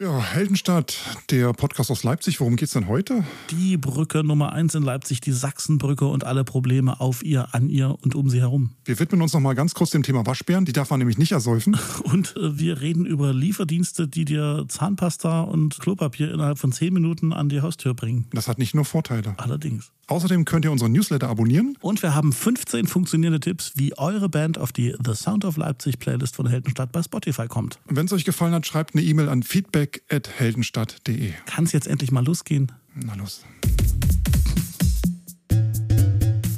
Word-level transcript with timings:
Ja, 0.00 0.22
Heldenstadt, 0.22 0.96
der 1.28 1.52
Podcast 1.52 1.90
aus 1.90 2.04
Leipzig. 2.04 2.38
Worum 2.38 2.54
geht's 2.54 2.70
denn 2.70 2.86
heute? 2.86 3.24
Die 3.50 3.76
Brücke 3.76 4.22
Nummer 4.22 4.52
eins 4.52 4.76
in 4.76 4.84
Leipzig, 4.84 5.20
die 5.20 5.32
Sachsenbrücke 5.32 6.04
und 6.04 6.22
alle 6.22 6.44
Probleme 6.44 7.00
auf 7.00 7.24
ihr, 7.24 7.52
an 7.52 7.68
ihr 7.68 7.96
und 8.00 8.14
um 8.14 8.30
sie 8.30 8.38
herum. 8.38 8.70
Wir 8.84 9.00
widmen 9.00 9.20
uns 9.22 9.32
noch 9.32 9.40
mal 9.40 9.54
ganz 9.54 9.74
kurz 9.74 9.90
dem 9.90 10.04
Thema 10.04 10.24
Waschbären. 10.24 10.64
Die 10.64 10.72
darf 10.72 10.90
man 10.90 11.00
nämlich 11.00 11.18
nicht 11.18 11.32
ersäufen. 11.32 11.76
Und 12.04 12.36
äh, 12.36 12.60
wir 12.60 12.80
reden 12.80 13.06
über 13.06 13.32
Lieferdienste, 13.32 14.06
die 14.06 14.24
dir 14.24 14.66
Zahnpasta 14.68 15.40
und 15.40 15.80
Klopapier 15.80 16.32
innerhalb 16.32 16.58
von 16.58 16.70
zehn 16.70 16.94
Minuten 16.94 17.32
an 17.32 17.48
die 17.48 17.60
Haustür 17.60 17.94
bringen. 17.94 18.26
Das 18.32 18.46
hat 18.46 18.58
nicht 18.58 18.76
nur 18.76 18.84
Vorteile. 18.84 19.34
Allerdings. 19.36 19.90
Außerdem 20.08 20.46
könnt 20.46 20.64
ihr 20.64 20.72
unseren 20.72 20.92
Newsletter 20.92 21.28
abonnieren. 21.28 21.76
Und 21.80 22.02
wir 22.02 22.14
haben 22.14 22.32
15 22.32 22.86
funktionierende 22.86 23.40
Tipps, 23.40 23.72
wie 23.76 23.96
eure 23.98 24.30
Band 24.30 24.56
auf 24.56 24.72
die 24.72 24.96
The 25.04 25.14
Sound 25.14 25.44
of 25.44 25.58
Leipzig 25.58 25.98
Playlist 25.98 26.34
von 26.34 26.46
Heldenstadt 26.46 26.92
bei 26.92 27.02
Spotify 27.02 27.46
kommt. 27.46 27.78
Wenn 27.84 28.06
es 28.06 28.12
euch 28.14 28.24
gefallen 28.24 28.54
hat, 28.54 28.66
schreibt 28.66 28.94
eine 28.94 29.04
E-Mail 29.04 29.28
an 29.28 29.42
feedback@heldenstadt.de. 29.42 31.32
Kann 31.44 31.64
es 31.64 31.72
jetzt 31.72 31.86
endlich 31.86 32.10
mal 32.10 32.24
losgehen? 32.24 32.72
Na 32.94 33.14
los. 33.14 33.44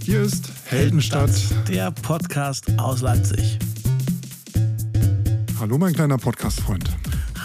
Hier 0.04 0.22
ist 0.22 0.48
Heldenstadt. 0.66 1.32
Der 1.68 1.90
Podcast 1.90 2.66
aus 2.78 3.00
Leipzig. 3.00 3.58
Hallo, 5.58 5.76
mein 5.76 5.92
kleiner 5.92 6.18
Podcast-Freund. 6.18 6.88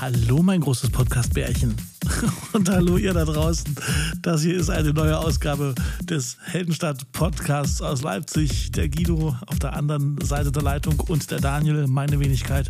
Hallo, 0.02 0.44
mein 0.44 0.60
großes 0.60 0.90
Podcast-Bärchen. 0.90 1.74
Und 2.54 2.70
hallo 2.70 2.98
ihr 2.98 3.14
da 3.14 3.24
draußen. 3.24 3.76
Das 4.22 4.42
hier 4.42 4.56
ist 4.56 4.70
eine 4.70 4.92
neue 4.92 5.18
Ausgabe 5.18 5.74
des 6.04 6.38
Heldenstadt 6.44 7.10
Podcasts 7.14 7.82
aus 7.82 8.02
Leipzig. 8.02 8.74
Der 8.74 8.90
Guido 8.90 9.38
auf 9.48 9.58
der 9.60 9.74
anderen 9.74 10.20
Seite 10.22 10.52
der 10.52 10.64
Leitung 10.64 11.00
und 11.00 11.32
der 11.32 11.40
Daniel, 11.40 11.88
meine 11.88 12.20
Wenigkeit, 12.20 12.68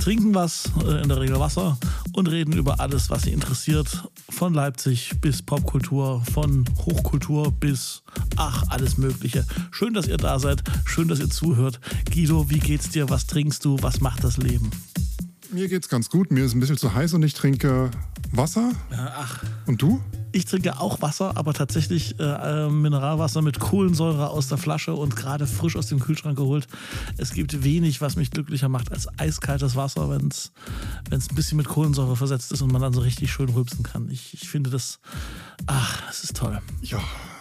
trinken 0.00 0.34
was, 0.34 0.70
äh, 0.82 1.02
in 1.02 1.08
der 1.10 1.20
Regel 1.20 1.38
Wasser 1.38 1.76
und 2.14 2.30
reden 2.30 2.54
über 2.54 2.80
alles, 2.80 3.10
was 3.10 3.24
sie 3.24 3.32
interessiert. 3.32 4.08
Von 4.30 4.54
Leipzig 4.54 5.20
bis 5.20 5.42
Popkultur, 5.42 6.22
von 6.32 6.64
Hochkultur 6.78 7.52
bis, 7.52 8.02
ach, 8.36 8.64
alles 8.70 8.96
Mögliche. 8.96 9.46
Schön, 9.70 9.92
dass 9.92 10.08
ihr 10.08 10.16
da 10.16 10.38
seid. 10.38 10.62
Schön, 10.86 11.08
dass 11.08 11.20
ihr 11.20 11.28
zuhört. 11.28 11.78
Guido, 12.10 12.48
wie 12.48 12.58
geht's 12.58 12.88
dir? 12.88 13.10
Was 13.10 13.26
trinkst 13.26 13.64
du? 13.66 13.76
Was 13.82 14.00
macht 14.00 14.24
das 14.24 14.38
Leben? 14.38 14.70
Mir 15.54 15.68
geht's 15.68 15.88
ganz 15.88 16.10
gut. 16.10 16.32
Mir 16.32 16.44
ist 16.44 16.54
ein 16.54 16.60
bisschen 16.60 16.76
zu 16.76 16.94
heiß 16.94 17.14
und 17.14 17.22
ich 17.22 17.32
trinke 17.32 17.88
Wasser. 18.32 18.72
Ach, 18.90 19.40
Und 19.66 19.80
du? 19.80 20.02
Ich 20.32 20.46
trinke 20.46 20.80
auch 20.80 21.00
Wasser, 21.00 21.36
aber 21.36 21.54
tatsächlich 21.54 22.18
äh, 22.18 22.24
äh, 22.24 22.68
Mineralwasser 22.68 23.40
mit 23.40 23.60
Kohlensäure 23.60 24.30
aus 24.30 24.48
der 24.48 24.58
Flasche 24.58 24.92
und 24.94 25.14
gerade 25.14 25.46
frisch 25.46 25.76
aus 25.76 25.86
dem 25.86 26.00
Kühlschrank 26.00 26.36
geholt. 26.36 26.66
Es 27.18 27.32
gibt 27.34 27.62
wenig, 27.62 28.00
was 28.00 28.16
mich 28.16 28.32
glücklicher 28.32 28.68
macht 28.68 28.90
als 28.90 29.06
eiskaltes 29.16 29.76
Wasser, 29.76 30.10
wenn 30.10 30.26
es 30.26 30.50
ein 31.12 31.36
bisschen 31.36 31.56
mit 31.56 31.68
Kohlensäure 31.68 32.16
versetzt 32.16 32.50
ist 32.50 32.62
und 32.62 32.72
man 32.72 32.82
dann 32.82 32.92
so 32.92 33.02
richtig 33.02 33.32
schön 33.32 33.48
rülpsen 33.48 33.84
kann. 33.84 34.10
Ich, 34.10 34.34
ich 34.34 34.48
finde 34.48 34.70
das, 34.70 34.98
ach, 35.66 36.02
das 36.08 36.24
ist 36.24 36.36
toll. 36.36 36.60
Ja, 36.82 36.98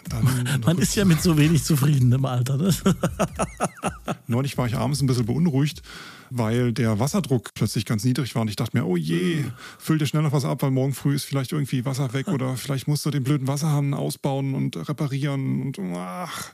dann. 0.09 0.61
Man 0.63 0.77
ist 0.77 0.93
ja 0.95 1.03
mit 1.03 1.19
so 1.19 1.35
wenig 1.35 1.63
zufrieden 1.63 2.11
im 2.11 2.25
Alter. 2.25 2.57
Ne? 2.57 2.69
Neulich 4.27 4.57
war 4.57 4.67
ich 4.67 4.75
abends 4.75 5.01
ein 5.01 5.07
bisschen 5.07 5.25
beunruhigt, 5.25 5.81
weil 6.29 6.73
der 6.73 6.99
Wasserdruck 6.99 7.53
plötzlich 7.53 7.85
ganz 7.85 8.03
niedrig 8.03 8.33
war. 8.35 8.43
Und 8.43 8.49
ich 8.49 8.55
dachte 8.55 8.77
mir, 8.77 8.85
oh 8.85 8.97
je, 8.97 9.43
füll 9.77 9.97
dir 9.97 10.05
schnell 10.05 10.23
noch 10.23 10.31
was 10.31 10.45
ab, 10.45 10.61
weil 10.61 10.71
morgen 10.71 10.93
früh 10.93 11.15
ist 11.15 11.25
vielleicht 11.25 11.51
irgendwie 11.51 11.85
Wasser 11.85 12.13
weg 12.13 12.27
oder 12.27 12.55
vielleicht 12.55 12.87
musst 12.87 13.05
du 13.05 13.11
den 13.11 13.23
blöden 13.23 13.47
Wasserhahn 13.47 13.93
ausbauen 13.93 14.55
und 14.55 14.89
reparieren. 14.89 15.61
Und 15.61 15.79
ach. 15.95 16.53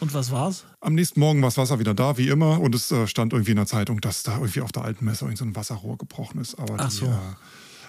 Und 0.00 0.12
was 0.12 0.30
war's? 0.30 0.64
Am 0.80 0.94
nächsten 0.94 1.20
Morgen 1.20 1.40
war 1.40 1.48
das 1.48 1.56
Wasser 1.56 1.78
wieder 1.78 1.94
da, 1.94 2.18
wie 2.18 2.28
immer. 2.28 2.60
Und 2.60 2.74
es 2.74 2.90
äh, 2.90 3.06
stand 3.06 3.32
irgendwie 3.32 3.52
in 3.52 3.56
der 3.56 3.66
Zeitung, 3.66 4.00
dass 4.00 4.22
da 4.22 4.34
irgendwie 4.34 4.60
auf 4.60 4.72
der 4.72 4.84
alten 4.84 5.04
Messe 5.04 5.24
irgend 5.24 5.38
so 5.38 5.44
ein 5.44 5.56
Wasserrohr 5.56 5.96
gebrochen 5.96 6.40
ist. 6.40 6.58
Aber 6.58 6.76
Ach 6.78 6.88
die 6.88 6.96
so. 6.96 7.06
äh, 7.06 7.10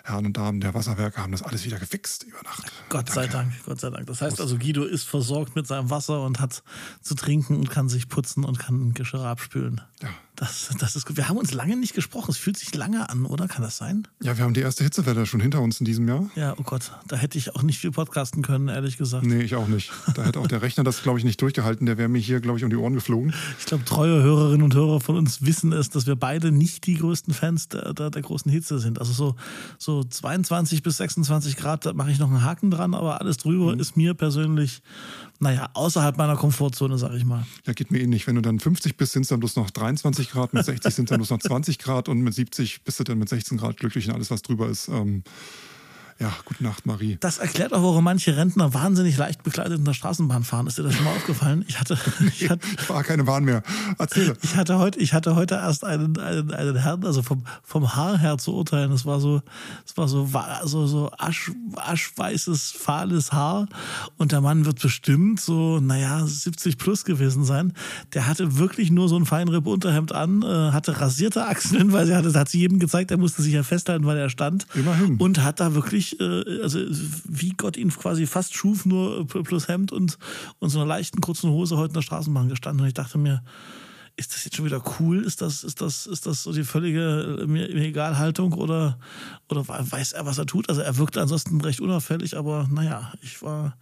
Herren 0.05 0.27
und 0.27 0.37
Damen 0.37 0.61
der 0.61 0.75
Wasserwerke 0.75 1.19
haben 1.19 1.31
das 1.31 1.41
alles 1.41 1.65
wieder 1.65 1.79
gefixt 1.79 2.23
über 2.23 2.37
Nacht. 2.43 2.71
Gott 2.89 3.09
sei 3.09 3.25
Dank, 3.25 3.51
Gott 3.65 3.79
sei 3.79 3.89
Dank. 3.89 4.05
Das 4.05 4.21
heißt 4.21 4.39
also, 4.39 4.57
Guido 4.59 4.83
ist 4.83 5.05
versorgt 5.05 5.55
mit 5.55 5.65
seinem 5.65 5.89
Wasser 5.89 6.21
und 6.21 6.39
hat 6.39 6.61
zu 7.01 7.15
trinken 7.15 7.55
und 7.55 7.71
kann 7.71 7.89
sich 7.89 8.07
putzen 8.07 8.45
und 8.45 8.59
kann 8.59 8.93
Geschirr 8.93 9.25
abspülen. 9.25 9.81
Ja. 10.03 10.09
Das, 10.35 10.69
das 10.79 10.95
ist 10.95 11.05
gut. 11.05 11.17
Wir 11.17 11.29
haben 11.29 11.37
uns 11.37 11.53
lange 11.53 11.75
nicht 11.77 11.93
gesprochen. 11.93 12.31
Es 12.31 12.37
fühlt 12.37 12.57
sich 12.57 12.73
lange 12.75 13.09
an, 13.09 13.25
oder? 13.25 13.47
Kann 13.47 13.61
das 13.61 13.77
sein? 13.77 14.07
ja, 14.21 14.37
wir 14.37 14.43
haben 14.43 14.53
die 14.53 14.61
erste 14.61 14.83
Hitzewelle 14.83 15.25
schon 15.25 15.39
hinter 15.39 15.61
uns 15.61 15.79
in 15.79 15.85
diesem 15.85 16.07
Jahr. 16.07 16.29
Ja, 16.35 16.53
oh 16.57 16.63
Gott. 16.63 16.91
Da 17.07 17.15
hätte 17.15 17.37
ich 17.37 17.55
auch 17.55 17.63
nicht 17.63 17.79
viel 17.79 17.91
podcasten 17.91 18.41
können, 18.41 18.67
ehrlich 18.67 18.97
gesagt. 18.97 19.25
Nee, 19.25 19.41
ich 19.41 19.55
auch 19.55 19.67
nicht. 19.67 19.91
Da 20.15 20.23
hätte 20.23 20.39
auch 20.39 20.47
der 20.47 20.61
Rechner 20.61 20.83
das, 20.83 21.03
glaube 21.03 21.19
ich, 21.19 21.25
nicht 21.25 21.41
durchgehalten. 21.41 21.85
Der 21.85 21.97
wäre 21.97 22.09
mir 22.09 22.19
hier, 22.19 22.39
glaube 22.41 22.57
ich, 22.57 22.63
um 22.63 22.69
die 22.69 22.75
Ohren 22.75 22.93
geflogen. 22.93 23.33
Ich 23.59 23.65
glaube, 23.65 23.85
treue 23.85 24.21
Hörerinnen 24.21 24.63
und 24.63 24.73
Hörer 24.73 24.99
von 24.99 25.15
uns 25.15 25.45
wissen 25.45 25.71
es, 25.71 25.89
dass 25.89 26.05
wir 26.05 26.15
beide 26.15 26.51
nicht 26.51 26.85
die 26.85 26.95
größten 26.95 27.33
Fans 27.33 27.69
der, 27.69 27.93
der, 27.93 28.09
der 28.09 28.21
großen 28.21 28.51
Hitze 28.51 28.79
sind. 28.79 28.99
Also 28.99 29.13
so, 29.13 29.35
so 29.77 30.03
22 30.03 30.83
bis 30.83 30.97
26 30.97 31.55
Grad, 31.55 31.85
da 31.85 31.93
mache 31.93 32.11
ich 32.11 32.19
noch 32.19 32.29
einen 32.29 32.43
Haken 32.43 32.71
dran, 32.71 32.93
aber 32.93 33.21
alles 33.21 33.37
drüber 33.37 33.77
ist 33.77 33.95
mir 33.95 34.13
persönlich, 34.13 34.81
naja, 35.39 35.69
außerhalb 35.73 36.17
meiner 36.17 36.35
Komfortzone, 36.35 36.97
sage 36.97 37.17
ich 37.17 37.25
mal. 37.25 37.45
Ja, 37.65 37.73
geht 37.73 37.91
mir 37.91 37.99
ähnlich. 37.99 38.25
Wenn 38.27 38.35
du 38.35 38.41
dann 38.41 38.59
50 38.59 38.97
bist, 38.97 39.13
sind 39.13 39.23
es 39.23 39.29
dann 39.29 39.39
bloß 39.39 39.55
noch 39.57 39.69
23 39.69 40.24
Grad, 40.29 40.53
mit 40.53 40.65
60 40.65 40.93
sind 40.93 41.11
dann 41.11 41.17
bloß 41.17 41.29
noch 41.29 41.39
20 41.39 41.79
Grad 41.79 42.09
und 42.09 42.21
mit 42.21 42.33
70 42.33 42.83
bist 42.83 42.99
du 42.99 43.03
dann 43.03 43.17
mit 43.17 43.29
16 43.29 43.57
Grad 43.57 43.77
glücklich 43.77 44.07
und 44.07 44.15
alles, 44.15 44.31
was 44.31 44.41
drüber 44.41 44.67
ist. 44.67 44.87
Ähm, 44.87 45.23
ja, 46.17 46.31
gute 46.45 46.63
Nacht, 46.63 46.85
Marie. 46.85 47.17
Das 47.19 47.39
erklärt 47.39 47.73
auch, 47.73 47.83
warum 47.83 48.05
manche 48.05 48.37
Rentner 48.37 48.73
wahnsinnig 48.73 49.17
leicht 49.17 49.43
bekleidet 49.43 49.79
in 49.79 49.85
der 49.85 49.93
Straßenbahn 49.93 50.45
fahren. 50.45 50.65
Ist 50.65 50.77
dir 50.77 50.83
das 50.83 50.95
schon 50.95 51.03
mal 51.03 51.15
aufgefallen? 51.15 51.65
Ich 51.67 51.79
hatte, 51.79 51.97
ich 52.39 52.49
hatte, 52.49 52.65
Ich 52.73 52.81
fahre 52.81 53.03
keine 53.03 53.25
Bahn 53.25 53.43
mehr. 53.43 53.63
Erzähle. 53.97 54.37
Ich 54.41 54.55
hatte 54.55 54.77
heute, 54.79 54.99
ich 54.99 55.13
hatte 55.13 55.35
heute 55.35 55.55
erst 55.55 55.83
einen, 55.83 56.17
einen, 56.17 56.51
einen 56.51 56.77
Herrn, 56.77 57.05
also 57.05 57.21
vom, 57.21 57.43
vom 57.63 57.95
Haar 57.95 58.17
her 58.17 58.37
zu 58.37 58.53
urteilen. 58.53 58.93
Es 58.93 59.05
war 59.05 59.19
so, 59.19 59.41
es 59.85 59.97
war 59.97 60.07
so, 60.07 60.29
so, 60.63 60.87
so 60.87 61.11
asch, 61.17 61.51
aschweißes, 61.75 62.71
fahles 62.71 63.33
Haar. 63.33 63.67
Und 64.17 64.31
der 64.31 64.39
Mann 64.39 64.65
wird 64.65 64.81
bestimmt 64.81 65.41
so, 65.41 65.81
naja, 65.81 66.25
70 66.25 66.77
plus 66.77 67.03
gewesen 67.03 67.43
sein. 67.43 67.73
Der 68.13 68.27
hatte 68.27 68.57
wirklich 68.57 68.89
nur 68.89 69.09
so 69.09 69.17
ein 69.17 69.25
Feinripp-Unterhemd 69.25 70.13
an, 70.13 70.43
äh, 70.43 70.71
hatte 70.71 71.01
rasierte 71.01 71.45
Achseln, 71.45 71.91
weil 71.91 72.05
sie 72.05 72.15
hatte, 72.15 72.33
hat 72.33 72.47
sie 72.47 72.59
jedem 72.59 72.79
gezeigt, 72.79 73.11
er 73.11 73.17
musste 73.17 73.41
sich 73.41 73.53
ja 73.53 73.63
festhalten, 73.63 74.05
weil 74.05 74.17
er 74.17 74.29
stand. 74.29 74.65
Immerhin. 74.75 75.17
Und 75.17 75.43
hat 75.43 75.59
da 75.59 75.73
wirklich, 75.73 76.04
äh, 76.13 76.61
also 76.61 76.79
wie 77.25 77.51
Gott 77.51 77.77
ihn 77.77 77.89
quasi 77.89 78.25
fast 78.27 78.55
schuf, 78.55 78.85
nur 78.85 79.27
plus 79.27 79.67
Hemd 79.67 79.91
und, 79.91 80.17
und 80.59 80.69
so 80.69 80.79
einer 80.79 80.87
leichten 80.87 81.21
kurzen 81.21 81.49
Hose 81.49 81.77
heute 81.77 81.91
in 81.91 81.95
der 81.95 82.01
Straßenbahn 82.01 82.49
gestanden. 82.49 82.81
Und 82.81 82.87
ich 82.87 82.93
dachte 82.93 83.17
mir, 83.17 83.43
ist 84.17 84.33
das 84.33 84.45
jetzt 84.45 84.55
schon 84.55 84.65
wieder 84.65 84.81
cool? 84.99 85.23
Ist 85.23 85.41
das, 85.41 85.63
ist 85.63 85.81
das, 85.81 86.05
ist 86.05 86.25
das 86.25 86.43
so 86.43 86.53
die 86.53 86.63
völlige 86.63 87.39
äh, 87.41 87.47
mir, 87.47 87.67
mir 87.67 87.85
egal 87.85 88.17
Haltung 88.17 88.53
oder, 88.53 88.97
oder 89.49 89.67
weiß 89.67 90.13
er, 90.13 90.25
was 90.25 90.37
er 90.37 90.45
tut? 90.45 90.69
Also 90.69 90.81
er 90.81 90.97
wirkte 90.97 91.21
ansonsten 91.21 91.59
recht 91.61 91.81
unauffällig, 91.81 92.37
aber 92.37 92.67
naja, 92.71 93.13
ich 93.21 93.41
war, 93.41 93.77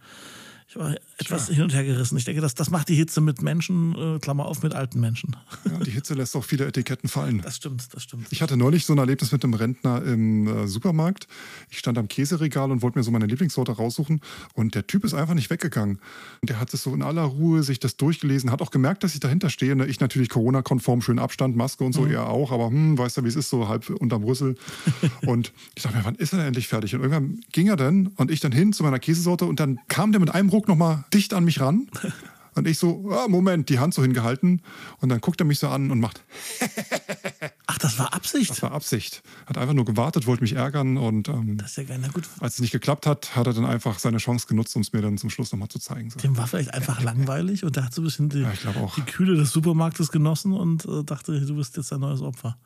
ich 0.74 0.80
war 0.80 0.96
etwas 1.18 1.48
hin 1.48 1.62
und 1.62 1.72
her 1.72 1.84
gerissen. 1.84 2.16
Ich 2.18 2.24
denke, 2.24 2.40
das, 2.40 2.54
das 2.54 2.68
macht 2.68 2.88
die 2.88 2.96
Hitze 2.96 3.20
mit 3.20 3.42
Menschen, 3.42 4.16
äh, 4.16 4.18
Klammer 4.18 4.46
auf, 4.46 4.64
mit 4.64 4.74
alten 4.74 4.98
Menschen. 4.98 5.36
Ja, 5.64 5.78
die 5.78 5.92
Hitze 5.92 6.14
lässt 6.14 6.34
auch 6.34 6.44
viele 6.44 6.66
Etiketten 6.66 7.08
fallen. 7.08 7.42
Das 7.42 7.56
stimmt, 7.56 7.94
das 7.94 8.02
stimmt. 8.02 8.26
Ich 8.30 8.42
hatte 8.42 8.56
neulich 8.56 8.84
so 8.84 8.92
ein 8.92 8.98
Erlebnis 8.98 9.30
mit 9.30 9.44
einem 9.44 9.54
Rentner 9.54 10.02
im 10.02 10.48
äh, 10.48 10.66
Supermarkt. 10.66 11.28
Ich 11.70 11.78
stand 11.78 11.96
am 11.96 12.08
Käseregal 12.08 12.72
und 12.72 12.82
wollte 12.82 12.98
mir 12.98 13.04
so 13.04 13.12
meine 13.12 13.26
Lieblingssorte 13.26 13.70
raussuchen 13.70 14.20
und 14.54 14.74
der 14.74 14.88
Typ 14.88 15.04
ist 15.04 15.14
einfach 15.14 15.34
nicht 15.34 15.48
weggegangen. 15.48 16.00
Und 16.40 16.50
der 16.50 16.58
hat 16.58 16.74
es 16.74 16.82
so 16.82 16.92
in 16.92 17.02
aller 17.02 17.22
Ruhe 17.22 17.62
sich 17.62 17.78
das 17.78 17.96
durchgelesen, 17.96 18.50
hat 18.50 18.60
auch 18.60 18.72
gemerkt, 18.72 19.04
dass 19.04 19.14
ich 19.14 19.20
dahinter 19.20 19.50
stehe. 19.50 19.76
Ne? 19.76 19.86
Ich 19.86 20.00
natürlich 20.00 20.28
Corona-konform, 20.28 21.02
schön 21.02 21.20
Abstand, 21.20 21.54
Maske 21.54 21.84
und 21.84 21.92
so, 21.92 22.06
er 22.06 22.28
auch, 22.28 22.50
aber 22.50 22.66
hm, 22.66 22.98
weißt 22.98 23.18
du, 23.18 23.24
wie 23.24 23.28
es 23.28 23.36
ist, 23.36 23.48
so 23.48 23.68
halb 23.68 23.88
unterm 23.90 24.24
Rüssel. 24.24 24.56
und 25.26 25.52
ich 25.76 25.84
dachte 25.84 25.96
mir, 25.96 26.04
wann 26.04 26.16
ist 26.16 26.32
er 26.32 26.38
denn 26.38 26.48
endlich 26.48 26.66
fertig? 26.66 26.96
Und 26.96 27.02
irgendwann 27.02 27.40
ging 27.52 27.68
er 27.68 27.76
dann 27.76 28.08
und 28.16 28.32
ich 28.32 28.40
dann 28.40 28.52
hin 28.52 28.72
zu 28.72 28.82
meiner 28.82 28.98
Käsesorte 28.98 29.44
und 29.44 29.60
dann 29.60 29.78
kam 29.86 30.10
der 30.10 30.20
mit 30.20 30.34
einem 30.34 30.48
Ruck 30.48 30.63
nochmal 30.68 31.04
dicht 31.12 31.34
an 31.34 31.44
mich 31.44 31.60
ran. 31.60 31.88
Und 32.56 32.68
ich 32.68 32.78
so, 32.78 33.10
ah, 33.10 33.26
Moment, 33.26 33.68
die 33.68 33.80
Hand 33.80 33.94
so 33.94 34.02
hingehalten. 34.02 34.62
Und 35.00 35.08
dann 35.08 35.20
guckt 35.20 35.40
er 35.40 35.44
mich 35.44 35.58
so 35.58 35.66
an 35.66 35.90
und 35.90 35.98
macht, 35.98 36.22
Ach, 37.66 37.78
das 37.78 37.98
war 37.98 38.14
Absicht. 38.14 38.48
das 38.50 38.62
war 38.62 38.70
Absicht. 38.70 39.24
Hat 39.46 39.58
einfach 39.58 39.74
nur 39.74 39.84
gewartet, 39.84 40.26
wollte 40.28 40.42
mich 40.44 40.52
ärgern 40.54 40.96
und 40.96 41.28
ähm, 41.28 41.56
Das 41.58 41.70
ist 41.70 41.76
ja 41.78 41.82
geil. 41.82 41.98
Na 42.00 42.06
gut, 42.08 42.28
als 42.38 42.54
es 42.54 42.60
nicht 42.60 42.70
geklappt 42.70 43.06
hat, 43.06 43.34
hat 43.34 43.48
er 43.48 43.54
dann 43.54 43.64
einfach 43.66 43.98
seine 43.98 44.18
Chance 44.18 44.46
genutzt, 44.46 44.76
um 44.76 44.82
es 44.82 44.92
mir 44.92 45.02
dann 45.02 45.18
zum 45.18 45.30
Schluss 45.30 45.50
nochmal 45.50 45.68
zu 45.68 45.80
zeigen. 45.80 46.10
So. 46.10 46.20
dem 46.20 46.36
war 46.36 46.46
vielleicht 46.46 46.72
einfach 46.72 47.00
langweilig 47.02 47.64
und 47.64 47.74
der 47.74 47.86
hat 47.86 47.94
so 47.94 48.02
ein 48.02 48.04
bisschen 48.04 48.28
die, 48.28 48.42
Ja, 48.42 48.52
die 48.96 49.02
Kühle 49.02 49.34
des 49.36 49.50
Supermarktes 49.50 50.12
genossen 50.12 50.52
und 50.52 50.84
äh, 50.84 51.02
dachte, 51.02 51.40
du 51.40 51.56
bist 51.56 51.76
jetzt 51.76 51.92
ein 51.92 51.98
neues 52.00 52.20
Opfer. 52.20 52.56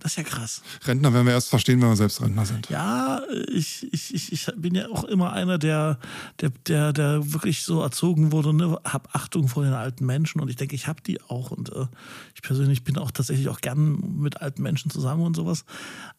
Das 0.00 0.12
ist 0.12 0.16
ja 0.16 0.22
krass. 0.22 0.62
Rentner 0.84 1.12
werden 1.12 1.26
wir 1.26 1.32
erst 1.32 1.48
verstehen, 1.48 1.82
wenn 1.82 1.88
wir 1.88 1.96
selbst 1.96 2.22
Rentner 2.22 2.46
sind. 2.46 2.68
Ja, 2.70 3.20
ich, 3.52 3.86
ich, 3.92 4.14
ich, 4.14 4.32
ich 4.32 4.46
bin 4.56 4.74
ja 4.76 4.88
auch 4.90 5.04
immer 5.04 5.32
einer, 5.32 5.58
der, 5.58 5.98
der, 6.40 6.50
der, 6.66 6.92
der 6.92 7.32
wirklich 7.32 7.64
so 7.64 7.82
erzogen 7.82 8.30
wurde, 8.30 8.54
ne? 8.54 8.78
hab 8.84 9.14
Achtung 9.14 9.48
vor 9.48 9.64
den 9.64 9.72
alten 9.72 10.06
Menschen 10.06 10.40
und 10.40 10.48
ich 10.48 10.56
denke, 10.56 10.76
ich 10.76 10.86
habe 10.86 11.02
die 11.02 11.20
auch 11.22 11.50
und 11.50 11.72
äh, 11.72 11.86
ich 12.34 12.42
persönlich 12.42 12.84
bin 12.84 12.96
auch 12.96 13.10
tatsächlich 13.10 13.48
auch 13.48 13.60
gern 13.60 14.20
mit 14.20 14.40
alten 14.40 14.62
Menschen 14.62 14.90
zusammen 14.90 15.22
und 15.22 15.34
sowas. 15.34 15.64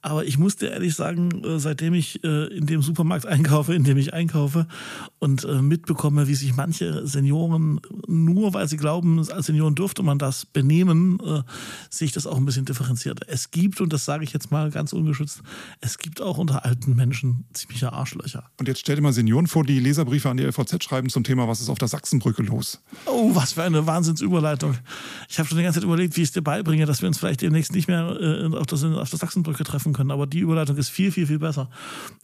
Aber 0.02 0.26
ich 0.26 0.38
musste 0.38 0.68
ehrlich 0.68 0.96
sagen, 0.96 1.44
äh, 1.46 1.60
seitdem 1.60 1.94
ich 1.94 2.22
äh, 2.26 2.48
in 2.48 2.66
dem 2.66 2.81
Supermarkt 2.81 3.26
einkaufe, 3.26 3.74
in 3.74 3.86
dem 3.86 3.98
ich 3.98 4.14
einkaufe 4.14 4.68
und 5.20 5.46
äh, 5.46 5.62
mitbekomme, 5.62 6.28
wie 6.28 6.36
sich 6.36 6.54
manche 6.54 7.08
Senioren 7.08 7.80
nur, 8.08 8.54
weil 8.54 8.68
sie 8.68 8.78
glauben, 8.78 9.20
als 9.31 9.46
Senioren 9.46 9.76
dürfte 9.76 10.04
man 10.04 10.20
das 10.20 10.46
benehmen, 10.46 11.20
äh, 11.26 11.44
sehe 11.90 12.08
ich 12.08 12.12
das 12.12 12.28
auch 12.28 12.38
ein 12.38 12.46
bisschen 12.46 12.66
differenzierter. 12.66 13.26
Es 13.30 13.52
gibt 13.52 13.69
gibt, 13.69 13.81
und 13.81 13.94
das 13.94 14.06
sage 14.06 14.24
ich 14.24 14.33
jetzt 14.33 14.51
mal 14.51 14.71
ganz 14.71 14.94
ungeschützt, 14.94 15.42
es 15.80 15.98
gibt 15.98 16.21
auch 16.21 16.38
unter 16.38 16.66
alten 16.66 16.95
Menschen 16.95 17.45
ziemliche 17.54 17.94
Arschlöcher. 17.94 18.50
Und 18.57 18.68
jetzt 18.68 18.80
stell 18.80 18.95
dir 18.95 19.01
mal 19.01 19.13
Senioren 19.13 19.48
vor, 19.48 19.63
die 19.63 19.80
Leserbriefe 19.80 20.30
an 20.30 20.38
die 20.38 20.44
LVZ 20.44 20.83
schreiben 20.83 21.10
zum 21.10 21.24
Thema, 21.24 21.48
was 21.48 21.62
ist 21.62 21.69
auf 21.69 21.77
der 21.77 21.88
Sachsenbrücke 21.88 22.42
los? 22.42 22.81
Oh, 23.06 23.36
was 23.36 23.54
für 23.54 23.63
eine 23.63 23.86
Wahnsinnsüberleitung. 23.86 24.75
Ich 25.30 25.38
habe 25.38 25.48
schon 25.48 25.57
die 25.57 25.63
ganze 25.63 25.80
Zeit 25.80 25.86
überlegt, 25.86 26.18
wie 26.18 26.21
ich 26.21 26.30
es 26.30 26.33
dir 26.33 26.42
beibringe, 26.42 26.86
dass 26.86 27.01
wir 27.01 27.07
uns 27.07 27.19
vielleicht 27.19 27.42
demnächst 27.42 27.74
nicht 27.74 27.88
mehr 27.88 28.18
äh, 28.19 28.56
auf, 28.56 28.66
das, 28.66 28.83
auf 28.83 29.10
der 29.10 29.19
Sachsenbrücke 29.19 29.63
treffen 29.63 29.94
können. 29.94 30.12
Aber 30.12 30.25
die 30.25 30.39
Überleitung 30.39 30.77
ist 30.77 30.89
viel, 30.89 31.12
viel, 31.12 31.27
viel 31.27 31.39
besser. 31.39 31.69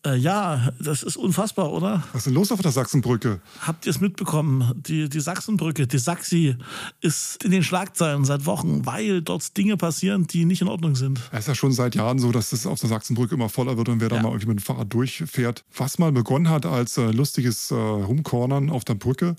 Äh, 0.05 0.15
ja, 0.17 0.71
das 0.79 1.03
ist 1.03 1.17
unfassbar, 1.17 1.71
oder? 1.71 2.03
Was 2.13 2.21
ist 2.21 2.27
denn 2.27 2.33
los 2.33 2.51
auf 2.51 2.61
der 2.61 2.71
Sachsenbrücke? 2.71 3.39
Habt 3.61 3.85
ihr 3.85 3.91
es 3.91 4.01
mitbekommen? 4.01 4.73
Die, 4.87 5.09
die 5.09 5.19
Sachsenbrücke, 5.19 5.85
die 5.85 5.99
Saxi, 5.99 6.55
ist 7.01 7.43
in 7.43 7.51
den 7.51 7.63
Schlagzeilen 7.63 8.25
seit 8.25 8.45
Wochen, 8.45 8.85
weil 8.85 9.21
dort 9.21 9.55
Dinge 9.57 9.77
passieren, 9.77 10.27
die 10.27 10.45
nicht 10.45 10.61
in 10.61 10.67
Ordnung 10.67 10.95
sind. 10.95 11.19
Es 11.35 11.41
ist 11.41 11.47
ja 11.47 11.55
schon 11.55 11.73
seit 11.73 11.95
Jahren 11.95 12.17
so, 12.17 12.31
dass 12.31 12.53
es 12.53 12.65
auf 12.65 12.79
der 12.79 12.87
Sachsenbrücke 12.87 13.35
immer 13.35 13.49
voller 13.49 13.75
wird 13.75 13.89
und 13.89 13.99
wer 13.99 14.07
da 14.07 14.21
mal 14.21 14.29
irgendwie 14.29 14.47
mit 14.47 14.59
dem 14.59 14.63
Fahrrad 14.63 14.93
durchfährt. 14.93 15.65
Was 15.75 15.99
mal 15.99 16.13
begonnen 16.13 16.49
hat 16.49 16.65
als 16.65 16.97
äh, 16.97 17.11
lustiges 17.11 17.71
äh, 17.71 17.75
Rumcornern 17.75 18.69
auf 18.69 18.85
der 18.85 18.95
Brücke, 18.95 19.35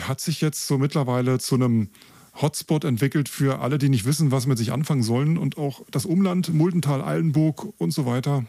hat 0.00 0.20
sich 0.20 0.42
jetzt 0.42 0.66
so 0.66 0.76
mittlerweile 0.76 1.38
zu 1.38 1.54
einem 1.54 1.88
Hotspot 2.42 2.84
entwickelt 2.84 3.30
für 3.30 3.60
alle, 3.60 3.78
die 3.78 3.88
nicht 3.88 4.04
wissen, 4.04 4.32
was 4.32 4.46
mit 4.46 4.58
sich 4.58 4.70
anfangen 4.70 5.02
sollen. 5.02 5.38
Und 5.38 5.56
auch 5.56 5.80
das 5.90 6.04
Umland, 6.04 6.52
Muldental, 6.52 7.00
Eilenburg 7.00 7.66
und 7.78 7.90
so 7.90 8.04
weiter. 8.04 8.44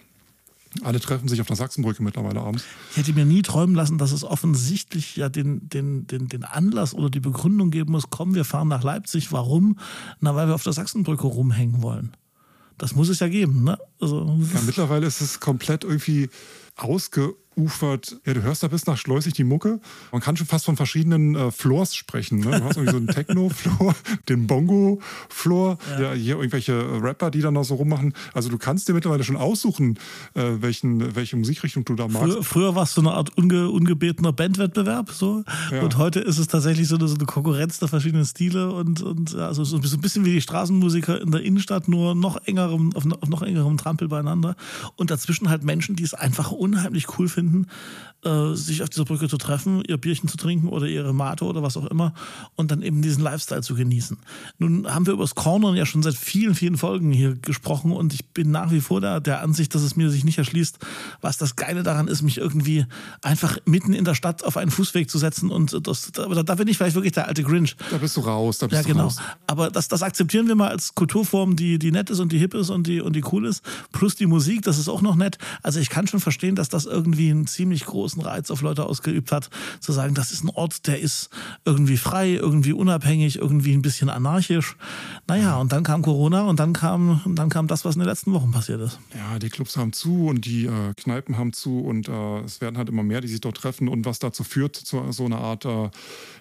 Alle 0.83 0.99
treffen 0.99 1.29
sich 1.29 1.39
auf 1.39 1.47
der 1.47 1.55
Sachsenbrücke 1.55 2.03
mittlerweile 2.03 2.41
abends. 2.41 2.65
Ich 2.91 2.97
hätte 2.97 3.13
mir 3.13 3.23
nie 3.23 3.41
träumen 3.41 3.73
lassen, 3.73 3.97
dass 3.97 4.11
es 4.11 4.25
offensichtlich 4.25 5.15
ja 5.15 5.29
den, 5.29 5.69
den, 5.69 6.07
den, 6.07 6.27
den 6.27 6.43
Anlass 6.43 6.93
oder 6.93 7.09
die 7.09 7.21
Begründung 7.21 7.71
geben 7.71 7.93
muss, 7.93 8.09
komm, 8.09 8.35
wir 8.35 8.43
fahren 8.43 8.67
nach 8.67 8.83
Leipzig. 8.83 9.31
Warum? 9.31 9.79
Na, 10.19 10.35
weil 10.35 10.47
wir 10.47 10.55
auf 10.55 10.63
der 10.63 10.73
Sachsenbrücke 10.73 11.25
rumhängen 11.25 11.81
wollen. 11.81 12.11
Das 12.79 12.95
muss 12.95 13.09
es 13.09 13.19
ja 13.19 13.27
geben, 13.27 13.65
ne? 13.65 13.77
Also, 13.99 14.25
ja, 14.53 14.61
mittlerweile 14.65 15.05
ist 15.05 15.21
es 15.21 15.39
komplett 15.39 15.83
irgendwie 15.83 16.29
ausge 16.77 17.35
ufert. 17.59 18.17
Ja, 18.25 18.33
du 18.33 18.41
hörst 18.41 18.63
da 18.63 18.67
bis 18.67 18.85
nach 18.85 18.97
Schleusig 18.97 19.33
die 19.33 19.43
Mucke. 19.43 19.79
Man 20.11 20.21
kann 20.21 20.37
schon 20.37 20.47
fast 20.47 20.65
von 20.65 20.77
verschiedenen 20.77 21.35
äh, 21.35 21.51
Floors 21.51 21.95
sprechen. 21.95 22.39
Ne? 22.39 22.59
Du 22.59 22.63
hast 22.63 22.77
irgendwie 22.77 22.91
so 22.91 22.97
einen 22.97 23.07
Techno-Floor, 23.19 23.95
den 24.29 24.47
Bongo-Floor, 24.47 25.77
ja. 25.91 26.01
ja. 26.01 26.13
hier 26.13 26.35
irgendwelche 26.37 27.01
Rapper, 27.01 27.31
die 27.31 27.41
dann 27.41 27.53
noch 27.53 27.63
so 27.63 27.75
rummachen. 27.75 28.13
Also 28.33 28.49
du 28.49 28.57
kannst 28.57 28.87
dir 28.87 28.93
mittlerweile 28.93 29.23
schon 29.23 29.35
aussuchen, 29.35 29.99
äh, 30.33 30.43
welchen, 30.59 31.15
welche 31.15 31.35
Musikrichtung 31.35 31.85
du 31.85 31.95
da 31.95 32.07
magst. 32.07 32.33
Früher, 32.33 32.43
früher 32.43 32.75
war 32.75 32.83
es 32.83 32.93
so 32.93 33.01
eine 33.01 33.11
Art 33.11 33.37
unge, 33.37 33.69
ungebetener 33.69 34.33
Bandwettbewerb 34.33 35.11
so. 35.11 35.43
Ja. 35.71 35.81
Und 35.81 35.97
heute 35.97 36.19
ist 36.19 36.37
es 36.37 36.47
tatsächlich 36.47 36.87
so 36.87 36.95
eine, 36.95 37.07
so 37.07 37.15
eine 37.15 37.25
Konkurrenz 37.25 37.79
der 37.79 37.87
verschiedenen 37.87 38.25
Stile 38.25 38.71
und, 38.71 39.01
und 39.01 39.35
also 39.35 39.63
so 39.63 39.77
ein 39.77 40.01
bisschen 40.01 40.25
wie 40.25 40.31
die 40.31 40.41
Straßenmusiker 40.41 41.21
in 41.21 41.31
der 41.31 41.41
Innenstadt, 41.41 41.87
nur 41.87 42.15
noch 42.15 42.37
engerem, 42.45 42.95
auf 42.95 43.05
noch 43.05 43.41
engerem 43.41 43.77
Trampel 43.77 44.07
beieinander. 44.07 44.55
Und 44.95 45.11
dazwischen 45.11 45.49
halt 45.49 45.63
Menschen, 45.63 45.95
die 45.95 46.03
es 46.03 46.13
einfach 46.13 46.51
unheimlich 46.51 47.17
cool 47.17 47.27
finden 47.27 47.48
finden, 47.49 47.67
äh, 48.23 48.53
sich 48.53 48.83
auf 48.83 48.89
dieser 48.89 49.05
Brücke 49.05 49.29
zu 49.29 49.37
treffen, 49.37 49.81
ihr 49.87 49.97
Bierchen 49.97 50.27
zu 50.27 50.35
trinken 50.35 50.67
oder 50.67 50.87
ihre 50.87 51.13
Mate 51.13 51.45
oder 51.45 51.63
was 51.63 51.77
auch 51.77 51.85
immer 51.85 52.13
und 52.55 52.69
dann 52.69 52.81
eben 52.81 53.01
diesen 53.01 53.23
Lifestyle 53.23 53.61
zu 53.61 53.75
genießen. 53.75 54.17
Nun 54.57 54.93
haben 54.93 55.05
wir 55.05 55.13
über 55.13 55.23
das 55.23 55.35
Cornern 55.35 55.75
ja 55.75 55.85
schon 55.85 56.03
seit 56.03 56.15
vielen, 56.15 56.53
vielen 56.53 56.77
Folgen 56.77 57.11
hier 57.11 57.35
gesprochen 57.35 57.91
und 57.93 58.13
ich 58.13 58.25
bin 58.27 58.51
nach 58.51 58.71
wie 58.71 58.81
vor 58.81 58.99
der, 58.99 59.21
der 59.21 59.41
Ansicht, 59.41 59.73
dass 59.73 59.83
es 59.83 59.95
mir 59.95 60.09
sich 60.09 60.25
nicht 60.25 60.37
erschließt, 60.37 60.79
was 61.21 61.37
das 61.37 61.55
Geile 61.55 61.83
daran 61.83 62.07
ist, 62.07 62.21
mich 62.21 62.39
irgendwie 62.39 62.85
einfach 63.21 63.57
mitten 63.65 63.93
in 63.93 64.03
der 64.03 64.15
Stadt 64.15 64.43
auf 64.43 64.57
einen 64.57 64.71
Fußweg 64.71 65.09
zu 65.09 65.17
setzen 65.17 65.49
und 65.49 65.87
das, 65.87 66.11
da, 66.11 66.25
da 66.27 66.55
bin 66.55 66.67
ich 66.67 66.77
vielleicht 66.77 66.95
wirklich 66.95 67.13
der 67.13 67.27
alte 67.27 67.43
Grinch. 67.43 67.77
Da 67.89 67.97
bist 67.97 68.17
du 68.17 68.21
raus, 68.21 68.57
da 68.57 68.67
bist 68.67 68.81
ja, 68.81 68.87
genau. 68.87 69.03
raus. 69.03 69.17
Aber 69.47 69.71
das, 69.71 69.87
das 69.87 70.03
akzeptieren 70.03 70.47
wir 70.47 70.55
mal 70.55 70.69
als 70.69 70.93
Kulturform, 70.93 71.55
die, 71.55 71.79
die 71.79 71.91
nett 71.91 72.09
ist 72.09 72.19
und 72.19 72.33
die 72.33 72.37
hip 72.37 72.53
ist 72.53 72.69
und 72.69 72.85
die, 72.85 72.99
und 72.99 73.15
die 73.15 73.23
cool 73.31 73.45
ist. 73.45 73.63
Plus 73.93 74.15
die 74.15 74.25
Musik, 74.25 74.63
das 74.63 74.77
ist 74.77 74.89
auch 74.89 75.01
noch 75.01 75.15
nett. 75.15 75.37
Also 75.63 75.79
ich 75.79 75.89
kann 75.89 76.05
schon 76.05 76.19
verstehen, 76.19 76.55
dass 76.55 76.67
das 76.67 76.85
irgendwie 76.85 77.28
ein 77.31 77.47
ziemlich 77.47 77.85
großen 77.85 78.21
Reiz 78.21 78.51
auf 78.51 78.61
Leute 78.61 78.85
ausgeübt 78.85 79.31
hat, 79.31 79.49
zu 79.79 79.91
sagen, 79.91 80.13
das 80.13 80.31
ist 80.31 80.43
ein 80.43 80.49
Ort, 80.49 80.87
der 80.87 80.99
ist 80.99 81.29
irgendwie 81.65 81.97
frei, 81.97 82.31
irgendwie 82.31 82.73
unabhängig, 82.73 83.37
irgendwie 83.37 83.73
ein 83.73 83.81
bisschen 83.81 84.09
anarchisch. 84.09 84.75
Naja, 85.27 85.57
und 85.57 85.71
dann 85.71 85.83
kam 85.83 86.01
Corona 86.01 86.43
und 86.43 86.59
dann 86.59 86.73
kam, 86.73 87.21
dann 87.35 87.49
kam 87.49 87.67
das, 87.67 87.85
was 87.85 87.95
in 87.95 88.01
den 88.01 88.09
letzten 88.09 88.33
Wochen 88.33 88.51
passiert 88.51 88.81
ist. 88.81 88.99
Ja, 89.15 89.39
die 89.39 89.49
Clubs 89.49 89.77
haben 89.77 89.93
zu 89.93 90.27
und 90.27 90.45
die 90.45 90.65
äh, 90.65 90.93
Kneipen 90.95 91.37
haben 91.37 91.53
zu 91.53 91.79
und 91.79 92.07
äh, 92.07 92.39
es 92.41 92.61
werden 92.61 92.77
halt 92.77 92.89
immer 92.89 93.03
mehr, 93.03 93.21
die 93.21 93.27
sich 93.27 93.41
dort 93.41 93.57
treffen 93.57 93.87
und 93.87 94.05
was 94.05 94.19
dazu 94.19 94.43
führt, 94.43 94.75
zu 94.75 95.11
so 95.11 95.25
einer 95.25 95.39
Art, 95.39 95.65
äh, 95.65 95.89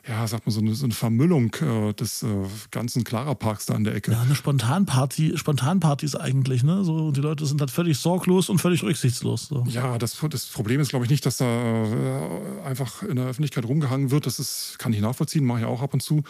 ja, 0.09 0.27
sagt 0.27 0.47
man, 0.47 0.53
so 0.53 0.61
eine, 0.61 0.75
so 0.75 0.85
eine 0.85 0.95
Vermüllung 0.95 1.55
äh, 1.61 1.93
des 1.95 2.23
äh, 2.23 2.27
ganzen 2.71 3.05
Clara-Parks 3.05 3.67
da 3.67 3.75
an 3.75 3.85
der 3.85 3.95
Ecke. 3.95 4.13
Ja, 4.13 4.23
eine 4.23 4.35
Spontanparty, 4.35 5.37
Spontanpartys 5.37 6.15
eigentlich, 6.15 6.63
ne? 6.63 6.85
So, 6.85 7.11
die 7.11 7.21
Leute 7.21 7.47
sind 7.47 7.61
halt 7.61 7.71
völlig 7.71 7.99
sorglos 7.99 8.49
und 8.49 8.59
völlig 8.59 8.83
rücksichtslos. 8.83 9.47
So. 9.49 9.65
Ja, 9.69 9.99
das, 9.99 10.17
das 10.31 10.47
Problem 10.47 10.78
ist, 10.81 10.91
glaube 10.91 11.05
ich, 11.05 11.11
nicht, 11.11 11.25
dass 11.27 11.39
da 11.39 11.45
äh, 11.45 12.63
einfach 12.65 13.03
in 13.03 13.17
der 13.17 13.27
Öffentlichkeit 13.27 13.65
rumgehangen 13.65 14.11
wird. 14.11 14.27
Das 14.27 14.39
ist, 14.39 14.77
kann 14.79 14.93
ich 14.93 15.01
nachvollziehen, 15.01 15.45
mache 15.45 15.61
ich 15.61 15.65
auch 15.67 15.83
ab 15.83 15.95
und 15.95 16.01
zu. 16.01 16.23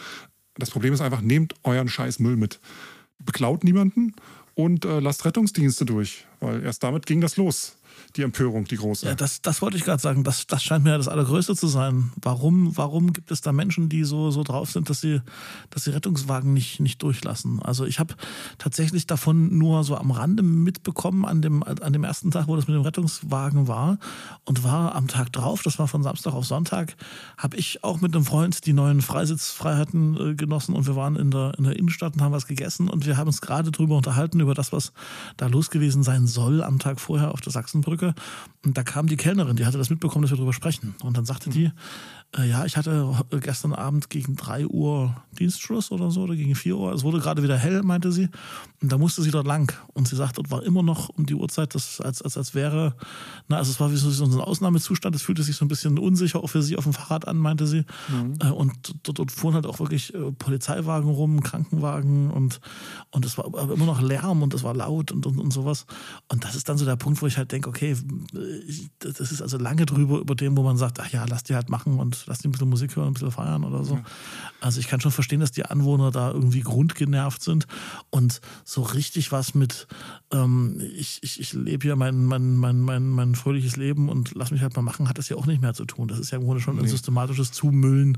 Das 0.55 0.69
Problem 0.71 0.93
ist 0.93 1.01
einfach, 1.01 1.21
nehmt 1.21 1.53
euren 1.63 1.87
scheiß 1.87 2.19
Müll 2.19 2.35
mit. 2.35 2.59
Beklaut 3.19 3.63
niemanden 3.63 4.13
und 4.55 4.85
äh, 4.85 4.99
lasst 4.99 5.25
Rettungsdienste 5.25 5.85
durch, 5.85 6.25
weil 6.39 6.63
erst 6.63 6.83
damit 6.83 7.05
ging 7.05 7.21
das 7.21 7.37
los 7.37 7.78
die 8.15 8.23
Empörung, 8.23 8.65
die 8.65 8.77
große. 8.77 9.05
Ja, 9.05 9.15
das, 9.15 9.41
das 9.41 9.61
wollte 9.61 9.77
ich 9.77 9.83
gerade 9.83 10.01
sagen. 10.01 10.23
Das, 10.23 10.47
das 10.47 10.63
scheint 10.63 10.83
mir 10.83 10.97
das 10.97 11.07
Allergrößte 11.07 11.55
zu 11.55 11.67
sein. 11.67 12.11
Warum, 12.21 12.75
warum 12.75 13.13
gibt 13.13 13.31
es 13.31 13.41
da 13.41 13.51
Menschen, 13.51 13.89
die 13.89 14.03
so, 14.03 14.31
so 14.31 14.43
drauf 14.43 14.71
sind, 14.71 14.89
dass 14.89 15.01
sie, 15.01 15.21
dass 15.69 15.83
sie 15.83 15.91
Rettungswagen 15.91 16.53
nicht, 16.53 16.79
nicht 16.79 17.01
durchlassen? 17.03 17.61
Also 17.61 17.85
ich 17.85 17.99
habe 17.99 18.15
tatsächlich 18.57 19.05
davon 19.05 19.57
nur 19.57 19.83
so 19.83 19.95
am 19.95 20.11
Rande 20.11 20.41
mitbekommen 20.43 21.25
an 21.25 21.41
dem, 21.41 21.63
an 21.63 21.93
dem 21.93 22.03
ersten 22.03 22.31
Tag, 22.31 22.47
wo 22.47 22.55
das 22.55 22.67
mit 22.67 22.75
dem 22.75 22.81
Rettungswagen 22.81 23.67
war 23.67 23.99
und 24.45 24.63
war 24.63 24.95
am 24.95 25.07
Tag 25.07 25.31
drauf, 25.31 25.61
das 25.63 25.77
war 25.77 25.87
von 25.87 26.03
Samstag 26.03 26.33
auf 26.33 26.45
Sonntag, 26.45 26.95
habe 27.37 27.57
ich 27.57 27.83
auch 27.83 28.01
mit 28.01 28.15
einem 28.15 28.25
Freund 28.25 28.65
die 28.65 28.73
neuen 28.73 29.01
Freisitzfreiheiten 29.01 30.31
äh, 30.31 30.35
genossen 30.35 30.75
und 30.75 30.87
wir 30.87 30.95
waren 30.95 31.15
in 31.15 31.31
der, 31.31 31.53
in 31.57 31.63
der 31.63 31.77
Innenstadt 31.77 32.13
und 32.13 32.21
haben 32.21 32.31
was 32.31 32.47
gegessen 32.47 32.89
und 32.89 33.05
wir 33.05 33.17
haben 33.17 33.27
uns 33.27 33.41
gerade 33.41 33.71
drüber 33.71 33.97
unterhalten, 33.97 34.39
über 34.39 34.53
das, 34.53 34.71
was 34.71 34.93
da 35.37 35.47
los 35.47 35.69
gewesen 35.69 36.03
sein 36.03 36.27
soll 36.27 36.63
am 36.63 36.79
Tag 36.79 36.99
vorher 36.99 37.31
auf 37.31 37.41
der 37.41 37.51
Sachsenbrücke. 37.51 37.78
Brücke. 37.81 38.13
Und 38.65 38.77
da 38.77 38.83
kam 38.83 39.07
die 39.07 39.17
Kellnerin, 39.17 39.55
die 39.55 39.65
hatte 39.65 39.77
das 39.77 39.89
mitbekommen, 39.89 40.23
dass 40.23 40.31
wir 40.31 40.37
darüber 40.37 40.53
sprechen. 40.53 40.95
Und 41.03 41.17
dann 41.17 41.25
sagte 41.25 41.49
die, 41.49 41.71
äh, 42.37 42.47
ja, 42.47 42.63
ich 42.65 42.77
hatte 42.77 43.11
gestern 43.41 43.73
Abend 43.73 44.09
gegen 44.09 44.35
3 44.35 44.67
Uhr 44.67 45.15
Dienstschluss 45.39 45.91
oder 45.91 46.11
so, 46.11 46.21
oder 46.21 46.35
gegen 46.35 46.53
4 46.53 46.77
Uhr. 46.77 46.93
Es 46.93 47.03
wurde 47.03 47.19
gerade 47.19 47.41
wieder 47.41 47.57
hell, 47.57 47.81
meinte 47.81 48.11
sie. 48.11 48.29
Und 48.81 48.91
da 48.91 48.99
musste 48.99 49.23
sie 49.23 49.31
dort 49.31 49.47
lang. 49.47 49.73
Und 49.93 50.07
sie 50.07 50.15
sagte, 50.15 50.35
dort 50.35 50.51
war 50.51 50.63
immer 50.63 50.83
noch 50.83 51.09
um 51.09 51.25
die 51.25 51.33
Uhrzeit, 51.33 51.73
das, 51.73 51.99
als, 51.99 52.21
als, 52.21 52.37
als 52.37 52.53
wäre, 52.53 52.95
na, 53.47 53.57
also 53.57 53.71
es 53.71 53.79
war 53.79 53.91
wie 53.91 53.95
so, 53.95 54.11
so 54.11 54.25
ein 54.25 54.41
Ausnahmezustand. 54.41 55.15
Es 55.15 55.23
fühlte 55.23 55.41
sich 55.41 55.55
so 55.55 55.65
ein 55.65 55.69
bisschen 55.69 55.97
unsicher 55.97 56.43
auch 56.43 56.49
für 56.49 56.61
sie 56.61 56.77
auf 56.77 56.83
dem 56.83 56.93
Fahrrad 56.93 57.27
an, 57.27 57.37
meinte 57.37 57.65
sie. 57.65 57.83
Mhm. 58.09 58.35
Äh, 58.41 58.51
und 58.51 58.73
dort, 59.03 59.17
dort, 59.17 59.31
fuhren 59.31 59.55
halt 59.55 59.65
auch 59.65 59.79
wirklich 59.79 60.13
äh, 60.13 60.31
Polizeiwagen 60.31 61.09
rum, 61.09 61.41
Krankenwagen 61.41 62.29
und, 62.29 62.61
und 63.09 63.25
es 63.25 63.39
war 63.39 63.45
immer 63.71 63.85
noch 63.85 64.01
Lärm 64.01 64.43
und 64.43 64.53
es 64.53 64.61
war 64.61 64.75
laut 64.75 65.11
und, 65.11 65.25
und, 65.25 65.39
und 65.39 65.51
sowas. 65.51 65.87
Und 66.27 66.43
das 66.43 66.55
ist 66.55 66.69
dann 66.69 66.77
so 66.77 66.85
der 66.85 66.95
Punkt, 66.95 67.23
wo 67.23 67.27
ich 67.27 67.37
halt 67.37 67.51
denke, 67.51 67.69
okay, 67.69 67.97
ich, 68.67 68.91
das 68.99 69.19
ist 69.19 69.41
also 69.41 69.57
lange 69.57 69.87
drüber 69.87 70.19
über 70.19 70.35
dem, 70.35 70.55
wo 70.55 70.61
man 70.61 70.77
sagt, 70.77 70.99
ach 70.99 71.09
ja, 71.11 71.25
lass 71.27 71.43
die 71.43 71.55
halt 71.55 71.69
machen 71.69 71.99
und 71.99 72.18
lass 72.27 72.39
die 72.39 72.47
ein 72.47 72.51
bisschen 72.51 72.69
Musik 72.69 72.95
hören, 72.95 73.07
ein 73.07 73.13
bisschen 73.13 73.31
feiern 73.31 73.63
oder 73.63 73.83
so. 73.83 73.95
Ja. 73.95 74.03
Also 74.61 74.79
ich 74.79 74.87
kann 74.87 74.99
schon 75.01 75.11
verstehen, 75.11 75.39
dass 75.39 75.51
die 75.51 75.65
Anwohner 75.65 76.11
da 76.11 76.31
irgendwie 76.31 76.61
grundgenervt 76.61 77.41
sind 77.41 77.67
und 78.09 78.41
so 78.65 78.81
richtig 78.81 79.31
was 79.31 79.53
mit, 79.53 79.87
ähm, 80.31 80.81
ich, 80.95 81.19
ich, 81.23 81.39
ich 81.39 81.53
lebe 81.53 81.83
hier 81.83 81.95
mein, 81.95 82.25
mein, 82.25 82.55
mein, 82.55 82.79
mein, 82.79 83.09
mein 83.09 83.35
fröhliches 83.35 83.77
Leben 83.77 84.09
und 84.09 84.31
lass 84.35 84.51
mich 84.51 84.61
halt 84.61 84.75
mal 84.75 84.81
machen, 84.81 85.07
hat 85.07 85.17
das 85.17 85.29
ja 85.29 85.37
auch 85.37 85.45
nicht 85.45 85.61
mehr 85.61 85.73
zu 85.73 85.85
tun. 85.85 86.07
Das 86.07 86.19
ist 86.19 86.31
ja 86.31 86.37
im 86.37 86.43
Grunde 86.43 86.61
schon 86.61 86.75
nee. 86.75 86.81
ein 86.81 86.87
systematisches 86.87 87.51
Zumüllen 87.51 88.17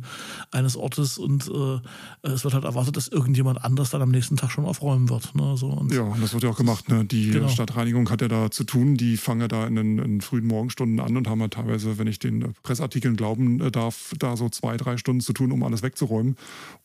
eines 0.51 0.75
Ortes 0.75 1.17
und 1.17 1.47
äh, 1.47 2.27
es 2.27 2.43
wird 2.43 2.53
halt 2.53 2.63
erwartet, 2.63 2.97
dass 2.97 3.07
irgendjemand 3.07 3.63
anders 3.63 3.91
dann 3.91 4.01
am 4.01 4.11
nächsten 4.11 4.37
Tag 4.37 4.51
schon 4.51 4.65
aufräumen 4.65 5.09
wird. 5.09 5.35
Ne? 5.35 5.55
So, 5.57 5.67
und 5.67 5.93
ja, 5.93 6.15
das 6.19 6.33
wird 6.33 6.43
ja 6.43 6.49
auch 6.49 6.57
gemacht. 6.57 6.89
Ne? 6.89 7.05
Die 7.05 7.31
genau. 7.31 7.47
Stadtreinigung 7.47 8.09
hat 8.09 8.21
ja 8.21 8.27
da 8.27 8.51
zu 8.51 8.63
tun, 8.63 8.95
die 8.95 9.17
fangen 9.17 9.41
ja 9.41 9.47
da 9.47 9.67
in 9.67 9.75
den, 9.75 9.97
in 9.99 10.03
den 10.03 10.21
frühen 10.21 10.47
Morgenstunden 10.47 10.99
an 10.99 11.15
und 11.17 11.27
haben 11.27 11.39
ja 11.41 11.47
teilweise, 11.47 11.97
wenn 11.97 12.07
ich 12.07 12.19
den 12.19 12.53
Pressartikeln 12.63 13.15
glauben 13.15 13.61
äh, 13.61 13.71
darf, 13.91 14.13
da 14.17 14.37
so 14.37 14.49
zwei, 14.49 14.77
drei 14.77 14.97
Stunden 14.97 15.21
zu 15.21 15.33
tun, 15.33 15.51
um 15.51 15.63
alles 15.63 15.83
wegzuräumen 15.83 16.35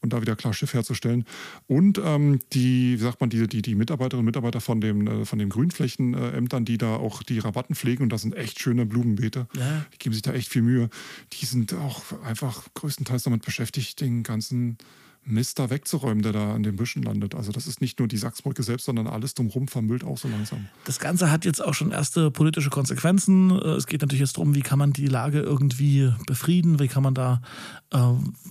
und 0.01 0.13
da 0.13 0.21
wieder 0.21 0.37
klar 0.37 0.53
Schiff 0.53 0.75
herzustellen. 0.75 1.25
Und 1.67 2.01
ähm, 2.03 2.41
die, 2.53 2.99
wie 2.99 3.03
sagt 3.03 3.21
man, 3.21 3.31
die, 3.31 3.47
die, 3.47 3.63
die 3.63 3.75
Mitarbeiterinnen 3.75 4.21
und 4.21 4.27
Mitarbeiter 4.27 4.61
von, 4.61 4.81
dem, 4.81 5.07
äh, 5.07 5.25
von 5.25 5.39
den 5.39 5.49
Grünflächenämtern, 5.49 6.65
die 6.65 6.79
da 6.79 6.97
auch 6.97 7.23
die 7.23 7.39
Rabatten 7.39 7.75
pflegen, 7.75 8.03
und 8.03 8.11
das 8.11 8.23
sind 8.23 8.35
echt 8.35 8.61
schöne 8.61 8.87
Blumenbeete, 8.87 9.47
ja. 9.57 9.87
die 9.93 9.99
geben 9.99 10.13
sich 10.13 10.23
da 10.23 10.33
echt 10.33 10.51
viel 10.51 10.63
Mühe, 10.63 10.91
die 11.33 11.47
sind 11.47 11.75
auch 11.75 12.03
einfach 12.23 12.65
größtenteils 12.75 13.23
damit 13.25 13.45
beschäftigt, 13.45 14.01
den 14.01 14.23
ganzen 14.23 14.79
Mist 15.27 15.59
da 15.59 15.71
wegzuräumen, 15.71 16.23
der 16.23 16.33
da 16.33 16.55
an 16.55 16.63
den 16.63 16.77
Büschen 16.77 17.03
landet. 17.03 17.35
Also 17.35 17.51
das 17.51 17.67
ist 17.67 17.81
nicht 17.81 17.99
nur 17.99 18.07
die 18.07 18.17
Sachsbrücke 18.17 18.63
selbst, 18.63 18.85
sondern 18.85 19.07
alles 19.09 19.35
drumherum 19.35 19.67
vermüllt 19.67 20.05
auch 20.05 20.17
so 20.17 20.29
langsam. 20.29 20.67
Das 20.85 21.01
Ganze 21.01 21.31
hat 21.31 21.45
jetzt 21.45 21.63
auch 21.63 21.75
schon 21.75 21.91
erste 21.91 22.31
politische 22.31 22.71
Konsequenzen. 22.71 23.51
Äh, 23.51 23.71
es 23.71 23.87
geht 23.87 24.03
natürlich 24.03 24.21
jetzt 24.21 24.37
darum, 24.37 24.55
wie 24.55 24.63
kann 24.63 24.79
man 24.79 24.93
die 24.93 25.09
Lage 25.09 25.41
irgendwie 25.41 26.13
befrieden, 26.27 26.79
wie 26.79 26.89
kann 26.89 27.03
man 27.03 27.15
da 27.15 27.43
äh, 27.93 27.99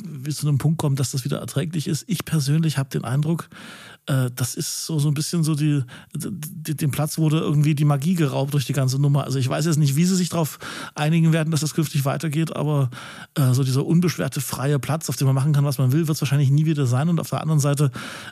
bis 0.04 0.38
zu 0.38 0.48
einem 0.48 0.58
Punkt 0.58 0.78
kommen, 0.78 0.98
dass 0.98 1.12
das 1.12 1.24
wieder 1.24 1.40
erträglich 1.40 1.88
ist. 1.88 2.04
Ich 2.08 2.26
persönlich 2.26 2.78
habe 2.78 2.90
den 2.90 3.06
Eindruck, 3.06 3.50
äh, 4.08 4.30
das 4.36 4.56
ist 4.56 4.86
so, 4.86 5.00
so 5.00 5.08
ein 5.08 5.14
bisschen 5.14 5.44
so 5.44 5.56
die, 5.56 5.84
die, 6.14 6.76
den 6.76 6.92
Platz 6.92 7.18
wurde 7.18 7.40
irgendwie 7.40 7.76
die 7.76 7.86
Magie 7.86 8.14
geraubt 8.14 8.54
durch 8.54 8.66
die 8.66 8.74
ganze 8.74 9.00
Nummer. 9.00 9.24
Also 9.24 9.40
ich 9.40 9.50
weiß 9.50 9.66
jetzt 9.66 9.78
nicht, 9.78 9.96
wie 9.96 10.06
sie 10.06 10.16
sich 10.16 10.30
darauf 10.30 10.60
einigen 10.94 11.34
werden, 11.34 11.52
dass 11.52 11.62
das 11.62 11.74
künftig 11.74 12.06
weitergeht, 12.06 12.56
aber 12.56 12.90
äh, 13.36 13.54
so 13.54 13.64
dieser 13.64 13.86
unbeschwerte 13.86 14.42
freie 14.42 14.80
Platz, 14.80 15.10
auf 15.10 15.16
dem 15.16 15.28
man 15.28 15.36
machen 15.36 15.54
kann, 15.54 15.66
was 15.66 15.78
man 15.78 15.92
will, 15.92 16.08
wird 16.08 16.16
es 16.16 16.22
wahrscheinlich 16.22 16.52
nie 16.52 16.66
wieder 16.66 16.86
sein. 16.86 17.10
Und 17.10 17.20
auf 17.20 17.30
der 17.30 17.42
anderen 17.42 17.60
Seite 17.60 17.92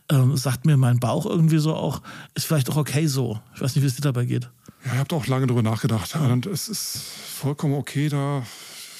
ähm, 0.09 0.37
sagt 0.37 0.65
mir 0.65 0.77
mein 0.77 0.99
Bauch 0.99 1.25
irgendwie 1.25 1.59
so 1.59 1.73
auch, 1.73 2.01
ist 2.35 2.45
vielleicht 2.45 2.69
auch 2.69 2.77
okay 2.77 3.07
so. 3.07 3.39
Ich 3.55 3.61
weiß 3.61 3.75
nicht, 3.75 3.83
wie 3.83 3.87
es 3.87 3.95
dir 3.95 4.01
dabei 4.01 4.25
geht. 4.25 4.49
Ja, 4.85 4.93
ich 4.93 4.99
habe 4.99 5.15
auch 5.15 5.27
lange 5.27 5.47
darüber 5.47 5.63
nachgedacht. 5.63 6.15
Und 6.15 6.45
es 6.45 6.67
ist 6.67 6.97
vollkommen 7.39 7.73
okay, 7.73 8.09
da, 8.09 8.43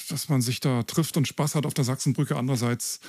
dass 0.08 0.28
man 0.28 0.40
sich 0.40 0.60
da 0.60 0.82
trifft 0.82 1.16
und 1.16 1.28
Spaß 1.28 1.54
hat 1.54 1.66
auf 1.66 1.74
der 1.74 1.84
Sachsenbrücke. 1.84 2.36
Andererseits 2.36 3.00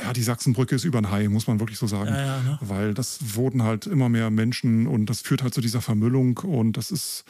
ja, 0.00 0.12
die 0.12 0.22
Sachsenbrücke 0.22 0.74
ist 0.74 0.84
über 0.84 0.98
ein 0.98 1.10
Hai, 1.10 1.28
muss 1.28 1.46
man 1.46 1.60
wirklich 1.60 1.78
so 1.78 1.86
sagen. 1.86 2.10
Ja, 2.10 2.24
ja, 2.24 2.42
ne? 2.42 2.58
Weil 2.60 2.94
das 2.94 3.36
wurden 3.36 3.62
halt 3.62 3.86
immer 3.86 4.08
mehr 4.08 4.30
Menschen 4.30 4.86
und 4.86 5.06
das 5.06 5.20
führt 5.20 5.42
halt 5.42 5.54
zu 5.54 5.60
dieser 5.60 5.80
Vermüllung 5.80 6.38
und 6.38 6.76
das 6.76 6.90
ist. 6.90 7.24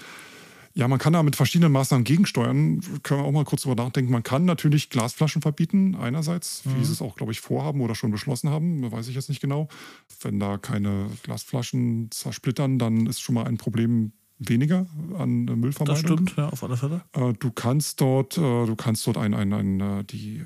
Ja, 0.74 0.88
man 0.88 0.98
kann 0.98 1.12
da 1.12 1.22
mit 1.22 1.36
verschiedenen 1.36 1.70
Maßnahmen 1.70 2.02
gegensteuern. 2.02 2.80
Können 3.02 3.20
wir 3.20 3.26
auch 3.26 3.32
mal 3.32 3.44
kurz 3.44 3.60
drüber 3.60 3.82
nachdenken. 3.82 4.10
Man 4.10 4.22
kann 4.22 4.46
natürlich 4.46 4.88
Glasflaschen 4.88 5.42
verbieten, 5.42 5.94
einerseits, 5.96 6.64
mhm. 6.64 6.80
wie 6.80 6.84
sie 6.86 6.92
es 6.92 7.02
auch, 7.02 7.14
glaube 7.14 7.30
ich, 7.32 7.42
vorhaben 7.42 7.82
oder 7.82 7.94
schon 7.94 8.10
beschlossen 8.10 8.48
haben, 8.48 8.90
weiß 8.90 9.08
ich 9.08 9.14
jetzt 9.14 9.28
nicht 9.28 9.42
genau. 9.42 9.68
Wenn 10.22 10.40
da 10.40 10.56
keine 10.56 11.10
Glasflaschen 11.24 12.10
zersplittern, 12.10 12.78
dann 12.78 13.04
ist 13.04 13.20
schon 13.20 13.34
mal 13.34 13.44
ein 13.44 13.58
Problem 13.58 14.12
weniger 14.38 14.86
an 15.18 15.44
Müllvermeidung. 15.44 15.86
Das 15.86 15.98
stimmt, 15.98 16.36
ja, 16.36 16.48
auf 16.48 16.64
alle 16.64 16.78
Fälle. 16.78 17.02
Äh, 17.12 17.34
du 17.38 17.50
kannst 17.50 18.00
dort, 18.00 18.38
äh, 18.38 18.40
du 18.40 18.74
kannst 18.74 19.06
dort 19.06 19.18
ein, 19.18 19.34
ein, 19.34 19.52
ein, 19.52 19.80
äh, 19.80 20.04
die 20.04 20.42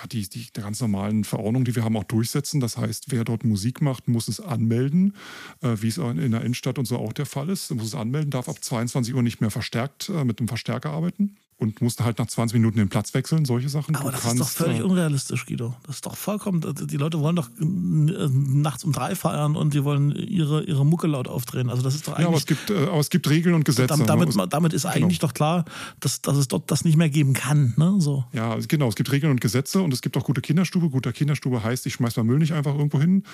ja, 0.00 0.06
die, 0.06 0.28
die 0.28 0.46
ganz 0.52 0.80
normalen 0.80 1.24
Verordnungen, 1.24 1.64
die 1.64 1.74
wir 1.74 1.84
haben, 1.84 1.96
auch 1.96 2.04
durchsetzen. 2.04 2.60
Das 2.60 2.76
heißt, 2.76 3.06
wer 3.10 3.24
dort 3.24 3.44
Musik 3.44 3.80
macht, 3.80 4.08
muss 4.08 4.28
es 4.28 4.40
anmelden, 4.40 5.14
äh, 5.62 5.76
wie 5.80 5.88
es 5.88 5.98
in 5.98 6.30
der 6.30 6.42
Innenstadt 6.42 6.78
und 6.78 6.86
so 6.86 6.98
auch 6.98 7.12
der 7.12 7.26
Fall 7.26 7.48
ist. 7.48 7.74
Muss 7.74 7.88
es 7.88 7.94
anmelden, 7.94 8.30
darf 8.30 8.48
ab 8.48 8.62
22 8.62 9.14
Uhr 9.14 9.22
nicht 9.22 9.40
mehr 9.40 9.50
versterkt 9.50 10.08
äh, 10.08 10.24
mit 10.24 10.38
einem 10.38 10.48
Verstärker 10.48 10.90
arbeiten 10.90 11.36
und 11.58 11.82
musst 11.82 12.00
halt 12.00 12.18
nach 12.18 12.26
20 12.26 12.54
Minuten 12.54 12.78
den 12.78 12.88
Platz 12.88 13.14
wechseln, 13.14 13.44
solche 13.44 13.68
Sachen. 13.68 13.96
Aber 13.96 14.06
du 14.06 14.10
das 14.12 14.22
kannst, 14.22 14.40
ist 14.40 14.60
doch 14.60 14.64
völlig 14.64 14.78
äh, 14.78 14.82
unrealistisch, 14.82 15.44
Guido. 15.44 15.74
Das 15.84 15.96
ist 15.96 16.06
doch 16.06 16.16
vollkommen. 16.16 16.62
Die 16.86 16.96
Leute 16.96 17.18
wollen 17.18 17.34
doch 17.34 17.48
äh, 17.48 17.64
nachts 17.64 18.84
um 18.84 18.92
drei 18.92 19.16
feiern 19.16 19.56
und 19.56 19.74
die 19.74 19.82
wollen 19.82 20.12
ihre, 20.12 20.62
ihre 20.62 20.86
Mucke 20.86 21.08
laut 21.08 21.26
aufdrehen. 21.26 21.68
Also 21.68 21.82
das 21.82 21.96
ist 21.96 22.06
doch 22.06 22.12
eigentlich. 22.12 22.22
Ja, 22.22 22.28
aber 22.28 22.36
es 22.36 22.46
gibt, 22.46 22.70
äh, 22.70 22.84
aber 22.84 23.00
es 23.00 23.10
gibt 23.10 23.28
Regeln 23.28 23.56
und 23.56 23.64
Gesetze. 23.64 23.88
Damit, 23.88 24.08
damit, 24.08 24.36
ne? 24.36 24.46
damit 24.48 24.72
ist 24.72 24.82
genau. 24.82 24.94
eigentlich 24.94 25.18
genau. 25.18 25.28
doch 25.28 25.34
klar, 25.34 25.64
dass, 25.98 26.22
dass 26.22 26.36
es 26.36 26.46
dort 26.46 26.70
das 26.70 26.84
nicht 26.84 26.96
mehr 26.96 27.10
geben 27.10 27.32
kann. 27.32 27.74
Ne? 27.76 27.96
So. 27.98 28.24
Ja, 28.32 28.56
genau. 28.68 28.88
Es 28.88 28.94
gibt 28.94 29.10
Regeln 29.10 29.32
und 29.32 29.40
Gesetze 29.40 29.82
und 29.82 29.92
es 29.92 30.00
gibt 30.00 30.16
auch 30.16 30.24
gute 30.24 30.40
Kinderstube. 30.40 30.90
Gute 30.90 31.12
Kinderstube 31.12 31.64
heißt, 31.64 31.86
ich 31.86 31.94
schmeiß 31.94 32.16
meinen 32.16 32.26
Müll 32.26 32.38
nicht 32.38 32.52
einfach 32.52 32.76
irgendwo 32.76 33.00
hin. 33.00 33.24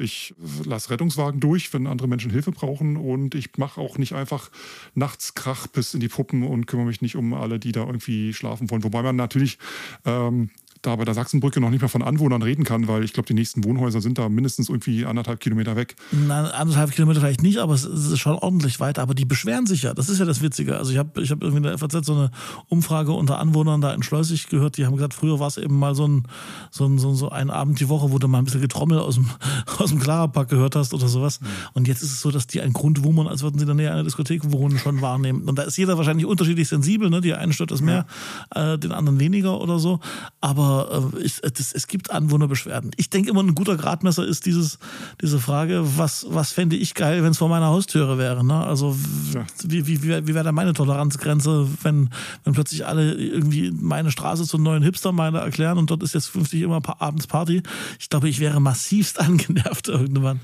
Ich 0.00 0.34
lasse 0.64 0.90
Rettungswagen 0.90 1.40
durch, 1.40 1.72
wenn 1.72 1.86
andere 1.86 2.06
Menschen 2.06 2.30
Hilfe 2.30 2.52
brauchen 2.52 2.96
und 2.96 3.34
ich 3.34 3.56
mache 3.56 3.80
auch 3.80 3.98
nicht 3.98 4.12
einfach 4.12 4.50
nachts 4.94 5.34
Krach 5.34 5.66
bis 5.66 5.94
in 5.94 6.00
die 6.00 6.08
Puppen 6.08 6.44
und 6.44 6.66
kümmere 6.66 6.86
mich 6.86 7.02
nicht 7.02 7.16
um 7.16 7.34
alle, 7.34 7.58
die 7.64 7.72
da 7.72 7.80
irgendwie 7.80 8.32
schlafen 8.32 8.70
wollen. 8.70 8.84
Wobei 8.84 9.02
man 9.02 9.16
natürlich 9.16 9.58
ähm, 10.04 10.50
da 10.86 10.96
bei 10.96 11.04
der 11.04 11.14
Sachsenbrücke 11.14 11.60
noch 11.60 11.70
nicht 11.70 11.80
mehr 11.80 11.88
von 11.88 12.02
Anwohnern 12.02 12.42
reden 12.42 12.64
kann, 12.64 12.88
weil 12.88 13.04
ich 13.04 13.12
glaube, 13.12 13.26
die 13.26 13.34
nächsten 13.34 13.64
Wohnhäuser 13.64 14.00
sind 14.00 14.18
da 14.18 14.28
mindestens 14.28 14.68
irgendwie 14.68 15.06
anderthalb 15.06 15.40
Kilometer 15.40 15.76
weg. 15.76 15.96
Nein, 16.12 16.46
anderthalb 16.46 16.92
Kilometer 16.92 17.20
vielleicht 17.20 17.42
nicht, 17.42 17.58
aber 17.58 17.74
es 17.74 17.84
ist 17.84 18.18
schon 18.18 18.36
ordentlich 18.36 18.80
weit. 18.80 18.98
Aber 18.98 19.14
die 19.14 19.24
beschweren 19.24 19.66
sich 19.66 19.82
ja. 19.82 19.94
Das 19.94 20.08
ist 20.08 20.18
ja 20.18 20.24
das 20.24 20.42
Witzige. 20.42 20.76
Also 20.76 20.92
ich 20.92 20.98
habe 20.98 21.22
ich 21.22 21.30
hab 21.30 21.42
irgendwie 21.42 21.58
in 21.58 21.62
der 21.64 21.78
FAZ 21.78 22.06
so 22.06 22.14
eine 22.14 22.30
Umfrage 22.68 23.12
unter 23.12 23.38
Anwohnern 23.38 23.80
da 23.80 23.94
in 23.94 24.02
Schleusig 24.02 24.48
gehört. 24.48 24.76
Die 24.76 24.86
haben 24.86 24.94
gesagt, 24.94 25.14
früher 25.14 25.40
war 25.40 25.46
es 25.46 25.56
eben 25.56 25.78
mal 25.78 25.94
so 25.94 26.06
ein, 26.06 26.24
so, 26.70 26.86
ein, 26.86 26.98
so, 26.98 27.28
ein 27.30 27.50
Abend 27.50 27.80
die 27.80 27.88
Woche, 27.88 28.12
wo 28.12 28.18
du 28.18 28.28
mal 28.28 28.38
ein 28.38 28.44
bisschen 28.44 28.60
Getrommel 28.60 28.98
aus 28.98 29.14
dem, 29.14 29.26
aus 29.78 29.90
dem 29.90 30.00
Klarerpack 30.00 30.48
gehört 30.48 30.76
hast 30.76 30.92
oder 30.92 31.08
sowas. 31.08 31.40
Mhm. 31.40 31.46
Und 31.72 31.88
jetzt 31.88 32.02
ist 32.02 32.12
es 32.12 32.20
so, 32.20 32.30
dass 32.30 32.46
die 32.46 32.60
einen 32.60 32.72
Grundwummern, 32.72 33.26
als 33.26 33.42
würden 33.42 33.58
sie 33.58 33.62
in 33.62 33.68
der 33.68 33.76
Nähe 33.76 33.90
einer 33.90 34.04
Diskothek 34.04 34.52
wohnen, 34.52 34.78
schon 34.78 35.00
wahrnehmen. 35.00 35.48
Und 35.48 35.58
da 35.58 35.62
ist 35.62 35.76
jeder 35.76 35.96
wahrscheinlich 35.96 36.26
unterschiedlich 36.26 36.68
sensibel. 36.68 37.08
Ne? 37.10 37.20
Die 37.20 37.32
einen 37.32 37.52
stört 37.52 37.70
es 37.70 37.80
mehr, 37.80 38.06
ja. 38.54 38.74
äh, 38.74 38.78
den 38.78 38.92
anderen 38.92 39.18
weniger 39.18 39.60
oder 39.60 39.78
so. 39.78 40.00
Aber 40.40 40.73
äh, 40.82 41.22
ich, 41.22 41.40
das, 41.40 41.72
es 41.72 41.86
gibt 41.86 42.10
Anwohnerbeschwerden. 42.10 42.90
Ich 42.96 43.10
denke 43.10 43.30
immer, 43.30 43.42
ein 43.42 43.54
guter 43.54 43.76
Gradmesser 43.76 44.26
ist 44.26 44.46
dieses, 44.46 44.78
diese 45.20 45.38
Frage, 45.38 45.82
was, 45.96 46.26
was 46.28 46.52
fände 46.52 46.76
ich 46.76 46.94
geil, 46.94 47.22
wenn 47.22 47.32
es 47.32 47.38
vor 47.38 47.48
meiner 47.48 47.66
Haustüre 47.66 48.18
wäre. 48.18 48.44
Ne? 48.44 48.54
Also 48.54 48.96
ja. 49.32 49.44
wie, 49.64 49.86
wie, 49.86 50.02
wie, 50.02 50.26
wie 50.26 50.34
wäre 50.34 50.44
da 50.44 50.52
meine 50.52 50.72
Toleranzgrenze, 50.72 51.68
wenn, 51.82 52.10
wenn 52.44 52.52
plötzlich 52.52 52.86
alle 52.86 53.14
irgendwie 53.14 53.70
meine 53.70 54.10
Straße 54.10 54.44
zur 54.44 54.60
neuen 54.60 54.82
Hipstermeile 54.82 55.38
erklären 55.38 55.78
und 55.78 55.90
dort 55.90 56.02
ist 56.02 56.14
jetzt 56.14 56.26
50 56.28 56.62
immer 56.62 56.80
abends 57.00 57.26
Party. 57.26 57.62
Ich 57.98 58.08
glaube, 58.08 58.28
ich 58.28 58.40
wäre 58.40 58.60
massivst 58.60 59.20
angenervt 59.24 59.88
irgendwann. 59.88 60.40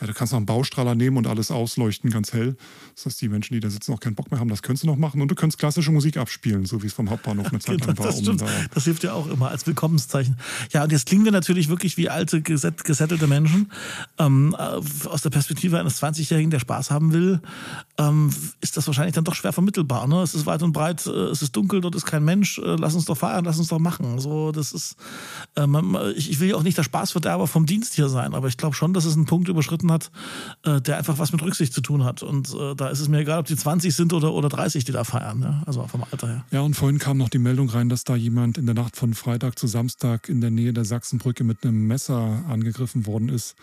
Ja, 0.00 0.06
du 0.06 0.14
kannst 0.14 0.32
noch 0.32 0.38
einen 0.38 0.46
Baustrahler 0.46 0.94
nehmen 0.94 1.16
und 1.16 1.26
alles 1.26 1.50
ausleuchten, 1.50 2.10
ganz 2.10 2.32
hell. 2.32 2.56
Das 2.94 3.06
heißt, 3.06 3.20
die 3.20 3.28
Menschen, 3.28 3.54
die 3.54 3.60
da 3.60 3.70
sitzen, 3.70 3.92
auch 3.92 4.00
keinen 4.00 4.14
Bock 4.14 4.30
mehr 4.30 4.40
haben, 4.40 4.48
das 4.48 4.62
könntest 4.62 4.84
du 4.84 4.88
noch 4.88 4.96
machen. 4.96 5.20
Und 5.20 5.28
du 5.28 5.34
könntest 5.34 5.58
klassische 5.58 5.92
Musik 5.92 6.16
abspielen, 6.16 6.66
so 6.66 6.82
wie 6.82 6.86
es 6.86 6.92
vom 6.92 7.10
Hauptbahnhof 7.10 7.48
eine 7.48 7.60
Zeit 7.60 7.84
lang 7.86 7.96
war. 7.98 8.06
Das, 8.06 8.26
um 8.26 8.36
da 8.36 8.46
das 8.72 8.84
hilft 8.84 9.04
ja 9.04 9.12
auch 9.12 9.26
immer 9.28 9.48
als 9.48 9.66
Willkommenszeichen. 9.66 10.36
Ja, 10.72 10.84
und 10.84 10.92
jetzt 10.92 11.06
klingen 11.06 11.24
wir 11.24 11.32
natürlich 11.32 11.68
wirklich 11.68 11.96
wie 11.96 12.08
alte, 12.08 12.42
gesettelte 12.42 13.26
Menschen. 13.26 13.70
Ähm, 14.18 14.54
äh, 14.58 15.08
aus 15.08 15.22
der 15.22 15.30
Perspektive 15.30 15.78
eines 15.78 16.02
20-Jährigen, 16.02 16.50
der 16.50 16.60
Spaß 16.60 16.90
haben 16.90 17.12
will, 17.12 17.40
ähm, 17.96 18.30
ist 18.60 18.76
das 18.76 18.86
wahrscheinlich 18.86 19.14
dann 19.14 19.24
doch 19.24 19.34
schwer 19.34 19.52
vermittelbar. 19.52 20.06
Ne? 20.08 20.20
Es 20.22 20.34
ist 20.34 20.46
weit 20.46 20.62
und 20.62 20.72
breit, 20.72 21.06
äh, 21.06 21.10
es 21.10 21.42
ist 21.42 21.54
dunkel, 21.54 21.80
dort 21.80 21.94
ist 21.94 22.04
kein 22.04 22.24
Mensch. 22.24 22.58
Äh, 22.58 22.76
lass 22.76 22.94
uns 22.94 23.04
doch 23.04 23.16
feiern, 23.16 23.44
lass 23.44 23.58
uns 23.58 23.68
doch 23.68 23.78
machen. 23.78 24.18
So, 24.18 24.50
das 24.50 24.72
ist, 24.72 24.96
äh, 25.54 25.66
man, 25.66 25.96
ich, 26.16 26.30
ich 26.30 26.40
will 26.40 26.48
ja 26.48 26.56
auch 26.56 26.64
nicht 26.64 26.76
der 26.76 26.82
Spaßverderber 26.82 27.46
vom 27.46 27.66
Dienst 27.66 27.94
hier 27.94 28.08
sein, 28.08 28.34
aber 28.34 28.48
ich 28.48 28.56
glaube 28.56 28.74
schon, 28.74 28.94
dass 28.94 29.04
es 29.04 29.14
einen 29.14 29.26
Punkt 29.26 29.48
überschritten 29.48 29.92
hat, 29.92 30.10
äh, 30.64 30.80
der 30.80 30.98
einfach 30.98 31.18
was 31.18 31.30
mit 31.30 31.42
Rücksicht 31.42 31.72
zu 31.72 31.80
tun 31.82 32.04
hat. 32.04 32.22
Und 32.24 32.52
äh, 32.54 32.74
da 32.74 32.88
ist 32.88 32.98
es 32.98 33.08
mir 33.08 33.18
egal, 33.18 33.38
ob 33.38 33.46
die 33.46 33.56
20 33.56 33.94
sind 33.94 34.12
oder, 34.12 34.32
oder 34.32 34.48
30, 34.48 34.84
die 34.84 34.92
da 34.92 35.04
feiern. 35.04 35.38
Ne? 35.38 35.62
Also 35.66 35.86
vom 35.86 36.04
Alter 36.10 36.26
her. 36.26 36.44
Ja, 36.50 36.62
und 36.62 36.74
vorhin 36.74 36.98
kam 36.98 37.18
noch 37.18 37.28
die 37.28 37.38
Meldung 37.38 37.68
rein, 37.68 37.88
dass 37.88 38.02
da 38.02 38.16
jemand 38.16 38.58
in 38.58 38.66
der 38.66 38.74
Nacht 38.74 38.96
von 38.96 39.14
Freitag 39.14 39.56
zu 39.58 39.68
Samstag 39.68 40.28
in 40.28 40.40
der 40.40 40.50
Nähe 40.50 40.72
der 40.72 40.84
Sachsenbrücke 40.84 41.44
mit 41.44 41.64
einem 41.64 41.86
Messer 41.86 42.42
angegriffen 42.48 43.06
worden 43.06 43.28
ist. 43.28 43.54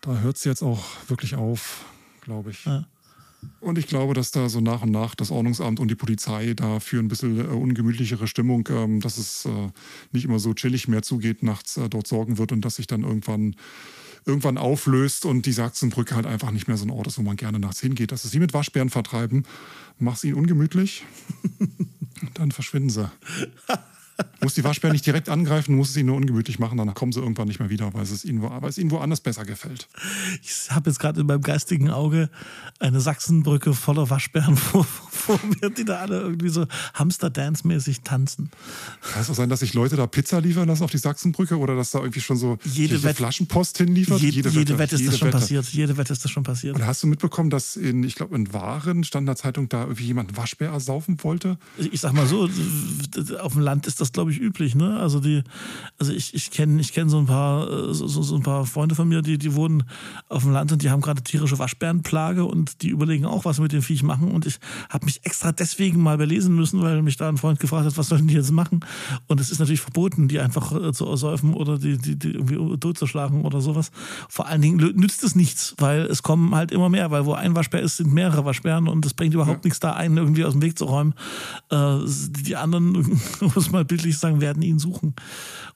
Da 0.00 0.16
hört 0.16 0.36
es 0.36 0.44
jetzt 0.44 0.62
auch 0.62 0.82
wirklich 1.06 1.34
auf, 1.34 1.84
glaube 2.22 2.50
ich. 2.50 2.64
Ja. 2.64 2.86
Und 3.60 3.78
ich 3.78 3.86
glaube, 3.86 4.14
dass 4.14 4.30
da 4.30 4.48
so 4.48 4.60
nach 4.60 4.82
und 4.82 4.90
nach 4.90 5.14
das 5.14 5.30
Ordnungsamt 5.30 5.78
und 5.80 5.88
die 5.88 5.94
Polizei 5.94 6.54
da 6.54 6.80
für 6.80 6.98
ein 6.98 7.08
bisschen 7.08 7.38
äh, 7.38 7.44
ungemütlichere 7.44 8.26
Stimmung, 8.26 8.68
ähm, 8.70 9.00
dass 9.00 9.18
es 9.18 9.44
äh, 9.44 9.70
nicht 10.12 10.24
immer 10.24 10.38
so 10.38 10.52
chillig 10.54 10.88
mehr 10.88 11.02
zugeht, 11.02 11.42
nachts 11.42 11.76
äh, 11.76 11.88
dort 11.88 12.06
sorgen 12.06 12.38
wird 12.38 12.52
und 12.52 12.64
dass 12.64 12.76
sich 12.76 12.86
dann 12.86 13.02
irgendwann 13.02 13.56
irgendwann 14.24 14.56
auflöst 14.56 15.24
und 15.24 15.46
die 15.46 15.52
Sachsenbrücke 15.52 16.14
halt 16.14 16.26
einfach 16.26 16.52
nicht 16.52 16.68
mehr 16.68 16.76
so 16.76 16.84
ein 16.84 16.90
Ort 16.90 17.08
ist, 17.08 17.18
wo 17.18 17.22
man 17.22 17.36
gerne 17.36 17.58
nachts 17.58 17.80
hingeht. 17.80 18.12
Das 18.12 18.24
ist 18.24 18.34
wie 18.34 18.38
mit 18.38 18.54
Waschbären 18.54 18.88
vertreiben. 18.88 19.44
Mach's 19.98 20.22
ihnen 20.22 20.34
ungemütlich, 20.34 21.04
dann 22.34 22.52
verschwinden 22.52 22.90
sie. 22.90 23.10
muss 24.40 24.54
die 24.54 24.64
Waschbären 24.64 24.92
nicht 24.92 25.06
direkt 25.06 25.28
angreifen, 25.28 25.76
muss 25.76 25.90
es 25.90 25.96
ihnen 25.96 26.06
nur 26.06 26.16
ungemütlich 26.16 26.58
machen, 26.58 26.78
dann 26.78 26.92
kommen 26.94 27.12
sie 27.12 27.20
irgendwann 27.20 27.48
nicht 27.48 27.60
mehr 27.60 27.70
wieder, 27.70 27.92
weil 27.94 28.02
es 28.02 28.24
ihnen, 28.24 28.42
weil 28.42 28.68
es 28.68 28.78
ihnen 28.78 28.90
woanders 28.90 29.20
besser 29.20 29.44
gefällt. 29.44 29.88
Ich 30.42 30.70
habe 30.70 30.90
jetzt 30.90 30.98
gerade 30.98 31.20
in 31.20 31.26
meinem 31.26 31.42
geistigen 31.42 31.90
Auge 31.90 32.30
eine 32.78 33.00
Sachsenbrücke 33.00 33.74
voller 33.74 34.10
Waschbären 34.10 34.56
vor, 34.56 34.84
vor 34.84 35.40
mir, 35.44 35.70
die 35.70 35.84
da 35.84 35.98
alle 35.98 36.20
irgendwie 36.20 36.48
so 36.48 36.66
Hamster-Dance-mäßig 36.94 38.02
tanzen. 38.02 38.50
Kann 39.12 39.22
es 39.22 39.30
auch 39.30 39.34
sein, 39.34 39.48
dass 39.48 39.60
sich 39.60 39.74
Leute 39.74 39.96
da 39.96 40.06
Pizza 40.06 40.40
liefern 40.40 40.68
lassen 40.68 40.84
auf 40.84 40.90
die 40.90 40.98
Sachsenbrücke 40.98 41.58
oder 41.58 41.76
dass 41.76 41.90
da 41.90 42.00
irgendwie 42.00 42.20
schon 42.20 42.36
so 42.36 42.58
jede 42.64 43.02
Wette, 43.02 43.16
Flaschenpost 43.16 43.78
hinliefert? 43.78 44.20
Jede, 44.20 44.36
jede, 44.36 44.50
jede 44.50 44.78
Wette 44.78 44.94
ist 44.94 45.00
jede 45.00 45.10
das 45.12 45.18
schon 45.18 45.28
Wette. 45.28 45.38
passiert. 45.38 45.66
Jede 45.66 45.96
Wette 45.96 46.12
ist 46.12 46.24
das 46.24 46.30
schon 46.30 46.42
passiert. 46.42 46.76
Und 46.76 46.86
hast 46.86 47.02
du 47.02 47.06
mitbekommen, 47.06 47.50
dass 47.50 47.76
in, 47.76 48.02
ich 48.04 48.14
glaube, 48.14 48.34
in 48.36 48.52
Waren 48.52 49.04
stand 49.04 49.22
in 49.22 49.26
der 49.26 49.36
Zeitung, 49.36 49.68
da 49.68 49.82
irgendwie 49.82 50.04
jemand 50.04 50.36
Waschbär 50.36 50.70
ersaufen 50.70 51.22
wollte? 51.22 51.58
Ich 51.78 52.00
sag 52.00 52.12
mal 52.12 52.26
so, 52.26 52.48
auf 53.40 53.52
dem 53.52 53.62
Land 53.62 53.86
ist 53.86 54.00
das, 54.00 54.11
glaube 54.12 54.30
ich, 54.30 54.40
üblich, 54.40 54.74
ne? 54.74 54.98
Also 54.98 55.20
die, 55.20 55.42
also 55.98 56.12
ich, 56.12 56.34
ich 56.34 56.50
kenne 56.50 56.80
ich 56.80 56.92
kenn 56.92 57.08
so 57.08 57.18
ein 57.18 57.26
paar, 57.26 57.68
äh, 57.70 57.94
so, 57.94 58.06
so 58.06 58.36
ein 58.36 58.42
paar 58.42 58.66
Freunde 58.66 58.94
von 58.94 59.08
mir, 59.08 59.22
die, 59.22 59.38
die 59.38 59.54
wohnen 59.54 59.84
auf 60.28 60.42
dem 60.42 60.52
Land 60.52 60.72
und 60.72 60.82
die 60.82 60.90
haben 60.90 61.00
gerade 61.00 61.22
tierische 61.22 61.58
Waschbärenplage 61.58 62.44
und 62.44 62.82
die 62.82 62.88
überlegen 62.88 63.26
auch, 63.26 63.44
was 63.44 63.56
sie 63.56 63.62
mit 63.62 63.72
dem 63.72 63.82
Viech 63.82 64.02
machen. 64.02 64.30
Und 64.30 64.46
ich 64.46 64.58
habe 64.90 65.04
mich 65.06 65.24
extra 65.24 65.52
deswegen 65.52 66.02
mal 66.02 66.18
belesen 66.18 66.54
müssen, 66.54 66.82
weil 66.82 67.02
mich 67.02 67.16
da 67.16 67.28
ein 67.28 67.38
Freund 67.38 67.60
gefragt 67.60 67.86
hat, 67.86 67.96
was 67.96 68.08
sollen 68.08 68.26
die 68.26 68.34
jetzt 68.34 68.52
machen? 68.52 68.80
Und 69.26 69.40
es 69.40 69.50
ist 69.50 69.58
natürlich 69.58 69.80
verboten, 69.80 70.28
die 70.28 70.40
einfach 70.40 70.72
äh, 70.72 70.92
zu 70.92 71.06
ersäufen 71.06 71.54
oder 71.54 71.78
die, 71.78 71.98
die, 71.98 72.18
die 72.18 72.32
irgendwie 72.32 72.78
totzuschlagen 72.78 73.42
oder 73.42 73.60
sowas. 73.60 73.90
Vor 74.28 74.46
allen 74.46 74.62
Dingen 74.62 74.76
nützt 74.96 75.24
es 75.24 75.34
nichts, 75.34 75.74
weil 75.78 76.02
es 76.02 76.22
kommen 76.22 76.54
halt 76.54 76.70
immer 76.70 76.88
mehr, 76.88 77.10
weil 77.10 77.26
wo 77.26 77.34
ein 77.34 77.54
Waschbär 77.54 77.80
ist, 77.80 77.96
sind 77.96 78.12
mehrere 78.12 78.44
Waschbären 78.44 78.88
und 78.88 79.04
es 79.06 79.14
bringt 79.14 79.34
überhaupt 79.34 79.64
ja. 79.64 79.68
nichts, 79.68 79.80
da 79.80 79.92
einen 79.92 80.16
irgendwie 80.16 80.44
aus 80.44 80.52
dem 80.52 80.62
Weg 80.62 80.78
zu 80.78 80.84
räumen. 80.84 81.14
Äh, 81.70 81.98
die 82.46 82.56
anderen, 82.56 82.92
muss 83.54 83.70
man 83.70 83.86
bildlich 83.92 84.16
sagen, 84.16 84.40
werden 84.40 84.62
ihn 84.62 84.78
suchen. 84.78 85.14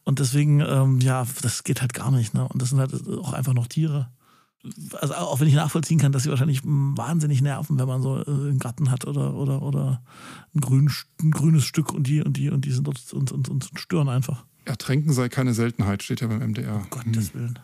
Und 0.05 0.21
deswegen, 0.21 0.61
ähm, 0.61 1.01
ja, 1.01 1.27
das 1.43 1.65
geht 1.65 1.83
halt 1.83 1.93
gar 1.93 2.11
nicht. 2.11 2.33
Ne? 2.33 2.49
Und 2.49 2.63
das 2.63 2.71
sind 2.71 2.79
halt 2.79 2.95
auch 3.09 3.35
einfach 3.35 3.53
noch 3.53 3.67
Tiere 3.67 4.09
also 4.99 5.15
auch 5.15 5.39
wenn 5.39 5.49
ich 5.49 5.55
nachvollziehen 5.55 5.99
kann, 5.99 6.13
dass 6.13 6.25
sie 6.25 6.31
wahrscheinlich 6.31 6.63
wahnsinnig 6.65 7.41
nerven, 7.43 7.79
wenn 7.79 7.87
man 7.87 8.03
so 8.03 8.17
äh, 8.19 8.25
einen 8.27 8.59
Garten 8.59 8.91
hat 8.91 9.07
oder, 9.07 9.35
oder, 9.35 9.63
oder 9.63 10.03
ein, 10.55 10.61
grün, 10.61 10.91
ein 11.23 11.31
grünes 11.31 11.65
Stück 11.65 11.93
und 11.93 12.07
die 12.07 12.23
und 12.23 12.37
die 12.37 12.51
und 12.51 12.65
die 12.65 12.73
sind 12.73 12.87
dort 12.87 13.13
und, 13.13 13.33
und, 13.33 13.49
und 13.49 13.71
stören 13.77 14.09
einfach. 14.09 14.45
Ertränken 14.65 15.13
sei 15.13 15.29
keine 15.29 15.55
Seltenheit, 15.55 16.03
steht 16.03 16.21
ja 16.21 16.27
beim 16.27 16.41
MDR. 16.41 16.77
Um 16.77 16.91
Gottes 16.91 17.33
hm. 17.33 17.41
Willen. 17.41 17.59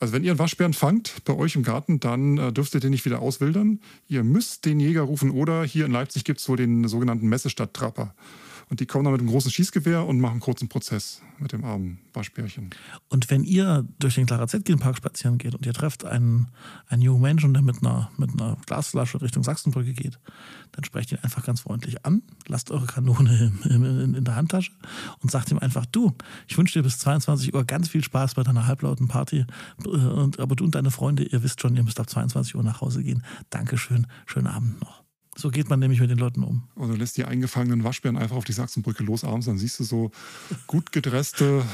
Also 0.00 0.14
wenn 0.14 0.24
ihr 0.24 0.32
einen 0.32 0.38
Waschbären 0.38 0.72
fangt 0.72 1.22
bei 1.24 1.34
euch 1.34 1.54
im 1.54 1.62
Garten, 1.62 2.00
dann 2.00 2.36
äh, 2.36 2.52
dürft 2.52 2.74
ihr 2.74 2.80
den 2.80 2.90
nicht 2.90 3.04
wieder 3.04 3.20
auswildern. 3.20 3.78
Ihr 4.08 4.24
müsst 4.24 4.64
den 4.64 4.80
Jäger 4.80 5.02
rufen 5.02 5.30
oder 5.30 5.62
hier 5.62 5.86
in 5.86 5.92
Leipzig 5.92 6.24
gibt 6.24 6.40
es 6.40 6.48
wohl 6.48 6.56
den 6.56 6.88
sogenannten 6.88 7.28
Messestadttrapper. 7.28 8.14
Und 8.72 8.80
die 8.80 8.86
kommen 8.86 9.04
dann 9.04 9.12
mit 9.12 9.20
einem 9.20 9.28
großen 9.28 9.50
Schießgewehr 9.50 10.06
und 10.06 10.18
machen 10.18 10.32
einen 10.32 10.40
kurzen 10.40 10.66
Prozess 10.66 11.20
mit 11.38 11.52
dem 11.52 11.62
armen 11.62 11.98
Waschbärchen. 12.14 12.70
Und 13.10 13.28
wenn 13.28 13.44
ihr 13.44 13.86
durch 13.98 14.14
den 14.14 14.24
Clara 14.24 14.48
Zetkin 14.48 14.78
Park 14.78 14.96
spazieren 14.96 15.36
geht 15.36 15.54
und 15.54 15.66
ihr 15.66 15.74
trefft 15.74 16.06
einen, 16.06 16.48
einen 16.88 17.02
jungen 17.02 17.20
Menschen, 17.20 17.52
der 17.52 17.60
mit 17.62 17.82
einer, 17.82 18.10
mit 18.16 18.30
einer 18.30 18.56
Glasflasche 18.64 19.20
Richtung 19.20 19.44
Sachsenbrücke 19.44 19.92
geht, 19.92 20.18
dann 20.70 20.84
sprecht 20.84 21.12
ihn 21.12 21.18
einfach 21.20 21.44
ganz 21.44 21.60
freundlich 21.60 22.06
an, 22.06 22.22
lasst 22.46 22.70
eure 22.70 22.86
Kanone 22.86 23.52
in, 23.66 23.84
in, 23.84 24.14
in 24.14 24.24
der 24.24 24.36
Handtasche 24.36 24.72
und 25.20 25.30
sagt 25.30 25.50
ihm 25.50 25.58
einfach, 25.58 25.84
du, 25.84 26.10
ich 26.48 26.56
wünsche 26.56 26.78
dir 26.78 26.82
bis 26.82 26.98
22 26.98 27.52
Uhr 27.52 27.66
ganz 27.66 27.90
viel 27.90 28.02
Spaß 28.02 28.36
bei 28.36 28.42
deiner 28.42 28.66
halblauten 28.66 29.06
Party. 29.06 29.44
Und, 29.84 30.40
aber 30.40 30.56
du 30.56 30.64
und 30.64 30.74
deine 30.74 30.90
Freunde, 30.90 31.24
ihr 31.24 31.42
wisst 31.42 31.60
schon, 31.60 31.76
ihr 31.76 31.84
müsst 31.84 32.00
ab 32.00 32.08
22 32.08 32.54
Uhr 32.54 32.62
nach 32.62 32.80
Hause 32.80 33.02
gehen. 33.02 33.22
Dankeschön, 33.50 34.06
schönen 34.24 34.46
Abend 34.46 34.80
noch. 34.80 35.01
So 35.34 35.50
geht 35.50 35.70
man 35.70 35.80
nämlich 35.80 35.98
mit 35.98 36.10
den 36.10 36.18
Leuten 36.18 36.44
um. 36.44 36.64
Oder 36.76 36.94
lässt 36.94 37.16
die 37.16 37.24
eingefangenen 37.24 37.84
Waschbären 37.84 38.18
einfach 38.18 38.36
auf 38.36 38.44
die 38.44 38.52
Sachsenbrücke 38.52 39.02
los 39.02 39.24
abends, 39.24 39.46
dann 39.46 39.56
siehst 39.56 39.80
du 39.80 39.84
so 39.84 40.10
gut 40.66 40.92
gedresste 40.92 41.64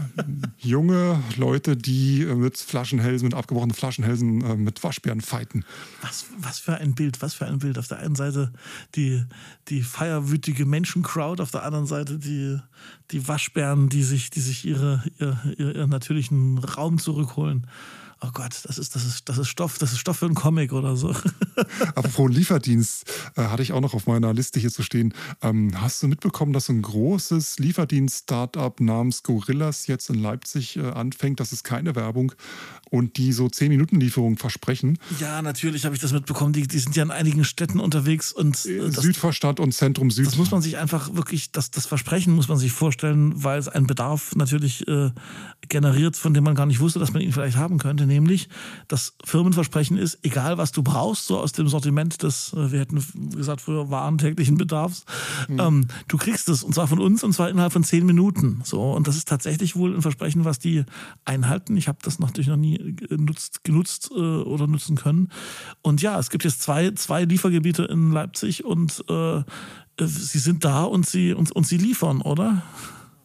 junge 0.58 1.22
Leute, 1.36 1.74
die 1.76 2.22
äh, 2.22 2.34
mit 2.34 2.58
Flaschenhälsen, 2.58 3.28
mit 3.28 3.34
abgebrochenen 3.34 3.74
Flaschenhälsen 3.74 4.42
äh, 4.42 4.56
mit 4.56 4.84
Waschbären 4.84 5.22
fighten. 5.22 5.64
Was, 6.02 6.26
was 6.36 6.58
für 6.58 6.76
ein 6.76 6.94
Bild, 6.94 7.22
was 7.22 7.32
für 7.32 7.46
ein 7.46 7.60
Bild. 7.60 7.78
Auf 7.78 7.88
der 7.88 7.98
einen 8.00 8.14
Seite 8.14 8.52
die, 8.94 9.24
die 9.68 9.82
feierwütige 9.82 10.66
Menschencrowd, 10.66 11.40
auf 11.40 11.50
der 11.50 11.62
anderen 11.62 11.86
Seite 11.86 12.18
die, 12.18 12.58
die 13.10 13.26
Waschbären, 13.26 13.88
die 13.88 14.02
sich, 14.02 14.28
die 14.28 14.40
sich 14.40 14.66
ihre, 14.66 15.02
ihr, 15.18 15.38
ihren 15.56 15.90
natürlichen 15.90 16.58
Raum 16.58 16.98
zurückholen 16.98 17.66
oh 18.20 18.30
Gott, 18.32 18.60
das 18.64 18.78
ist, 18.78 18.94
das 18.94 19.04
ist, 19.04 19.28
das 19.28 19.38
ist 19.38 19.48
Stoff, 19.48 19.78
das 19.78 19.92
ist 19.92 19.98
Stoff 19.98 20.18
für 20.18 20.26
einen 20.26 20.34
Comic 20.34 20.72
oder 20.72 20.96
so. 20.96 21.14
Apropos 21.94 22.30
Lieferdienst, 22.30 23.04
äh, 23.36 23.42
hatte 23.42 23.62
ich 23.62 23.72
auch 23.72 23.80
noch 23.80 23.94
auf 23.94 24.06
meiner 24.06 24.34
Liste 24.34 24.58
hier 24.58 24.70
zu 24.70 24.82
stehen. 24.82 25.14
Ähm, 25.42 25.72
hast 25.80 26.02
du 26.02 26.08
mitbekommen, 26.08 26.52
dass 26.52 26.68
ein 26.68 26.82
großes 26.82 27.58
Lieferdienst-Startup 27.58 28.80
namens 28.80 29.22
Gorillas 29.22 29.86
jetzt 29.86 30.10
in 30.10 30.16
Leipzig 30.20 30.76
äh, 30.76 30.90
anfängt? 30.90 31.40
Das 31.40 31.52
ist 31.52 31.64
keine 31.64 31.94
Werbung 31.94 32.32
und 32.90 33.16
die 33.18 33.32
so 33.32 33.46
10-Minuten-Lieferungen 33.46 34.38
versprechen. 34.38 34.98
Ja, 35.20 35.42
natürlich 35.42 35.84
habe 35.84 35.94
ich 35.94 36.00
das 36.00 36.12
mitbekommen. 36.12 36.52
Die, 36.52 36.66
die 36.66 36.78
sind 36.78 36.96
ja 36.96 37.02
in 37.02 37.10
einigen 37.10 37.44
Städten 37.44 37.80
unterwegs 37.80 38.32
und 38.32 38.64
äh, 38.66 38.90
Südvorstadt 38.90 39.60
und 39.60 39.72
Zentrum 39.72 40.10
Süd. 40.10 40.26
Das 40.26 40.36
muss 40.36 40.50
man 40.50 40.62
sich 40.62 40.78
einfach 40.78 41.14
wirklich, 41.14 41.52
das, 41.52 41.70
das 41.70 41.86
Versprechen 41.86 42.34
muss 42.34 42.48
man 42.48 42.58
sich 42.58 42.72
vorstellen, 42.72 43.44
weil 43.44 43.58
es 43.58 43.68
einen 43.68 43.86
Bedarf 43.86 44.34
natürlich 44.34 44.86
äh, 44.88 45.10
generiert, 45.68 46.16
von 46.16 46.34
dem 46.34 46.44
man 46.44 46.54
gar 46.54 46.66
nicht 46.66 46.80
wusste, 46.80 46.98
dass 46.98 47.12
man 47.12 47.22
ihn 47.22 47.32
vielleicht 47.32 47.56
haben 47.56 47.78
könnte. 47.78 48.07
Nämlich, 48.08 48.48
das 48.88 49.14
Firmenversprechen 49.24 49.96
ist, 49.96 50.18
egal 50.22 50.58
was 50.58 50.72
du 50.72 50.82
brauchst, 50.82 51.26
so 51.26 51.38
aus 51.38 51.52
dem 51.52 51.68
Sortiment 51.68 52.22
des, 52.22 52.52
äh, 52.52 52.72
wir 52.72 52.80
hätten 52.80 53.04
gesagt 53.34 53.60
früher 53.60 53.90
Waren 53.90 54.18
täglichen 54.18 54.56
Bedarfs, 54.56 55.04
mhm. 55.48 55.60
ähm, 55.60 55.86
du 56.08 56.16
kriegst 56.16 56.48
es 56.48 56.64
und 56.64 56.74
zwar 56.74 56.88
von 56.88 56.98
uns 56.98 57.22
und 57.22 57.32
zwar 57.32 57.48
innerhalb 57.50 57.72
von 57.72 57.84
10 57.84 58.04
Minuten. 58.04 58.60
So, 58.64 58.92
und 58.92 59.06
das 59.06 59.16
ist 59.16 59.28
tatsächlich 59.28 59.76
wohl 59.76 59.94
ein 59.94 60.02
Versprechen, 60.02 60.44
was 60.44 60.58
die 60.58 60.84
einhalten. 61.24 61.76
Ich 61.76 61.86
habe 61.86 61.98
das 62.02 62.18
natürlich 62.18 62.48
noch 62.48 62.56
nie 62.56 62.96
genutzt, 62.96 63.62
genutzt 63.62 64.10
äh, 64.12 64.18
oder 64.18 64.66
nutzen 64.66 64.96
können. 64.96 65.28
Und 65.82 66.02
ja, 66.02 66.18
es 66.18 66.30
gibt 66.30 66.44
jetzt 66.44 66.62
zwei, 66.62 66.90
zwei 66.92 67.24
Liefergebiete 67.24 67.84
in 67.84 68.10
Leipzig 68.10 68.64
und 68.64 69.04
äh, 69.08 69.42
sie 70.00 70.38
sind 70.38 70.64
da 70.64 70.84
und 70.84 71.06
sie, 71.06 71.32
und, 71.32 71.52
und 71.52 71.66
sie 71.66 71.76
liefern, 71.76 72.20
oder? 72.22 72.62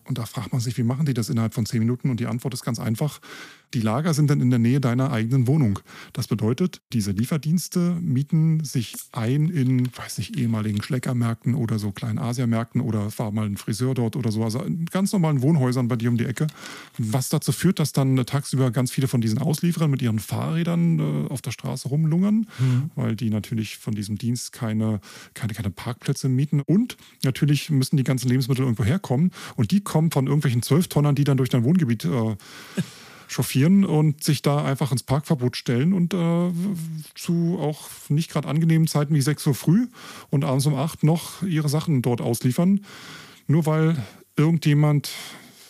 Und 0.06 0.18
da 0.18 0.25
fragt 0.25 0.52
man 0.52 0.62
sich, 0.62 0.78
wie 0.78 0.84
machen 0.84 1.06
die 1.06 1.13
das 1.13 1.30
innerhalb 1.30 1.54
von 1.54 1.66
zehn 1.66 1.80
Minuten? 1.80 2.10
Und 2.10 2.20
die 2.20 2.28
Antwort 2.28 2.54
ist 2.54 2.63
ganz 2.63 2.80
einfach. 2.80 3.20
Die 3.74 3.82
Lager 3.82 4.13
sind 4.13 4.30
dann 4.30 4.39
in 4.39 4.50
der 4.50 4.60
Nähe 4.60 4.80
deiner 4.80 5.12
eigenen 5.12 5.48
Wohnung. 5.48 5.80
Das 6.13 6.27
bedeutet, 6.27 6.82
diese 6.94 7.12
Lieferdienste 7.12 7.98
mieten 8.01 8.63
sich 8.63 8.96
ein 9.12 9.50
in, 9.50 9.89
weiß 9.96 10.20
nicht, 10.20 10.38
ehemaligen 10.38 10.82
Schleckermärkten 10.82 11.56
oder 11.56 11.80
so 11.80 11.92
kleinen 11.92 12.20
Asiamärkten 12.20 12.82
oder 12.82 13.08
war 13.18 13.32
mal 13.32 13.46
ein 13.46 13.58
Friseur 13.58 13.96
dort 13.96 14.15
oder 14.15 14.32
so. 14.32 14.44
Also 14.44 14.62
in 14.62 14.86
ganz 14.86 15.12
normalen 15.12 15.41
Wohnhäusern 15.41 15.88
bei 15.88 15.95
dir 15.95 16.10
um 16.10 16.17
die 16.17 16.26
Ecke. 16.26 16.47
Was 16.97 17.30
dazu 17.30 17.52
führt, 17.52 17.80
dass 17.80 17.93
dann 17.93 18.15
tagsüber 18.17 18.69
ganz 18.71 18.91
viele 18.91 19.08
von 19.08 19.21
diesen 19.21 19.39
Auslieferern 19.39 19.89
mit 19.89 20.02
ihren 20.02 20.19
Fahrrädern 20.19 21.00
äh, 21.00 21.32
auf 21.32 21.41
der 21.41 21.52
Straße 21.52 21.88
rumlungern, 21.88 22.47
mhm. 22.60 22.91
weil 22.95 23.15
die 23.15 23.30
natürlich 23.30 23.78
von 23.78 23.95
diesem 23.95 24.17
Dienst 24.17 24.52
keine, 24.52 25.00
keine, 25.34 25.54
keine 25.54 25.71
Parkplätze 25.71 26.30
mieten. 26.30 26.62
Und 26.62 26.97
natürlich 27.24 27.71
müssen 27.71 27.97
die 27.97 28.04
ganzen 28.04 28.30
Lebensmittel 28.30 28.63
irgendwo 28.63 28.84
herkommen. 28.84 29.32
Und 29.56 29.71
die 29.71 29.82
kommen 29.82 30.12
von 30.12 30.28
irgendwelchen 30.28 30.62
Zwölftonnern, 30.62 31.15
die 31.15 31.24
dann 31.24 31.38
durch 31.38 31.50
dein 31.50 31.63
Wohngebiet 31.63 32.06
äh, 32.06 32.36
chauffieren 33.34 33.86
und 33.86 34.24
sich 34.24 34.41
da 34.41 34.63
einfach 34.63 34.91
ins 34.91 35.04
Parkverbot 35.04 35.58
stellen 35.58 35.93
und 35.93 36.13
äh, 36.13 36.52
zu 37.15 37.58
auch 37.60 37.89
nicht 38.10 38.32
gerade 38.32 38.48
angenehmen 38.48 38.88
Zeiten 38.88 39.15
wie 39.15 39.22
6 39.22 39.48
Uhr 39.48 39.56
früh 39.56 39.88
und 40.30 40.43
abends 40.43 40.65
um 40.65 40.76
8 40.76 41.04
noch 41.04 41.43
ihre 41.43 41.69
Sachen 41.69 42.02
dort 42.02 42.22
ausliefern. 42.22 42.82
Nur 43.48 43.65
weil 43.65 43.98
irgendjemand 44.38 45.12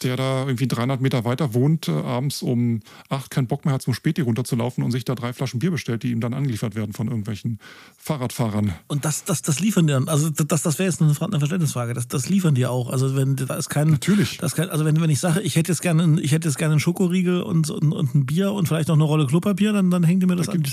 der 0.04 0.18
da 0.18 0.46
irgendwie 0.46 0.68
300 0.68 1.02
Meter 1.02 1.26
weiter 1.26 1.54
wohnt, 1.54 1.88
äh, 1.88 1.92
abends 1.92 2.42
um 2.42 2.82
8 3.10 3.30
keinen 3.30 3.48
Bock 3.48 3.66
mehr 3.66 3.74
hat, 3.74 3.82
zum 3.82 3.94
Späti 3.94 4.22
runterzulaufen 4.22 4.84
und 4.84 4.92
sich 4.92 5.06
da 5.06 5.16
drei 5.16 5.34
Flaschen 5.34 5.60
Bier 5.60 5.72
bestellt, 5.72 6.04
die 6.04 6.12
ihm 6.12 6.20
dann 6.20 6.34
angeliefert 6.34 6.76
werden 6.76 6.94
von 6.94 7.08
irgendwelchen 7.08 7.60
Fahrradfahrern. 7.98 8.74
Und 8.88 9.06
das, 9.06 9.24
das, 9.24 9.42
das 9.42 9.60
liefern 9.60 9.88
die 9.88 9.94
dann, 9.94 10.08
also 10.08 10.30
das, 10.30 10.62
das 10.64 10.80
wäre 10.80 10.90
jetzt 10.90 11.02
eine, 11.02 11.14
Verständnisfrage, 11.14 11.94
das, 11.94 12.08
das 12.08 12.30
liefern 12.30 12.56
die 12.56 12.66
auch. 12.66 12.90
Also 12.90 13.16
wenn 13.16 13.36
da 13.36 13.56
ist 13.56 13.70
kein. 13.70 13.90
Natürlich. 13.90 14.38
Das 14.38 14.56
kein, 14.56 14.70
also 14.70 14.86
wenn, 14.86 15.00
wenn 15.00 15.10
ich 15.10 15.20
sage, 15.20 15.42
ich 15.42 15.56
hätte 15.56 15.72
jetzt 15.72 15.82
gerne, 15.82 16.20
ich 16.22 16.32
hätte 16.32 16.48
jetzt 16.48 16.58
gerne 16.58 16.74
einen 16.74 16.80
Schokoriegel 16.80 17.42
und, 17.42 17.70
und, 17.70 17.92
und 17.92 18.16
ein 18.16 18.26
Bier 18.26 18.52
und 18.52 18.68
vielleicht 18.68 18.88
noch 18.88 18.96
eine 18.96 19.04
Rolle 19.04 19.28
Klopapier, 19.28 19.74
dann, 19.74 19.92
dann 19.92 20.04
hängt 20.04 20.24
ihr 20.24 20.28
mir 20.28 20.36
das 20.36 20.48
da 20.48 20.54
an. 20.54 20.64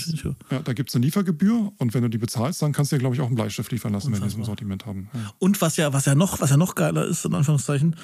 Ja, 0.49 0.59
da 0.59 0.73
gibt 0.73 0.89
es 0.89 0.95
eine 0.95 1.05
Liefergebühr 1.05 1.71
und 1.77 1.93
wenn 1.93 2.03
du 2.03 2.09
die 2.09 2.17
bezahlst, 2.17 2.61
dann 2.61 2.71
kannst 2.71 2.91
du 2.91 2.95
dir, 2.95 2.99
glaube 2.99 3.15
ich, 3.15 3.21
auch 3.21 3.27
einen 3.27 3.35
Bleistift 3.35 3.71
liefern 3.71 3.93
lassen, 3.93 4.07
Unfassbar. 4.07 4.29
wenn 4.29 4.31
wir 4.31 4.35
so 4.35 4.41
ein 4.41 4.45
Sortiment 4.45 4.85
haben. 4.85 5.09
Ja. 5.13 5.33
Und 5.39 5.61
was 5.61 5.77
ja, 5.77 5.93
was 5.93 6.05
ja 6.05 6.15
noch, 6.15 6.41
was 6.41 6.49
ja 6.49 6.57
noch 6.57 6.75
geiler 6.75 7.05
ist, 7.05 7.25
in 7.25 7.33
Anführungszeichen, 7.33 7.95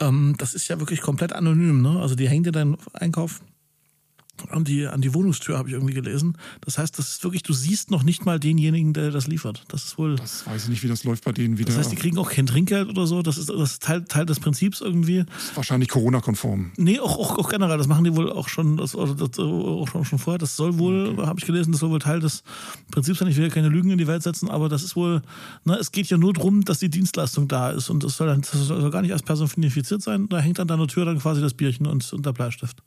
ähm, 0.00 0.34
das 0.38 0.54
ist 0.54 0.68
ja 0.68 0.75
wirklich 0.80 1.00
komplett 1.00 1.32
anonym 1.32 1.82
ne? 1.82 2.00
Also 2.00 2.14
die 2.14 2.28
hängen 2.28 2.44
dir 2.44 2.52
deinen 2.52 2.76
Einkauf 2.92 3.40
an 4.50 4.64
die, 4.64 4.86
an 4.86 5.00
die 5.00 5.14
Wohnungstür, 5.14 5.58
habe 5.58 5.68
ich 5.68 5.74
irgendwie 5.74 5.94
gelesen. 5.94 6.36
Das 6.60 6.78
heißt, 6.78 6.98
das 6.98 7.08
ist 7.08 7.24
wirklich, 7.24 7.42
du 7.42 7.52
siehst 7.52 7.90
noch 7.90 8.02
nicht 8.02 8.24
mal 8.24 8.38
denjenigen, 8.38 8.92
der 8.92 9.10
das 9.10 9.26
liefert. 9.26 9.64
Das 9.68 9.84
ist 9.84 9.98
wohl. 9.98 10.16
Das 10.16 10.46
weiß 10.46 10.64
ich 10.64 10.68
nicht, 10.68 10.82
wie 10.82 10.88
das 10.88 11.04
läuft 11.04 11.24
bei 11.24 11.32
denen 11.32 11.58
wieder. 11.58 11.68
Das 11.68 11.78
heißt, 11.78 11.92
die 11.92 11.96
kriegen 11.96 12.18
auch 12.18 12.30
kein 12.30 12.46
Trinkgeld 12.46 12.88
oder 12.88 13.06
so. 13.06 13.22
Das 13.22 13.38
ist, 13.38 13.48
das 13.48 13.72
ist 13.72 13.82
Teil, 13.82 14.04
Teil 14.04 14.26
des 14.26 14.40
Prinzips 14.40 14.80
irgendwie. 14.80 15.24
Das 15.24 15.44
ist 15.44 15.56
wahrscheinlich 15.56 15.88
Corona-konform. 15.88 16.72
Nee, 16.76 16.98
auch, 17.00 17.18
auch, 17.18 17.38
auch, 17.38 17.48
generell. 17.48 17.78
Das 17.78 17.86
machen 17.86 18.04
die 18.04 18.14
wohl 18.14 18.30
auch 18.30 18.48
schon, 18.48 18.76
das, 18.76 18.94
oder 18.94 19.14
das, 19.14 19.38
auch 19.38 19.88
schon, 19.88 20.04
schon 20.04 20.18
vorher. 20.18 20.38
Das 20.38 20.56
soll 20.56 20.78
wohl, 20.78 21.10
okay. 21.10 21.26
habe 21.26 21.38
ich 21.38 21.46
gelesen, 21.46 21.72
das 21.72 21.80
soll 21.80 21.90
wohl 21.90 21.98
Teil 21.98 22.20
des 22.20 22.42
Prinzips 22.90 23.18
sein. 23.18 23.28
Ich 23.28 23.36
will 23.36 23.44
ja 23.44 23.50
keine 23.50 23.68
Lügen 23.68 23.90
in 23.90 23.98
die 23.98 24.06
Welt 24.06 24.22
setzen, 24.22 24.50
aber 24.50 24.68
das 24.68 24.82
ist 24.82 24.96
wohl, 24.96 25.22
ne, 25.64 25.76
es 25.76 25.92
geht 25.92 26.08
ja 26.08 26.18
nur 26.18 26.32
darum, 26.32 26.64
dass 26.64 26.78
die 26.78 26.90
Dienstleistung 26.90 27.48
da 27.48 27.70
ist. 27.70 27.90
Und 27.90 28.04
das 28.04 28.16
soll, 28.16 28.26
dann, 28.26 28.42
das 28.42 28.66
soll 28.66 28.90
gar 28.90 29.02
nicht 29.02 29.12
als 29.12 29.22
personifiziert 29.22 30.02
sein. 30.02 30.28
Da 30.28 30.38
hängt 30.38 30.60
an 30.60 30.68
deiner 30.68 30.86
Tür 30.86 31.04
dann 31.04 31.18
quasi 31.18 31.40
das 31.40 31.54
Bierchen 31.54 31.86
und, 31.86 32.12
und 32.12 32.26
der 32.26 32.32
Bleistift. 32.32 32.82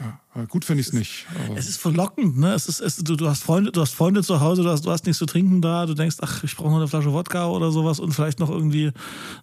Ja, 0.00 0.44
gut 0.46 0.64
finde 0.64 0.80
ich 0.80 0.88
es 0.88 0.92
nicht. 0.92 1.26
Es 1.54 1.68
ist 1.68 1.76
verlockend, 1.76 2.36
ne? 2.36 2.52
Es 2.52 2.66
ist, 2.66 2.80
es, 2.80 2.96
du, 2.96 3.14
du, 3.14 3.28
hast 3.28 3.44
Freunde, 3.44 3.70
du 3.70 3.80
hast 3.80 3.94
Freunde 3.94 4.22
zu 4.22 4.40
Hause, 4.40 4.62
du 4.62 4.68
hast, 4.68 4.84
du 4.84 4.90
hast 4.90 5.06
nichts 5.06 5.18
zu 5.18 5.26
trinken 5.26 5.60
da, 5.60 5.86
du 5.86 5.94
denkst, 5.94 6.16
ach, 6.20 6.42
ich 6.42 6.56
brauche 6.56 6.70
noch 6.70 6.78
eine 6.78 6.88
Flasche 6.88 7.12
Wodka 7.12 7.46
oder 7.46 7.70
sowas 7.70 8.00
und 8.00 8.12
vielleicht 8.12 8.40
noch 8.40 8.50
irgendwie 8.50 8.90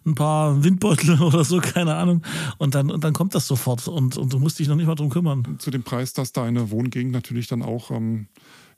ein 0.04 0.14
paar 0.14 0.62
Windbeutel 0.62 1.22
oder 1.22 1.44
so, 1.44 1.60
keine 1.60 1.94
Ahnung. 1.94 2.22
Und 2.58 2.74
dann, 2.74 2.90
und 2.90 3.02
dann 3.02 3.14
kommt 3.14 3.34
das 3.34 3.46
sofort 3.46 3.88
und, 3.88 4.18
und 4.18 4.32
du 4.32 4.38
musst 4.38 4.58
dich 4.58 4.68
noch 4.68 4.76
nicht 4.76 4.86
mal 4.86 4.94
drum 4.94 5.08
kümmern. 5.08 5.56
Zu 5.58 5.70
dem 5.70 5.82
Preis, 5.82 6.12
dass 6.12 6.32
deine 6.32 6.70
Wohngegend 6.70 7.12
natürlich 7.12 7.46
dann 7.46 7.62
auch 7.62 7.90
ähm, 7.90 8.28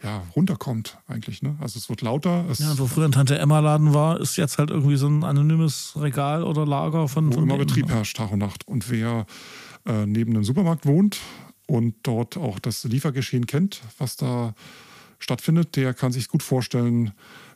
ja, 0.02 0.22
runterkommt, 0.36 0.98
eigentlich. 1.08 1.42
Ne? 1.42 1.56
Also 1.60 1.78
es 1.78 1.88
wird 1.88 2.02
lauter. 2.02 2.44
Es 2.50 2.60
ja, 2.60 2.78
wo 2.78 2.86
früher 2.86 3.06
ein 3.06 3.12
Tante 3.12 3.38
Emma 3.38 3.58
Laden 3.58 3.94
war, 3.94 4.20
ist 4.20 4.36
jetzt 4.36 4.58
halt 4.58 4.70
irgendwie 4.70 4.96
so 4.96 5.08
ein 5.08 5.24
anonymes 5.24 5.94
Regal 5.96 6.44
oder 6.44 6.66
Lager 6.66 7.08
von. 7.08 7.28
Wo 7.28 7.34
von 7.34 7.44
immer 7.44 7.58
Betrieb 7.58 7.88
herrscht, 7.88 8.16
Tag 8.16 8.30
und 8.30 8.38
Nacht. 8.38 8.68
Und 8.68 8.90
wer 8.90 9.26
äh, 9.86 10.06
neben 10.06 10.32
einem 10.32 10.44
Supermarkt 10.44 10.86
wohnt, 10.86 11.18
und 11.66 11.94
dort 12.02 12.36
auch 12.36 12.58
das 12.58 12.84
Liefergeschehen 12.84 13.46
kennt, 13.46 13.82
was 13.98 14.16
da 14.16 14.54
stattfindet, 15.18 15.76
der 15.76 15.94
kann 15.94 16.12
sich 16.12 16.28
gut 16.28 16.42
vorstellen, 16.42 17.12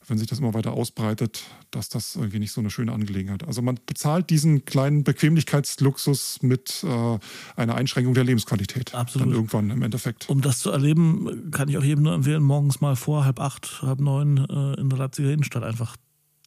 wenn 0.07 0.17
sich 0.17 0.27
das 0.27 0.39
immer 0.39 0.55
weiter 0.55 0.73
ausbreitet, 0.73 1.45
dass 1.71 1.91
das 1.91 2.17
irgendwie 2.17 2.39
nicht 2.39 2.53
so 2.53 2.61
eine 2.61 2.71
schöne 2.71 2.93
Angelegenheit. 2.93 3.47
Also 3.47 3.61
man 3.61 3.79
bezahlt 3.85 4.31
diesen 4.31 4.65
kleinen 4.65 5.05
Bequemlichkeitsluxus 5.05 6.39
mit 6.43 6.83
äh, 6.85 7.19
einer 7.57 7.75
Einschränkung 7.75 8.15
der 8.15 8.25
Lebensqualität. 8.25 8.95
Absolut. 8.95 9.29
Dann 9.29 9.35
irgendwann 9.35 9.71
im 9.71 9.83
Endeffekt. 9.83 10.29
Um 10.31 10.41
das 10.41 10.61
zu 10.61 10.71
erleben, 10.71 11.51
kann 11.51 11.69
ich 11.69 11.77
auch 11.77 11.85
jedem 11.85 12.05
nur 12.05 12.15
empfehlen, 12.15 12.43
morgens 12.43 12.81
mal 12.81 12.97
vor 12.97 13.25
halb 13.27 13.39
acht, 13.39 13.83
halb 13.83 14.01
neun 14.01 14.39
äh, 14.39 14.81
in 14.81 14.89
der 14.89 14.99
Leipziger 14.99 15.31
Innenstadt 15.31 15.63
einfach 15.63 15.97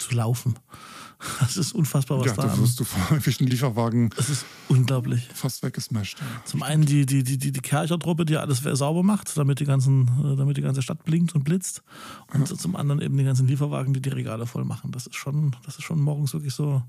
zu 0.01 0.15
laufen. 0.15 0.55
Das 1.39 1.55
ist 1.55 1.73
unfassbar, 1.73 2.19
was 2.19 2.25
ja, 2.27 2.33
da 2.33 2.47
da 2.47 2.57
wirst 2.57 2.79
du 2.79 2.83
vor 2.83 2.99
irgendwelchen 3.03 3.45
Lieferwagen 3.45 4.09
Das 4.15 4.27
ist 4.29 4.43
unglaublich. 4.69 5.29
fast 5.33 5.61
weggesmashed. 5.61 6.17
Ja. 6.19 6.25
Zum 6.45 6.63
einen 6.63 6.83
die, 6.83 7.05
die, 7.05 7.23
die, 7.23 7.37
die, 7.37 7.51
die 7.51 7.59
Kercher-Truppe, 7.59 8.25
die 8.25 8.37
alles 8.37 8.63
sauber 8.63 9.03
macht, 9.03 9.37
damit 9.37 9.59
die, 9.59 9.65
ganzen, 9.65 10.07
äh, 10.07 10.35
damit 10.35 10.57
die 10.57 10.63
ganze 10.63 10.81
Stadt 10.81 11.03
blinkt 11.03 11.35
und 11.35 11.43
blitzt. 11.43 11.83
Und 12.33 12.47
zum 12.47 12.75
anderen 12.75 13.01
eben 13.01 13.15
die 13.17 13.23
ganzen 13.23 13.47
Lieferwagen, 13.47 13.93
die 13.93 14.01
die 14.01 14.09
Regale 14.09 14.47
voll 14.47 14.65
machen. 14.65 14.91
Das 14.91 15.05
ist 15.05 15.15
schon, 15.15 15.55
das 15.63 15.77
ist 15.77 15.83
schon 15.83 16.01
morgens 16.01 16.33
wirklich 16.33 16.55
so, 16.55 16.81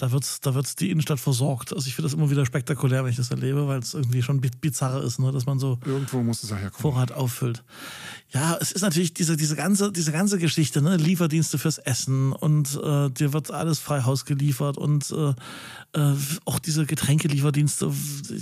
da 0.00 0.12
wird 0.12 0.44
da 0.46 0.54
wird's 0.54 0.76
die 0.76 0.90
Innenstadt 0.90 1.20
versorgt. 1.20 1.72
Also 1.74 1.86
ich 1.86 1.94
finde 1.94 2.08
das 2.08 2.14
immer 2.16 2.30
wieder 2.30 2.46
spektakulär, 2.46 3.04
wenn 3.04 3.10
ich 3.10 3.16
das 3.16 3.30
erlebe, 3.30 3.68
weil 3.68 3.78
es 3.80 3.94
irgendwie 3.94 4.22
schon 4.22 4.40
bi- 4.40 4.50
bizarre 4.60 5.02
ist, 5.02 5.18
ne? 5.18 5.30
dass 5.30 5.46
man 5.46 5.58
so 5.58 5.78
Irgendwo 5.84 6.22
muss 6.22 6.42
es 6.42 6.50
herkommen. 6.50 6.72
Vorrat 6.72 7.12
auffüllt. 7.12 7.62
Ja, 8.32 8.56
es 8.60 8.72
ist 8.72 8.82
natürlich 8.82 9.12
diese, 9.12 9.36
diese, 9.36 9.56
ganze, 9.56 9.90
diese 9.92 10.12
ganze 10.12 10.38
Geschichte, 10.38 10.80
ne? 10.82 10.96
Lieferdienste 10.96 11.58
fürs 11.58 11.78
Essen 11.78 12.32
und 12.32 12.80
äh, 12.82 13.10
dir 13.10 13.32
wird 13.32 13.50
alles 13.50 13.78
frei 13.80 14.02
Haus 14.02 14.24
geliefert 14.24 14.78
und 14.78 15.10
äh, 15.10 15.34
äh, 15.92 16.12
auch 16.44 16.58
diese 16.60 16.86
Getränkelieferdienste, 16.86 17.90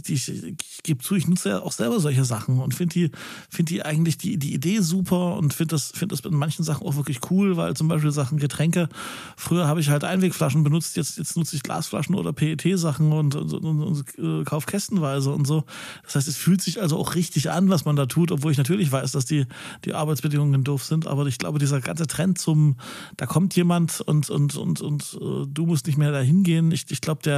die 0.07 0.15
ich, 0.15 0.29
ich 0.29 0.83
gebe 0.83 1.03
zu, 1.03 1.15
ich 1.15 1.27
nutze 1.27 1.49
ja 1.49 1.63
auch 1.63 1.73
selber 1.73 1.99
solche 1.99 2.25
Sachen 2.25 2.59
und 2.59 2.75
finde 2.75 2.93
die, 2.93 3.11
find 3.49 3.71
die 3.71 3.83
eigentlich 3.83 4.19
die, 4.19 4.37
die 4.37 4.53
Idee 4.53 4.81
super 4.81 5.37
und 5.37 5.55
finde 5.55 5.75
das, 5.75 5.93
find 5.95 6.13
das 6.13 6.21
in 6.21 6.35
manchen 6.35 6.65
Sachen 6.65 6.87
auch 6.87 6.97
wirklich 6.97 7.21
cool, 7.31 7.57
weil 7.57 7.75
zum 7.75 7.89
Beispiel 7.89 8.11
Sachen 8.11 8.39
Getränke, 8.39 8.89
früher 9.37 9.67
habe 9.67 9.81
ich 9.81 9.89
halt 9.89 10.05
Einwegflaschen 10.05 10.63
benutzt, 10.63 10.97
jetzt, 10.97 11.17
jetzt 11.17 11.37
nutze 11.37 11.57
ich 11.57 11.63
Glasflaschen 11.63 12.15
oder 12.15 12.33
PET-Sachen 12.33 13.13
und, 13.13 13.35
und, 13.35 13.53
und, 13.55 13.83
und 13.83 14.19
äh, 14.19 14.45
kauf 14.45 14.67
kästenweise 14.67 15.31
und 15.33 15.47
so. 15.47 15.65
Das 16.05 16.17
heißt, 16.17 16.29
es 16.29 16.37
fühlt 16.37 16.61
sich 16.61 16.83
also 16.83 16.99
auch 16.99 17.15
richtig 17.15 17.51
an, 17.51 17.71
was 17.71 17.85
man 17.85 17.97
da 17.97 18.07
tut, 18.07 18.31
obwohl 18.31 18.53
ich 18.53 18.59
natürlich 18.59 18.93
weiß, 18.93 19.13
dass 19.13 19.25
die, 19.25 19.47
die 19.85 19.95
Arbeitsbedingungen 19.95 20.65
doof 20.65 20.85
sind. 20.85 21.07
Aber 21.07 21.27
ich 21.27 21.39
glaube, 21.39 21.59
dieser 21.59 21.81
ganze 21.81 22.07
Trend 22.07 22.39
zum, 22.39 22.77
da 23.17 23.27
kommt 23.27 23.57
jemand 23.57 24.03
und, 24.03 24.29
und, 24.29 24.57
und, 24.57 24.81
und 24.83 25.19
äh, 25.21 25.47
du 25.47 25.67
musst 25.67 25.87
nicht 25.87 25.97
mehr 25.97 26.13
dahin 26.13 26.43
gehen, 26.43 26.73
ich, 26.73 26.85
ich 26.91 27.01
glaube, 27.01 27.23
der, 27.23 27.38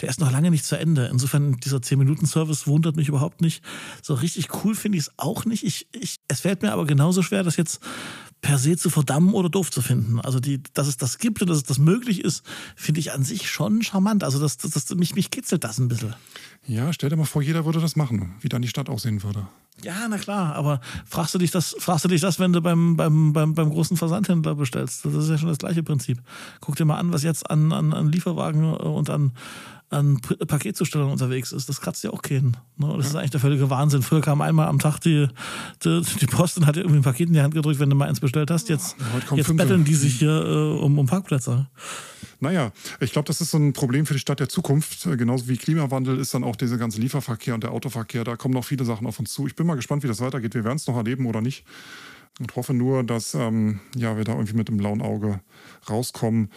der 0.00 0.08
ist 0.08 0.20
noch 0.20 0.30
lange 0.30 0.50
nicht 0.50 0.64
zu 0.64 0.78
Ende. 0.78 1.08
Insofern, 1.10 1.56
dieser 1.56 1.78
10-Minuten-Service 1.78 2.66
wundert 2.66 2.96
mich 2.96 3.08
überhaupt 3.08 3.40
nicht. 3.40 3.64
So 4.02 4.14
richtig 4.14 4.48
cool 4.64 4.74
finde 4.74 4.98
ich 4.98 5.04
es 5.04 5.12
auch 5.16 5.44
nicht. 5.44 5.64
Ich, 5.64 5.88
ich, 5.92 6.20
es 6.28 6.40
fällt 6.40 6.62
mir 6.62 6.72
aber 6.72 6.86
genauso 6.86 7.22
schwer, 7.22 7.42
das 7.42 7.56
jetzt 7.56 7.80
per 8.40 8.58
se 8.58 8.76
zu 8.76 8.90
verdammen 8.90 9.34
oder 9.34 9.48
doof 9.48 9.70
zu 9.70 9.82
finden. 9.82 10.20
Also 10.20 10.40
die, 10.40 10.62
dass 10.74 10.86
es 10.86 10.96
das 10.96 11.18
gibt 11.18 11.42
und 11.42 11.48
dass 11.48 11.58
es 11.58 11.64
das 11.64 11.78
möglich 11.78 12.24
ist, 12.24 12.42
finde 12.74 13.00
ich 13.00 13.12
an 13.12 13.22
sich 13.22 13.50
schon 13.50 13.82
charmant. 13.82 14.24
Also 14.24 14.40
das, 14.40 14.56
das, 14.56 14.72
das 14.72 14.94
mich, 14.94 15.14
mich 15.14 15.30
kitzelt 15.30 15.64
das 15.64 15.78
ein 15.78 15.88
bisschen. 15.88 16.14
Ja, 16.66 16.92
stell 16.92 17.10
dir 17.10 17.16
mal 17.16 17.24
vor, 17.24 17.42
jeder 17.42 17.64
würde 17.64 17.80
das 17.80 17.96
machen, 17.96 18.34
wie 18.40 18.48
dann 18.48 18.62
die 18.62 18.68
Stadt 18.68 18.88
aussehen 18.88 19.22
würde. 19.22 19.46
Ja, 19.82 20.06
na 20.08 20.18
klar, 20.18 20.54
aber 20.54 20.80
fragst 21.06 21.34
du 21.34 21.38
dich 21.38 21.50
das, 21.50 21.74
fragst 21.78 22.04
du 22.04 22.08
dich 22.08 22.20
das, 22.20 22.38
wenn 22.38 22.52
du 22.52 22.60
beim, 22.60 22.96
beim, 22.96 23.32
beim, 23.32 23.54
beim 23.54 23.70
großen 23.70 23.96
Versandhändler 23.96 24.54
bestellst? 24.54 25.04
Das 25.04 25.14
ist 25.14 25.30
ja 25.30 25.38
schon 25.38 25.48
das 25.48 25.58
gleiche 25.58 25.82
Prinzip. 25.82 26.20
Guck 26.60 26.76
dir 26.76 26.84
mal 26.84 26.98
an, 26.98 27.12
was 27.12 27.22
jetzt 27.22 27.50
an, 27.50 27.72
an, 27.72 27.94
an 27.94 28.12
Lieferwagen 28.12 28.74
und 28.74 29.08
an, 29.08 29.32
an 29.90 30.20
P- 30.20 30.36
Paketzustellern 30.36 31.10
unterwegs 31.10 31.52
ist. 31.52 31.68
Das 31.68 31.80
kratzt 31.80 32.04
ja 32.04 32.10
auch 32.10 32.22
keinen. 32.22 32.56
Ne? 32.76 32.94
Das 32.96 33.08
ist 33.08 33.16
eigentlich 33.16 33.32
der 33.32 33.40
völlige 33.40 33.68
Wahnsinn. 33.70 34.02
Früher 34.02 34.20
kam 34.20 34.40
einmal 34.40 34.68
am 34.68 34.78
Tag 34.78 35.00
die, 35.00 35.28
die, 35.84 36.02
die 36.20 36.26
Post 36.26 36.56
und 36.56 36.66
hat 36.66 36.76
dir 36.76 36.80
irgendwie 36.80 37.00
ein 37.00 37.02
Paket 37.02 37.26
in 37.28 37.34
die 37.34 37.42
Hand 37.42 37.54
gedrückt, 37.54 37.80
wenn 37.80 37.90
du 37.90 37.96
mal 37.96 38.08
eins 38.08 38.20
bestellt 38.20 38.50
hast. 38.50 38.68
Jetzt, 38.68 38.96
jetzt 39.34 39.56
betteln 39.56 39.84
die 39.84 39.94
sich 39.94 40.18
hier 40.18 40.30
äh, 40.30 40.80
um, 40.80 40.98
um 40.98 41.06
Parkplätze. 41.06 41.66
Naja, 42.38 42.72
ich 43.00 43.12
glaube, 43.12 43.26
das 43.26 43.40
ist 43.40 43.50
so 43.50 43.58
ein 43.58 43.72
Problem 43.72 44.06
für 44.06 44.14
die 44.14 44.20
Stadt 44.20 44.40
der 44.40 44.48
Zukunft. 44.48 45.02
Genauso 45.18 45.48
wie 45.48 45.56
Klimawandel 45.56 46.18
ist 46.18 46.32
dann 46.32 46.44
auch 46.44 46.56
dieser 46.56 46.78
ganze 46.78 47.00
Lieferverkehr 47.00 47.54
und 47.54 47.64
der 47.64 47.72
Autoverkehr. 47.72 48.24
Da 48.24 48.36
kommen 48.36 48.54
noch 48.54 48.64
viele 48.64 48.84
Sachen 48.84 49.06
auf 49.06 49.18
uns 49.18 49.32
zu. 49.32 49.46
Ich 49.46 49.56
bin 49.56 49.66
mal 49.66 49.74
gespannt, 49.74 50.04
wie 50.04 50.08
das 50.08 50.20
weitergeht. 50.20 50.54
Wir 50.54 50.64
werden 50.64 50.76
es 50.76 50.86
noch 50.86 50.96
erleben 50.96 51.26
oder 51.26 51.42
nicht. 51.42 51.64
Und 52.38 52.56
hoffe 52.56 52.72
nur, 52.72 53.02
dass 53.02 53.34
ähm, 53.34 53.80
ja, 53.94 54.16
wir 54.16 54.24
da 54.24 54.32
irgendwie 54.32 54.56
mit 54.56 54.68
dem 54.68 54.78
blauen 54.78 55.02
Auge 55.02 55.40
rauskommen 55.90 56.48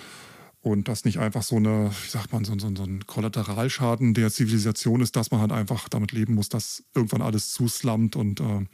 und 0.64 0.88
das 0.88 1.04
nicht 1.04 1.20
einfach 1.20 1.44
so 1.44 1.58
eine, 1.58 1.92
wie 2.04 2.10
sagt 2.10 2.32
man, 2.32 2.46
so, 2.46 2.58
so, 2.58 2.74
so 2.74 2.84
ein 2.84 3.06
Kollateralschaden 3.06 4.14
der 4.14 4.32
Zivilisation 4.32 5.02
ist, 5.02 5.18
dass 5.18 5.30
man 5.30 5.42
halt 5.42 5.52
einfach 5.52 5.90
damit 5.90 6.14
leben 6.14 6.36
muss, 6.36 6.48
dass 6.48 6.84
irgendwann 6.96 7.22
alles 7.22 7.52
zuslammt 7.52 8.16
und 8.16 8.40
äh, 8.40 8.66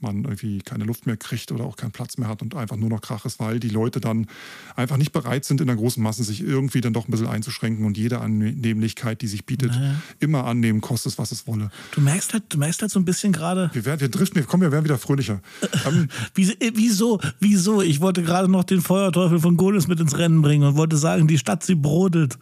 man 0.00 0.24
irgendwie 0.24 0.58
keine 0.58 0.82
Luft 0.84 1.06
mehr 1.06 1.16
kriegt 1.16 1.52
oder 1.52 1.64
auch 1.64 1.76
keinen 1.76 1.92
Platz 1.92 2.18
mehr 2.18 2.28
hat 2.28 2.42
und 2.42 2.56
einfach 2.56 2.76
nur 2.76 2.90
noch 2.90 3.00
Krach 3.00 3.24
ist, 3.24 3.38
weil 3.38 3.60
die 3.60 3.68
Leute 3.68 4.00
dann 4.00 4.26
einfach 4.74 4.96
nicht 4.96 5.12
bereit 5.12 5.44
sind, 5.44 5.60
in 5.60 5.68
der 5.68 5.76
großen 5.76 6.02
Masse 6.02 6.24
sich 6.24 6.42
irgendwie 6.42 6.80
dann 6.80 6.92
doch 6.92 7.06
ein 7.06 7.12
bisschen 7.12 7.28
einzuschränken 7.28 7.86
und 7.86 7.96
jede 7.96 8.20
Annehmlichkeit, 8.20 9.22
die 9.22 9.28
sich 9.28 9.46
bietet, 9.46 9.70
Naja. 9.70 9.94
immer 10.18 10.44
annehmen, 10.46 10.80
kostet 10.80 11.12
es, 11.12 11.18
was 11.18 11.30
es 11.30 11.46
wolle. 11.46 11.70
Du 11.92 12.00
merkst 12.00 12.32
halt, 12.32 12.42
du 12.48 12.58
merkst 12.58 12.82
halt 12.82 12.90
so 12.90 12.98
ein 12.98 13.04
bisschen 13.04 13.32
gerade, 13.32 13.70
Wir, 13.72 13.84
werden, 13.84 14.00
wir 14.00 14.08
driften, 14.08 14.36
wir 14.40 14.46
kommen, 14.46 14.62
wir 14.64 14.72
werden 14.72 14.84
wieder 14.84 14.98
fröhlicher. 14.98 15.40
ähm, 15.86 16.08
äh, 16.36 16.72
wieso? 16.74 17.20
Wieso? 17.38 17.82
Ich 17.82 18.00
wollte 18.00 18.24
gerade 18.24 18.48
noch 18.48 18.64
den 18.64 18.80
Feuerteufel 18.80 19.38
von 19.38 19.56
Golis 19.56 19.86
mit 19.86 20.00
ins 20.00 20.18
Rennen 20.18 20.42
bringen 20.42 20.66
und 20.66 20.76
wollte 20.76 20.96
sagen, 20.96 21.28
die 21.28 21.35
Stadt, 21.38 21.62
sie 21.62 21.74
brodelt. 21.74 22.38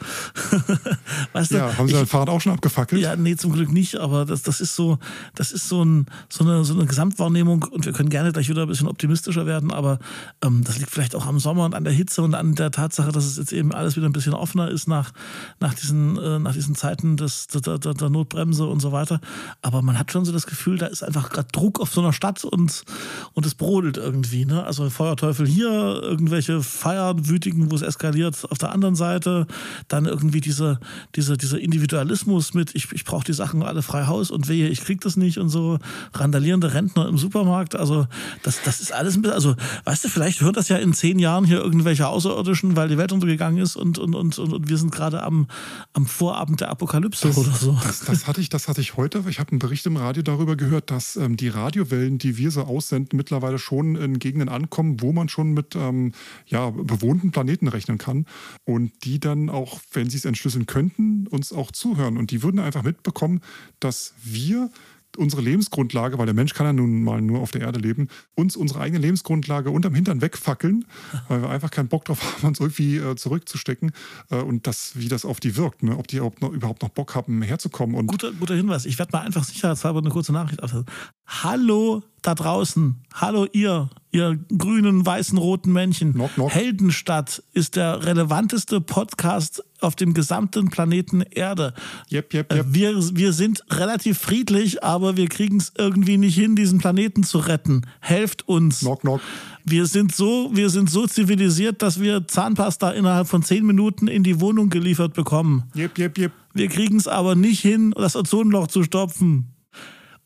weißt 1.32 1.52
du? 1.52 1.56
ja, 1.56 1.76
haben 1.76 1.88
Sie 1.88 1.94
ich, 1.94 2.00
das 2.00 2.08
Fahrrad 2.08 2.28
auch 2.28 2.40
schon 2.40 2.52
abgefackelt? 2.52 3.00
ja, 3.00 3.16
nee, 3.16 3.36
zum 3.36 3.52
Glück 3.52 3.72
nicht, 3.72 3.96
aber 3.96 4.24
das, 4.24 4.42
das 4.42 4.60
ist 4.60 4.76
so, 4.76 4.98
das 5.34 5.52
ist 5.52 5.68
so, 5.68 5.84
ein, 5.84 6.06
so, 6.28 6.44
eine, 6.44 6.64
so 6.64 6.74
eine 6.74 6.86
Gesamtwahrnehmung 6.86 7.64
und 7.64 7.86
wir 7.86 7.92
können 7.92 8.10
gerne 8.10 8.32
gleich 8.32 8.48
wieder 8.48 8.62
ein 8.62 8.68
bisschen 8.68 8.88
optimistischer 8.88 9.46
werden, 9.46 9.72
aber 9.72 9.98
ähm, 10.42 10.62
das 10.64 10.78
liegt 10.78 10.90
vielleicht 10.90 11.14
auch 11.14 11.26
am 11.26 11.38
Sommer 11.38 11.64
und 11.64 11.74
an 11.74 11.84
der 11.84 11.92
Hitze 11.92 12.22
und 12.22 12.34
an 12.34 12.54
der 12.54 12.70
Tatsache, 12.70 13.12
dass 13.12 13.24
es 13.24 13.36
jetzt 13.36 13.52
eben 13.52 13.72
alles 13.72 13.96
wieder 13.96 14.06
ein 14.06 14.12
bisschen 14.12 14.34
offener 14.34 14.68
ist 14.68 14.88
nach, 14.88 15.12
nach, 15.60 15.74
diesen, 15.74 16.18
äh, 16.18 16.38
nach 16.38 16.52
diesen 16.52 16.74
Zeiten 16.74 17.16
des, 17.16 17.46
der, 17.46 17.78
der, 17.78 17.94
der 17.94 18.10
Notbremse 18.10 18.66
und 18.66 18.80
so 18.80 18.92
weiter. 18.92 19.20
Aber 19.62 19.82
man 19.82 19.98
hat 19.98 20.12
schon 20.12 20.24
so 20.24 20.32
das 20.32 20.46
Gefühl, 20.46 20.78
da 20.78 20.86
ist 20.86 21.02
einfach 21.02 21.30
gerade 21.30 21.48
Druck 21.52 21.80
auf 21.80 21.92
so 21.92 22.00
einer 22.00 22.12
Stadt 22.12 22.44
und, 22.44 22.84
und 23.32 23.46
es 23.46 23.54
brodelt 23.54 23.96
irgendwie. 23.96 24.44
Ne? 24.44 24.64
Also 24.64 24.90
Feuerteufel 24.90 25.46
hier, 25.46 25.70
irgendwelche 26.02 26.62
Feierwütigen, 26.62 27.70
wo 27.70 27.76
es 27.76 27.82
eskaliert 27.82 28.44
auf 28.50 28.58
der 28.58 28.72
anderen 28.72 28.83
Seite, 28.92 29.46
dann 29.88 30.04
irgendwie 30.04 30.40
diese, 30.40 30.78
diese, 31.14 31.36
dieser 31.36 31.58
Individualismus 31.58 32.52
mit, 32.52 32.74
ich, 32.74 32.92
ich 32.92 33.04
brauche 33.04 33.24
die 33.24 33.32
Sachen 33.32 33.62
alle 33.62 33.82
frei 33.82 34.06
Haus 34.06 34.30
und 34.30 34.48
wehe, 34.48 34.68
ich 34.68 34.82
krieg 34.82 35.00
das 35.00 35.16
nicht 35.16 35.38
und 35.38 35.48
so, 35.48 35.78
randalierende 36.12 36.74
Rentner 36.74 37.08
im 37.08 37.16
Supermarkt, 37.16 37.74
also 37.74 38.06
das, 38.42 38.62
das 38.62 38.80
ist 38.80 38.92
alles 38.92 39.16
ein 39.16 39.22
bisschen, 39.22 39.34
also 39.34 39.54
weißt 39.84 40.04
du, 40.04 40.08
vielleicht 40.08 40.40
hören 40.40 40.52
das 40.52 40.68
ja 40.68 40.76
in 40.76 40.92
zehn 40.92 41.18
Jahren 41.18 41.44
hier 41.44 41.58
irgendwelche 41.58 42.06
Außerirdischen, 42.08 42.76
weil 42.76 42.88
die 42.88 42.98
Welt 42.98 43.12
untergegangen 43.12 43.62
ist 43.62 43.76
und, 43.76 43.98
und, 43.98 44.14
und, 44.14 44.38
und, 44.38 44.52
und 44.52 44.68
wir 44.68 44.76
sind 44.76 44.92
gerade 44.92 45.22
am, 45.22 45.46
am 45.92 46.06
Vorabend 46.06 46.60
der 46.60 46.70
Apokalypse 46.70 47.28
oder 47.28 47.52
so. 47.52 47.78
Das, 47.82 48.00
das, 48.00 48.26
hatte 48.26 48.40
ich, 48.40 48.48
das 48.48 48.68
hatte 48.68 48.80
ich 48.80 48.96
heute. 48.96 49.24
Ich 49.28 49.38
habe 49.38 49.50
einen 49.52 49.58
Bericht 49.58 49.86
im 49.86 49.96
Radio 49.96 50.22
darüber 50.22 50.56
gehört, 50.56 50.90
dass 50.90 51.16
ähm, 51.16 51.36
die 51.36 51.48
Radiowellen, 51.48 52.18
die 52.18 52.36
wir 52.36 52.50
so 52.50 52.62
aussenden, 52.62 53.16
mittlerweile 53.16 53.58
schon 53.58 53.96
in 53.96 54.18
Gegenden 54.18 54.48
ankommen, 54.48 55.00
wo 55.00 55.12
man 55.12 55.28
schon 55.28 55.52
mit 55.52 55.76
ähm, 55.76 56.12
ja, 56.46 56.70
bewohnten 56.70 57.30
Planeten 57.30 57.68
rechnen 57.68 57.98
kann. 57.98 58.26
Und 58.64 58.73
die 58.78 59.20
dann 59.20 59.50
auch, 59.50 59.80
wenn 59.92 60.10
sie 60.10 60.16
es 60.16 60.24
entschlüsseln 60.24 60.66
könnten, 60.66 61.26
uns 61.26 61.52
auch 61.52 61.70
zuhören. 61.72 62.16
Und 62.16 62.30
die 62.30 62.42
würden 62.42 62.60
einfach 62.60 62.82
mitbekommen, 62.82 63.40
dass 63.80 64.14
wir 64.22 64.70
unsere 65.16 65.42
Lebensgrundlage, 65.42 66.18
weil 66.18 66.26
der 66.26 66.34
Mensch 66.34 66.54
kann 66.54 66.66
ja 66.66 66.72
nun 66.72 67.02
mal 67.02 67.20
nur 67.20 67.40
auf 67.40 67.50
der 67.50 67.62
Erde 67.62 67.78
leben, 67.78 68.08
uns 68.34 68.56
unsere 68.56 68.80
eigene 68.80 69.00
Lebensgrundlage 69.00 69.70
unterm 69.70 69.94
Hintern 69.94 70.20
wegfackeln, 70.20 70.84
weil 71.28 71.42
wir 71.42 71.50
einfach 71.50 71.70
keinen 71.70 71.88
Bock 71.88 72.04
drauf 72.04 72.22
haben, 72.22 72.48
uns 72.48 72.60
irgendwie 72.60 72.96
äh, 72.96 73.16
zurückzustecken 73.16 73.92
äh, 74.30 74.36
und 74.36 74.66
das, 74.66 74.92
wie 74.96 75.08
das 75.08 75.24
auf 75.24 75.40
die 75.40 75.56
wirkt, 75.56 75.82
ne? 75.82 75.96
ob 75.96 76.08
die 76.08 76.16
überhaupt 76.16 76.40
noch, 76.42 76.52
überhaupt 76.52 76.82
noch 76.82 76.90
Bock 76.90 77.14
haben, 77.14 77.42
herzukommen. 77.42 77.96
Und 77.96 78.08
Guter, 78.08 78.32
guter 78.32 78.54
Hinweis. 78.54 78.86
Ich 78.86 78.98
werde 78.98 79.12
mal 79.12 79.22
einfach 79.22 79.44
sicherheitshalber 79.44 80.00
eine 80.00 80.10
kurze 80.10 80.32
Nachricht 80.32 80.62
absetzen. 80.62 80.86
Hallo 81.26 82.02
da 82.26 82.34
draußen. 82.34 82.96
Hallo 83.14 83.46
ihr, 83.52 83.90
ihr 84.10 84.38
grünen, 84.56 85.04
weißen, 85.04 85.38
roten 85.38 85.72
Männchen. 85.72 86.12
Knock, 86.14 86.34
knock. 86.34 86.50
Heldenstadt 86.52 87.42
ist 87.52 87.76
der 87.76 88.04
relevanteste 88.04 88.80
Podcast 88.80 89.62
auf 89.80 89.94
dem 89.94 90.14
gesamten 90.14 90.70
Planeten 90.70 91.20
Erde. 91.20 91.74
Jep, 92.08 92.32
jep, 92.32 92.52
Äh, 92.52 92.56
jep. 92.56 92.66
Wir, 92.70 93.16
wir 93.16 93.32
sind 93.32 93.62
relativ 93.70 94.18
friedlich, 94.18 94.82
aber 94.82 95.16
wir 95.16 95.28
kriegen 95.28 95.58
es 95.58 95.72
irgendwie 95.76 96.16
nicht 96.16 96.34
hin, 96.34 96.56
diesen 96.56 96.78
Planeten 96.78 97.22
zu 97.22 97.38
retten. 97.38 97.82
Helft 98.00 98.48
uns. 98.48 98.80
knock, 98.80 99.00
knock. 99.02 99.20
Wir 99.64 99.86
sind 99.86 100.14
so, 100.14 100.50
wir 100.52 100.70
sind 100.70 100.90
so 100.90 101.06
zivilisiert, 101.06 101.82
dass 101.82 102.00
wir 102.00 102.26
Zahnpasta 102.26 102.90
innerhalb 102.90 103.28
von 103.28 103.42
zehn 103.42 103.64
Minuten 103.64 104.08
in 104.08 104.22
die 104.22 104.40
Wohnung 104.40 104.70
geliefert 104.70 105.14
bekommen. 105.14 105.64
Jep, 105.74 105.98
jep, 105.98 106.18
jep. 106.18 106.32
Wir 106.52 106.68
kriegen 106.68 106.96
es 106.96 107.08
aber 107.08 107.34
nicht 107.34 107.60
hin, 107.60 107.92
das 107.96 108.14
Ozonloch 108.16 108.68
zu 108.68 108.82
stopfen. 108.82 109.53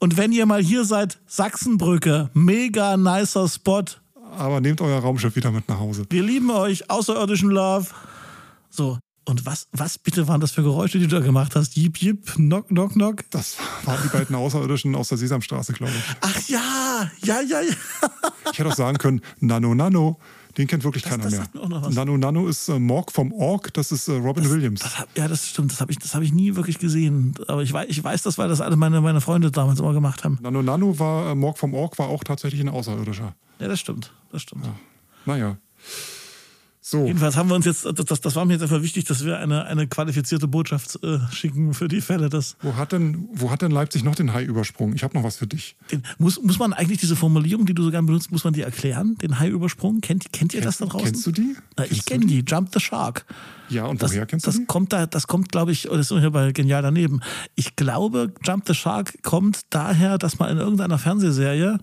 Und 0.01 0.17
wenn 0.17 0.33
ihr 0.33 0.47
mal 0.47 0.63
hier 0.63 0.85
seid, 0.85 1.19
Sachsenbrücke, 1.27 2.31
mega 2.33 2.97
nicer 2.97 3.49
Spot. 3.49 3.85
Aber 4.37 4.61
nehmt 4.61 4.81
euer 4.81 5.01
Raumschiff 5.01 5.35
wieder 5.35 5.51
mit 5.51 5.69
nach 5.69 5.81
Hause. 5.81 6.05
Wir 6.11 6.23
lieben 6.23 6.51
euch, 6.51 6.89
außerirdischen 6.89 7.51
Love. 7.51 7.87
So, 8.71 8.99
und 9.29 9.45
was, 9.45 9.67
was 9.73 9.99
bitte 9.99 10.29
waren 10.29 10.41
das 10.41 10.53
für 10.53 10.63
Geräusche, 10.63 10.99
die 10.99 11.07
du 11.07 11.17
da 11.17 11.21
gemacht 11.21 11.57
hast? 11.57 11.77
Jip, 11.77 11.99
jip, 11.99 12.35
knock, 12.35 12.69
knock, 12.69 12.93
knock. 12.93 13.25
Das 13.31 13.57
waren 13.85 13.99
die 14.03 14.09
beiden 14.09 14.35
Außerirdischen 14.37 14.95
aus 14.95 15.09
der 15.09 15.19
Sesamstraße, 15.19 15.73
glaube 15.73 15.93
ich. 15.93 16.17
Ach 16.21 16.49
ja, 16.49 17.11
ja, 17.25 17.41
ja, 17.41 17.61
ja. 17.61 17.75
Ich 18.53 18.59
hätte 18.59 18.69
auch 18.69 18.75
sagen 18.75 18.99
können, 18.99 19.21
Nano, 19.41 19.75
Nano. 19.75 20.19
Den 20.59 20.67
kennt 20.67 20.85
wirklich 20.85 21.05
Das- 21.05 21.11
keiner 21.13 21.23
das 21.25 21.33
mehr. 21.33 21.41
sagt 21.43 21.55
mir 21.55 21.63
auch 21.63 21.69
noch 21.69 21.83
was. 21.83 21.95
Nano 21.95 22.17
Nano 22.19 22.49
ist 22.49 22.69
äh, 22.69 22.79
Morg 22.79 23.13
vom 23.13 23.33
Org, 23.33 23.73
das 23.75 23.93
ist 23.93 24.09
äh, 24.09 24.13
Robin 24.17 24.51
Williams. 24.51 24.81
Das 24.81 24.99
hab, 24.99 25.17
ja, 25.17 25.29
das 25.29 25.49
stimmt. 25.49 25.71
Das 25.73 25.81
habe 25.81 25.93
ich, 25.93 25.99
das 25.99 26.15
hab 26.15 26.23
ich 26.23 26.33
nie 26.33 26.57
wirklich 26.57 26.79
gesehen. 26.79 27.35
Aber 27.47 27.63
ich 27.63 27.73
weiß, 27.73 27.87
ich 27.89 28.03
weiß 28.03 28.23
das, 28.23 28.37
weil 28.39 28.49
das 28.49 28.61
alle 28.61 28.77
meine, 28.77 29.01
meine 29.01 29.21
Freunde 29.21 29.51
damals 29.51 29.79
immer 29.81 29.93
gemacht 29.95 30.25
haben. 30.25 30.39
Nano 30.43 30.61
Nano 30.63 30.99
war, 30.99 31.31
äh, 31.31 31.35
Morg 31.35 31.57
vom 31.59 31.75
Org 31.75 31.99
war 31.99 32.09
auch 32.09 32.25
tatsächlich 32.25 32.61
ein 32.61 32.69
Außerirdischer. 32.69 33.35
Ja, 33.61 33.69
das 33.69 33.79
stimmt. 33.81 34.13
Das 34.33 34.43
stimmt. 34.43 34.69
Naja. 35.27 35.57
So, 36.91 37.05
Jedenfalls 37.05 37.37
haben 37.37 37.51
wir 37.51 37.55
uns 37.55 37.67
jetzt, 37.67 37.85
das, 37.85 38.21
das, 38.23 38.35
war 38.35 38.47
mir 38.47 38.55
jetzt 38.55 38.63
einfach 38.63 38.81
wichtig, 38.81 39.05
dass 39.05 39.23
wir 39.23 39.39
eine, 39.39 39.67
eine 39.67 39.87
qualifizierte 39.89 40.49
Botschaft 40.49 40.99
äh, 41.03 41.19
schicken 41.31 41.75
für 41.75 41.87
die 41.87 42.01
Fälle, 42.01 42.31
dass 42.31 42.57
wo 42.63 42.77
hat 42.77 42.93
denn, 42.93 43.29
wo 43.35 43.51
hat 43.51 43.61
denn 43.61 43.73
Leipzig 43.73 44.05
noch 44.05 44.15
den 44.15 44.33
Hai 44.33 44.43
übersprungen? 44.45 44.97
Ich 44.97 45.03
habe 45.03 45.15
noch 45.15 45.23
was 45.23 45.37
für 45.37 45.47
dich. 45.47 45.77
den, 45.93 46.03
muss, 46.17 46.43
muss 46.43 46.59
man 46.59 46.73
eigentlich 46.73 46.99
diese 46.99 47.15
Formulierung, 47.15 47.67
die 47.67 47.75
du 47.75 47.83
so 47.83 47.91
gerne 47.91 48.07
benutzt, 48.07 48.33
muss 48.33 48.45
man 48.45 48.55
die 48.55 48.63
erklären? 48.63 49.17
Den 49.21 49.39
Hai-Übersprung? 49.39 50.01
Kennt, 50.01 50.33
kennt 50.33 50.55
ihr 50.55 50.63
das 50.63 50.79
da 50.79 50.87
draußen? 50.87 51.09
Kennst 51.09 51.27
du 51.27 51.33
die? 51.33 51.57
Na, 51.77 51.85
ich 51.85 51.91
Kennst 51.91 52.07
kenne 52.07 52.25
die. 52.25 52.43
Jump 52.47 52.71
the 52.73 52.81
Shark. 52.81 53.27
Ja, 53.69 53.85
und 53.85 54.03
Das, 54.03 54.13
woher 54.13 54.27
kennst 54.27 54.47
das 54.47 54.55
du 54.55 54.61
die? 54.61 54.67
kommt 54.67 54.93
da, 54.93 55.07
das 55.07 55.27
kommt, 55.27 55.53
glaube 55.53 55.73
ich, 55.73 55.83
das 55.83 56.11
ist 56.11 56.19
hier 56.19 56.31
bei 56.31 56.53
Genial 56.53 56.83
daneben. 56.83 57.21
Ich 57.55 57.77
glaube, 57.77 58.33
Jump 58.43 58.65
the 58.67 58.75
Shark 58.75 59.23
kommt 59.23 59.61
daher, 59.71 60.17
dass 60.17 60.39
mal 60.39 60.51
in 60.51 60.59
irgendeiner 60.59 60.99
Fernsehserie 60.99 61.79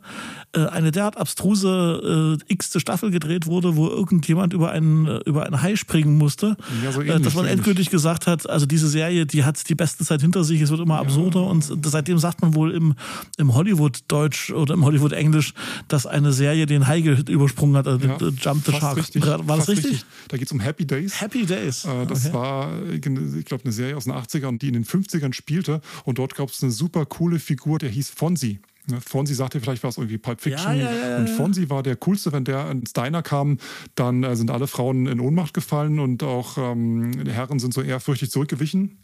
äh, 0.54 0.66
eine 0.66 0.92
derart 0.92 1.18
abstruse 1.18 2.40
äh, 2.50 2.54
x-te 2.54 2.80
Staffel 2.80 3.12
gedreht 3.12 3.46
wurde, 3.46 3.76
wo 3.76 3.88
irgendjemand 3.88 4.54
über 4.54 4.72
einen, 4.72 4.95
äh, 5.06 5.20
über 5.26 5.46
einen 5.46 5.62
Hai 5.62 5.76
springen 5.76 6.18
musste. 6.18 6.56
Ja, 6.84 6.92
so 6.92 7.02
äh, 7.02 7.08
ähnlich, 7.08 7.24
dass 7.24 7.36
man 7.36 7.46
endgültig 7.46 7.90
gesagt 7.90 8.26
hat, 8.28 8.50
also 8.50 8.66
diese 8.66 8.88
Serie, 8.88 9.26
die 9.26 9.44
hat 9.44 9.68
die 9.70 9.76
beste 9.76 10.06
Zeit 10.06 10.22
hinter 10.22 10.44
sich, 10.44 10.62
es 10.62 10.70
wird 10.70 10.80
immer 10.80 11.00
absurder 11.00 11.46
und 11.46 11.70
seitdem 11.86 12.18
sagt 12.18 12.42
man 12.42 12.54
wohl 12.56 12.72
im, 12.74 12.96
im 13.38 13.54
Hollywood-Deutsch 13.54 14.52
oder 14.52 14.74
im 14.74 14.86
Hollywood-Englisch, 14.86 15.54
dass 15.88 16.06
eine 16.06 16.32
Serie 16.34 16.66
den 16.66 16.88
Hai 16.88 17.02
ge- 17.02 17.24
übersprungen 17.30 17.76
hat, 17.78 17.88
also 17.88 18.06
Ja, 18.08 18.18
Jump 18.42 18.66
the 18.66 18.72
Shark. 18.74 18.98
Richtig, 18.98 19.26
War 19.26 19.38
das 19.40 19.66
fast 19.66 19.70
richtig? 19.70 20.06
Da 20.30 20.38
geht 20.38 20.48
es 20.48 20.52
um 20.52 20.60
Happy 20.60 20.86
Days. 20.86 21.20
Happy 21.22 21.46
Days. 21.46 21.86
Äh, 21.86 22.06
Das 22.06 22.26
Okay. 22.26 22.34
war, 22.34 22.72
äh, 22.84 22.96
ich 22.96 23.46
glaube, 23.46 23.64
eine 23.64 23.74
Serie 23.74 23.98
aus 23.98 24.06
den 24.06 24.14
80ern, 24.14 24.58
die 24.60 24.68
in 24.68 24.74
den 24.74 24.86
50ern 24.86 25.34
spielte. 25.34 25.82
Und 26.06 26.18
dort 26.18 26.36
gab 26.36 26.50
es 26.50 26.62
eine 26.64 26.72
super 26.72 27.06
coole 27.06 27.40
Figur, 27.40 27.80
der 27.80 27.90
hieß 27.90 28.10
Fonzie. 28.12 28.60
Ne, 28.88 29.02
Fonzie 29.02 29.34
sagte 29.34 29.60
vielleicht 29.60 29.84
was 29.84 29.98
irgendwie 29.98 30.18
Pulp 30.18 30.42
Fiction. 30.42 30.78
Ja, 30.78 30.92
ja, 30.92 31.10
ja, 31.10 31.18
und 31.18 31.28
ja. 31.28 31.34
Fonzie 31.34 31.70
war 31.70 31.84
der 31.84 31.96
coolste, 31.98 32.32
wenn 32.32 32.44
der 32.44 32.70
ins 32.70 32.94
Diner 32.94 33.24
kam, 33.24 33.58
dann 33.96 34.24
äh, 34.24 34.36
sind 34.36 34.52
alle 34.52 34.68
Frauen 34.68 35.08
in 35.08 35.20
Ohnmacht 35.20 35.54
gefallen 35.54 36.00
und 36.00 36.24
auch 36.24 36.58
ähm, 36.58 37.24
die 37.24 37.32
Herren 37.32 37.60
sind 37.60 37.74
so 37.74 37.82
ehrfürchtig 37.82 38.32
zurückgewichen. 38.32 39.00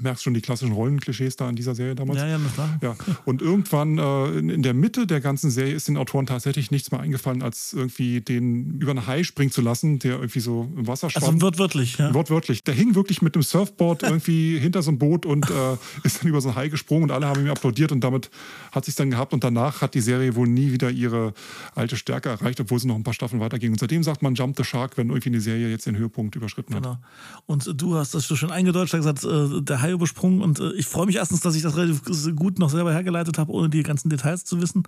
Merkst 0.00 0.22
schon 0.22 0.32
die 0.32 0.40
klassischen 0.40 0.72
Rollenklischees 0.72 1.36
da 1.36 1.48
in 1.50 1.54
dieser 1.54 1.74
Serie 1.74 1.94
damals. 1.94 2.18
Ja, 2.18 2.26
ja, 2.26 2.38
klar. 2.54 2.78
Ja, 2.80 2.96
und 3.26 3.42
irgendwann 3.42 3.98
äh, 3.98 4.38
in, 4.38 4.48
in 4.48 4.62
der 4.62 4.72
Mitte 4.72 5.06
der 5.06 5.20
ganzen 5.20 5.50
Serie 5.50 5.74
ist 5.74 5.86
den 5.86 5.98
Autoren 5.98 6.24
tatsächlich 6.24 6.70
nichts 6.70 6.90
mehr 6.90 7.00
eingefallen, 7.00 7.42
als 7.42 7.74
irgendwie 7.74 8.22
den 8.22 8.80
über 8.80 8.92
einen 8.92 9.06
Hai 9.06 9.22
springen 9.22 9.50
zu 9.50 9.60
lassen, 9.60 9.98
der 9.98 10.14
irgendwie 10.14 10.40
so 10.40 10.72
im 10.74 10.86
Wasser 10.86 11.10
schwamm. 11.10 11.24
Also 11.24 11.40
wird 11.42 11.58
wörtlich, 11.58 11.98
ja. 11.98 12.14
Wortwörtlich. 12.14 12.64
Der 12.64 12.72
hing 12.72 12.94
wirklich 12.94 13.20
mit 13.20 13.34
einem 13.34 13.42
Surfboard 13.42 14.02
irgendwie 14.02 14.58
hinter 14.58 14.80
so 14.80 14.90
einem 14.90 14.98
Boot 14.98 15.26
und 15.26 15.50
äh, 15.50 15.76
ist 16.04 16.22
dann 16.22 16.28
über 16.28 16.40
so 16.40 16.48
einen 16.48 16.56
Hai 16.56 16.68
gesprungen 16.68 17.04
und 17.04 17.10
alle 17.10 17.26
haben 17.26 17.42
ihm 17.42 17.50
applaudiert 17.50 17.92
und 17.92 18.00
damit 18.00 18.30
hat 18.72 18.86
sich 18.86 18.94
dann 18.94 19.10
gehabt 19.10 19.34
und 19.34 19.44
danach 19.44 19.82
hat 19.82 19.94
die 19.94 20.00
Serie 20.00 20.34
wohl 20.36 20.48
nie 20.48 20.72
wieder 20.72 20.90
ihre 20.90 21.34
alte 21.74 21.96
Stärke 21.96 22.30
erreicht, 22.30 22.60
obwohl 22.60 22.78
sie 22.78 22.88
noch 22.88 22.96
ein 22.96 23.04
paar 23.04 23.14
Staffeln 23.14 23.40
weiterging. 23.40 23.72
Und 23.72 23.78
seitdem 23.78 24.02
sagt 24.02 24.22
man 24.22 24.34
Jump 24.34 24.56
the 24.56 24.64
Shark, 24.64 24.96
wenn 24.96 25.10
irgendwie 25.10 25.28
eine 25.28 25.40
Serie 25.42 25.68
jetzt 25.68 25.84
den 25.84 25.98
Höhepunkt 25.98 26.34
überschritten 26.34 26.74
hat. 26.74 26.82
Genau. 26.82 26.98
Und 27.44 27.70
du 27.76 27.96
hast 27.96 28.14
das 28.14 28.26
so 28.26 28.36
schön 28.36 28.50
eingedeutscht, 28.50 28.94
gesagt, 28.94 29.24
äh, 29.24 29.60
der 29.60 29.81
Hai 29.82 29.90
übersprungen. 29.90 30.40
Und 30.40 30.60
äh, 30.60 30.72
ich 30.72 30.86
freue 30.86 31.06
mich 31.06 31.16
erstens, 31.16 31.40
dass 31.40 31.54
ich 31.54 31.62
das 31.62 31.76
relativ 31.76 32.34
gut 32.36 32.58
noch 32.58 32.70
selber 32.70 32.92
hergeleitet 32.92 33.38
habe, 33.38 33.52
ohne 33.52 33.68
die 33.68 33.82
ganzen 33.82 34.08
Details 34.08 34.44
zu 34.44 34.60
wissen. 34.60 34.84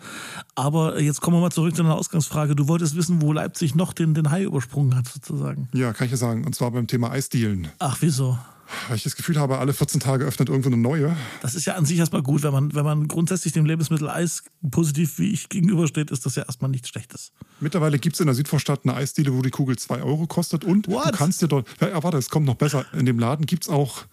Aber 0.55 0.97
äh, 0.97 1.05
jetzt 1.05 1.21
kommen 1.21 1.37
wir 1.37 1.41
mal 1.41 1.51
zurück 1.51 1.75
zu 1.77 1.83
deiner 1.83 1.97
Ausgangsfrage. 1.97 2.57
Du 2.57 2.69
wolltest 2.69 2.97
wissen, 2.97 3.21
wo 3.21 3.33
Leipzig 3.33 3.75
noch 3.75 3.93
den, 3.93 4.15
den 4.15 4.31
Hai 4.31 4.45
übersprungen 4.45 4.97
hat, 4.97 5.09
sozusagen. 5.09 5.69
Ja, 5.75 5.93
kann 5.93 6.07
ich 6.07 6.13
ja 6.13 6.17
sagen. 6.17 6.45
Und 6.45 6.55
zwar 6.55 6.71
beim 6.71 6.87
Thema 6.87 7.11
Eisdielen. 7.11 7.69
Ach, 7.79 7.99
wieso? 8.01 8.39
Weil 8.89 8.97
ich 8.97 9.03
das 9.03 9.17
Gefühl 9.17 9.39
habe, 9.39 9.59
alle 9.59 9.73
14 9.73 10.01
Tage 10.01 10.25
öffnet 10.25 10.49
irgendwo 10.49 10.69
eine 10.69 10.77
neue. 10.77 11.17
Das 11.43 11.55
ist 11.55 11.65
ja 11.65 11.75
an 11.75 11.85
sich 11.85 11.99
erstmal 11.99 12.23
gut, 12.23 12.43
wenn 12.43 12.53
man, 12.53 12.75
wenn 12.75 12.85
man 12.85 13.09
grundsätzlich 13.09 13.53
dem 13.53 13.67
Lebensmittel 13.67 14.09
Eis 14.09 14.43
positiv 14.71 15.19
wie 15.19 15.33
ich 15.33 15.49
gegenübersteht, 15.49 16.11
ist 16.11 16.25
das 16.27 16.37
ja 16.37 16.45
erstmal 16.45 16.71
nichts 16.71 16.89
Schlechtes. 16.89 17.33
Mittlerweile 17.61 17.99
gibt 17.99 18.17
es 18.17 18.21
in 18.21 18.27
der 18.27 18.35
Südvorstadt 18.35 18.81
eine 18.85 18.95
Eisdiele, 18.95 19.35
wo 19.35 19.43
die 19.43 19.51
Kugel 19.51 19.77
2 19.77 20.03
Euro 20.03 20.27
kostet. 20.27 20.65
Und 20.65 20.89
What? 20.89 21.07
du 21.07 21.11
kannst 21.13 21.43
dir 21.43 21.49
dort. 21.49 21.69
Ja, 21.81 21.89
ja, 21.89 22.03
warte, 22.03 22.19
es 22.19 22.31
kommt 22.31 22.47
noch 22.47 22.57
besser. 22.57 22.87
In 22.93 23.07
dem 23.07 23.19
Laden 23.19 23.47
gibt 23.47 23.65
es 23.65 23.69
auch 23.69 24.05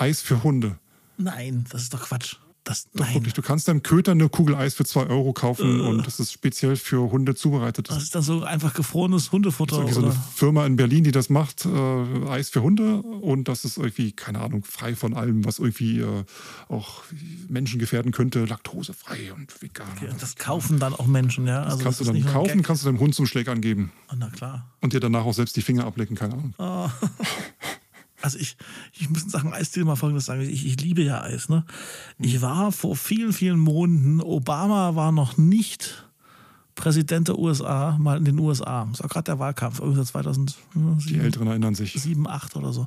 Eis 0.00 0.20
für 0.22 0.42
Hunde. 0.42 0.78
Nein, 1.16 1.64
das 1.70 1.82
ist 1.82 1.94
doch 1.94 2.02
Quatsch. 2.02 2.36
Das, 2.64 2.84
Doch 2.92 3.06
nein. 3.06 3.14
wirklich. 3.14 3.32
Du 3.32 3.40
kannst 3.40 3.66
deinem 3.66 3.82
Köter 3.82 4.12
eine 4.12 4.28
Kugel 4.28 4.54
Eis 4.54 4.74
für 4.74 4.84
2 4.84 5.06
Euro 5.06 5.32
kaufen 5.32 5.80
und 5.80 6.06
das 6.06 6.20
ist 6.20 6.32
speziell 6.32 6.76
für 6.76 7.10
Hunde 7.10 7.34
zubereitet. 7.34 7.88
Das 7.88 8.02
ist 8.02 8.14
dann 8.14 8.20
so 8.22 8.42
einfach 8.42 8.74
gefrorenes 8.74 9.32
Hundefutter. 9.32 9.76
irgendwie 9.76 9.94
so 9.94 10.00
oder? 10.00 10.10
eine 10.10 10.20
Firma 10.34 10.66
in 10.66 10.76
Berlin, 10.76 11.02
die 11.02 11.10
das 11.10 11.30
macht, 11.30 11.64
äh, 11.64 12.28
Eis 12.28 12.50
für 12.50 12.60
Hunde 12.60 13.00
und 13.00 13.48
das 13.48 13.64
ist 13.64 13.78
irgendwie, 13.78 14.12
keine 14.12 14.40
Ahnung, 14.40 14.64
frei 14.64 14.94
von 14.96 15.14
allem, 15.14 15.46
was 15.46 15.60
irgendwie 15.60 16.00
äh, 16.00 16.24
auch 16.68 17.04
Menschen 17.48 17.78
gefährden 17.78 18.12
könnte, 18.12 18.44
laktosefrei 18.44 19.32
und 19.32 19.62
vegan. 19.62 19.88
Ja, 20.02 20.12
das 20.20 20.36
kaufen 20.36 20.78
dann 20.78 20.92
auch 20.92 21.06
Menschen, 21.06 21.46
ja. 21.46 21.62
Also 21.62 21.78
kannst 21.78 22.00
du 22.00 22.04
das 22.04 22.14
ist 22.14 22.24
dann 22.26 22.32
kaufen, 22.34 22.62
kannst 22.62 22.82
du 22.82 22.88
deinem 22.88 23.00
Hund 23.00 23.14
zum 23.14 23.24
Schlägern 23.24 23.62
geben 23.62 23.92
Oh, 24.12 24.14
na 24.18 24.28
klar. 24.28 24.66
und 24.82 24.92
dir 24.92 25.00
danach 25.00 25.24
auch 25.24 25.32
selbst 25.34 25.56
die 25.56 25.62
Finger 25.62 25.86
ablecken, 25.86 26.16
keine 26.16 26.34
Ahnung. 26.34 26.54
Also 28.20 28.38
ich, 28.38 28.56
ich 28.92 29.08
muss 29.08 29.22
in 29.22 29.30
Sachen 29.30 29.52
Eisdiele 29.52 29.86
mal 29.86 29.96
folgendes 29.96 30.26
sagen. 30.26 30.40
Ich, 30.42 30.66
ich 30.66 30.80
liebe 30.80 31.02
ja 31.02 31.22
Eis. 31.22 31.48
Ne? 31.48 31.64
Ich 32.18 32.42
war 32.42 32.72
vor 32.72 32.96
vielen, 32.96 33.32
vielen 33.32 33.60
Monaten, 33.60 34.20
Obama 34.20 34.96
war 34.96 35.12
noch 35.12 35.36
nicht 35.36 36.08
Präsident 36.74 37.28
der 37.28 37.38
USA, 37.38 37.96
mal 37.98 38.18
in 38.18 38.24
den 38.24 38.38
USA. 38.38 38.86
Das 38.90 39.02
war 39.02 39.08
gerade 39.08 39.24
der 39.24 39.38
Wahlkampf, 39.38 39.80
irgendwie 39.80 39.98
so 39.98 40.04
2007, 40.04 40.98
Die 41.08 41.18
Älteren 41.18 41.48
erinnern 41.48 41.74
sich. 41.74 41.96
8 42.26 42.56
oder 42.56 42.72
so. 42.72 42.86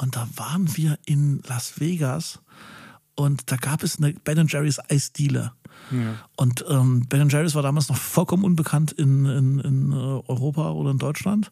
Und 0.00 0.16
da 0.16 0.28
waren 0.36 0.76
wir 0.76 0.98
in 1.06 1.42
Las 1.46 1.80
Vegas 1.80 2.40
und 3.14 3.50
da 3.50 3.56
gab 3.56 3.82
es 3.82 3.98
eine 3.98 4.12
Ben 4.12 4.46
Jerry's 4.46 4.78
Eisdiele. 4.90 5.52
Ja. 5.90 6.14
Und 6.36 6.64
ähm, 6.68 7.06
Ben 7.08 7.28
Jerry's 7.28 7.54
war 7.54 7.62
damals 7.62 7.88
noch 7.88 7.96
vollkommen 7.96 8.44
unbekannt 8.44 8.92
in, 8.92 9.26
in, 9.26 9.60
in 9.60 9.92
äh, 9.92 9.94
Europa 9.94 10.70
oder 10.72 10.90
in 10.90 10.98
Deutschland. 10.98 11.50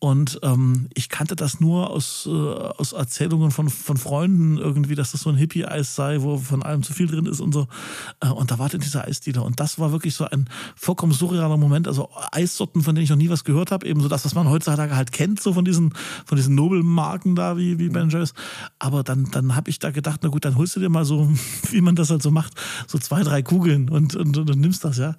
Und 0.00 0.38
ähm, 0.44 0.88
ich 0.94 1.08
kannte 1.08 1.34
das 1.34 1.58
nur 1.58 1.90
aus, 1.90 2.28
äh, 2.30 2.30
aus 2.30 2.92
Erzählungen 2.92 3.50
von, 3.50 3.68
von 3.68 3.96
Freunden 3.96 4.56
irgendwie, 4.56 4.94
dass 4.94 5.10
das 5.10 5.22
so 5.22 5.30
ein 5.30 5.36
Hippie-Eis 5.36 5.96
sei, 5.96 6.22
wo 6.22 6.38
von 6.38 6.62
allem 6.62 6.84
zu 6.84 6.92
viel 6.92 7.08
drin 7.08 7.26
ist 7.26 7.40
und 7.40 7.52
so. 7.52 7.66
Äh, 8.20 8.28
und 8.28 8.52
da 8.52 8.60
war 8.60 8.68
dann 8.68 8.80
dieser 8.80 9.06
Eisdealer. 9.06 9.44
Und 9.44 9.58
das 9.58 9.80
war 9.80 9.90
wirklich 9.90 10.14
so 10.14 10.24
ein 10.24 10.48
vollkommen 10.76 11.12
surrealer 11.12 11.56
Moment. 11.56 11.88
Also 11.88 12.10
Eissorten, 12.30 12.82
von 12.82 12.94
denen 12.94 13.04
ich 13.04 13.10
noch 13.10 13.16
nie 13.16 13.28
was 13.28 13.42
gehört 13.42 13.72
habe. 13.72 13.88
Eben 13.88 14.00
so 14.00 14.06
das, 14.06 14.24
was 14.24 14.36
man 14.36 14.48
heutzutage 14.48 14.94
halt 14.94 15.10
kennt, 15.10 15.40
so 15.40 15.52
von 15.52 15.64
diesen, 15.64 15.92
von 16.24 16.36
diesen 16.36 16.54
Nobelmarken 16.54 17.34
da, 17.34 17.56
wie, 17.56 17.80
wie 17.80 17.88
Ben 17.88 18.08
Jerry's. 18.08 18.34
Aber 18.78 19.02
dann, 19.02 19.28
dann 19.32 19.56
habe 19.56 19.68
ich 19.68 19.80
da 19.80 19.90
gedacht, 19.90 20.20
na 20.22 20.28
gut, 20.28 20.44
dann 20.44 20.56
holst 20.56 20.76
du 20.76 20.80
dir 20.80 20.90
mal 20.90 21.04
so, 21.04 21.28
wie 21.70 21.80
man 21.80 21.96
das 21.96 22.10
halt 22.10 22.22
so 22.22 22.30
macht, 22.30 22.52
so 22.86 22.98
zwei, 22.98 23.24
drei 23.24 23.42
Kugeln 23.48 23.88
und, 23.88 24.14
und, 24.14 24.36
und, 24.36 24.50
und 24.50 24.60
nimmst 24.60 24.84
das, 24.84 24.98
ja. 24.98 25.16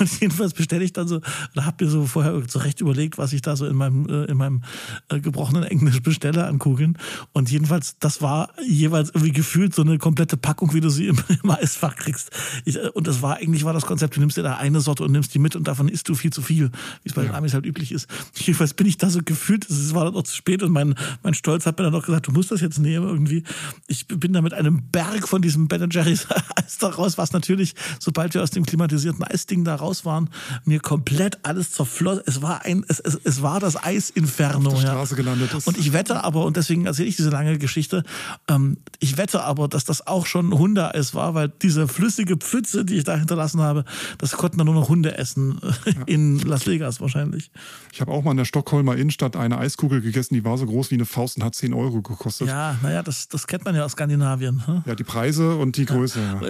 Und 0.00 0.10
jedenfalls 0.20 0.52
bestelle 0.54 0.84
ich 0.84 0.92
dann 0.92 1.06
so, 1.06 1.20
da 1.54 1.64
habe 1.64 1.84
mir 1.84 1.90
so 1.90 2.04
vorher 2.04 2.46
zurecht 2.48 2.80
überlegt, 2.80 3.16
was 3.16 3.32
ich 3.32 3.42
da 3.42 3.54
so 3.54 3.64
in 3.64 3.76
meinem, 3.76 4.08
äh, 4.08 4.24
in 4.24 4.36
meinem 4.36 4.62
äh, 5.08 5.20
gebrochenen 5.20 5.62
Englisch 5.62 6.02
bestelle 6.02 6.46
an 6.46 6.58
Kugeln. 6.58 6.98
Und 7.32 7.48
jedenfalls, 7.48 7.96
das 8.00 8.22
war 8.22 8.50
jeweils 8.66 9.10
irgendwie 9.10 9.30
gefühlt 9.30 9.72
so 9.72 9.82
eine 9.82 9.98
komplette 9.98 10.36
Packung, 10.36 10.74
wie 10.74 10.80
du 10.80 10.90
sie 10.90 11.06
im, 11.06 11.18
im 11.42 11.50
Eisfach 11.50 11.94
kriegst. 11.94 12.30
Ich, 12.64 12.76
äh, 12.76 12.88
und 12.88 13.06
das 13.06 13.22
war, 13.22 13.36
eigentlich 13.36 13.64
war 13.64 13.72
das 13.72 13.86
Konzept, 13.86 14.16
du 14.16 14.20
nimmst 14.20 14.36
dir 14.36 14.42
da 14.42 14.56
eine 14.56 14.80
Sorte 14.80 15.04
und 15.04 15.12
nimmst 15.12 15.32
die 15.32 15.38
mit 15.38 15.54
und 15.54 15.68
davon 15.68 15.88
isst 15.88 16.08
du 16.08 16.16
viel 16.16 16.32
zu 16.32 16.42
viel, 16.42 16.70
wie 17.04 17.08
es 17.08 17.14
bei 17.14 17.22
den 17.22 17.30
Amis 17.30 17.54
halt 17.54 17.64
üblich 17.64 17.92
ist. 17.92 18.08
Jedenfalls 18.34 18.74
bin 18.74 18.88
ich 18.88 18.98
da 18.98 19.10
so 19.10 19.20
gefühlt, 19.24 19.70
es 19.70 19.94
war 19.94 20.06
dann 20.06 20.14
noch 20.14 20.24
zu 20.24 20.34
spät 20.34 20.64
und 20.64 20.72
mein, 20.72 20.96
mein 21.22 21.34
Stolz 21.34 21.66
hat 21.66 21.78
mir 21.78 21.84
dann 21.84 21.92
noch 21.92 22.04
gesagt, 22.04 22.26
du 22.26 22.32
musst 22.32 22.50
das 22.50 22.60
jetzt 22.60 22.80
nehmen 22.80 23.06
irgendwie. 23.06 23.44
Ich 23.86 24.08
bin 24.08 24.32
da 24.32 24.42
mit 24.42 24.54
einem 24.54 24.82
Berg 24.90 25.28
von 25.28 25.40
diesem 25.40 25.68
Ben 25.68 25.88
Jerry's 25.88 26.26
Eis 26.56 26.78
da 26.78 26.88
raus, 26.88 27.16
was 27.16 27.32
natürlich, 27.32 27.59
sobald 27.98 28.34
wir 28.34 28.42
aus 28.42 28.50
dem 28.50 28.64
klimatisierten 28.64 29.24
Eisding 29.24 29.64
da 29.64 29.74
raus 29.74 30.04
waren, 30.04 30.30
mir 30.64 30.80
komplett 30.80 31.38
alles 31.42 31.72
zerfloss. 31.72 32.20
Es 32.26 32.42
war 32.42 32.64
ein, 32.64 32.84
es, 32.88 33.00
es, 33.00 33.18
es 33.24 33.42
war 33.42 33.60
das 33.60 33.82
Eisinferno. 33.82 34.70
Auf 34.70 34.76
der 34.76 34.84
ja. 34.84 34.90
Straße 34.90 35.16
gelandet 35.16 35.54
ist. 35.54 35.66
Und 35.66 35.78
ich 35.78 35.92
wette 35.92 36.24
aber, 36.24 36.44
und 36.44 36.56
deswegen 36.56 36.86
erzähle 36.86 37.08
ich 37.08 37.16
diese 37.16 37.30
lange 37.30 37.58
Geschichte, 37.58 38.04
ähm, 38.48 38.78
ich 38.98 39.16
wette 39.16 39.42
aber, 39.44 39.68
dass 39.68 39.84
das 39.84 40.06
auch 40.06 40.26
schon 40.26 40.56
Hundeeis 40.56 41.14
war, 41.14 41.34
weil 41.34 41.48
diese 41.48 41.88
flüssige 41.88 42.36
Pfütze, 42.36 42.84
die 42.84 42.96
ich 42.96 43.04
da 43.04 43.16
hinterlassen 43.16 43.60
habe, 43.60 43.84
das 44.18 44.32
konnten 44.32 44.58
dann 44.58 44.66
nur 44.66 44.74
noch 44.74 44.88
Hunde 44.88 45.16
essen 45.16 45.60
äh, 45.84 45.94
in 46.06 46.38
Las 46.40 46.66
Vegas 46.66 47.00
wahrscheinlich. 47.00 47.50
Ich 47.92 48.00
habe 48.00 48.12
auch 48.12 48.22
mal 48.22 48.32
in 48.32 48.36
der 48.36 48.44
Stockholmer 48.44 48.96
Innenstadt 48.96 49.36
eine 49.36 49.58
Eiskugel 49.58 50.00
gegessen, 50.00 50.34
die 50.34 50.44
war 50.44 50.58
so 50.58 50.66
groß 50.66 50.90
wie 50.90 50.94
eine 50.94 51.06
Faust 51.06 51.36
und 51.36 51.44
hat 51.44 51.54
10 51.54 51.74
Euro 51.74 52.02
gekostet. 52.02 52.48
Ja, 52.48 52.76
naja, 52.82 53.02
das, 53.02 53.28
das 53.28 53.46
kennt 53.46 53.64
man 53.64 53.74
ja 53.74 53.84
aus 53.84 53.92
Skandinavien. 53.92 54.66
hm? 54.66 54.82
Ja, 54.86 54.94
die 54.94 55.04
Preise 55.04 55.56
und 55.56 55.76
die 55.76 55.86
Größe. 55.86 56.20
Ja. 56.20 56.40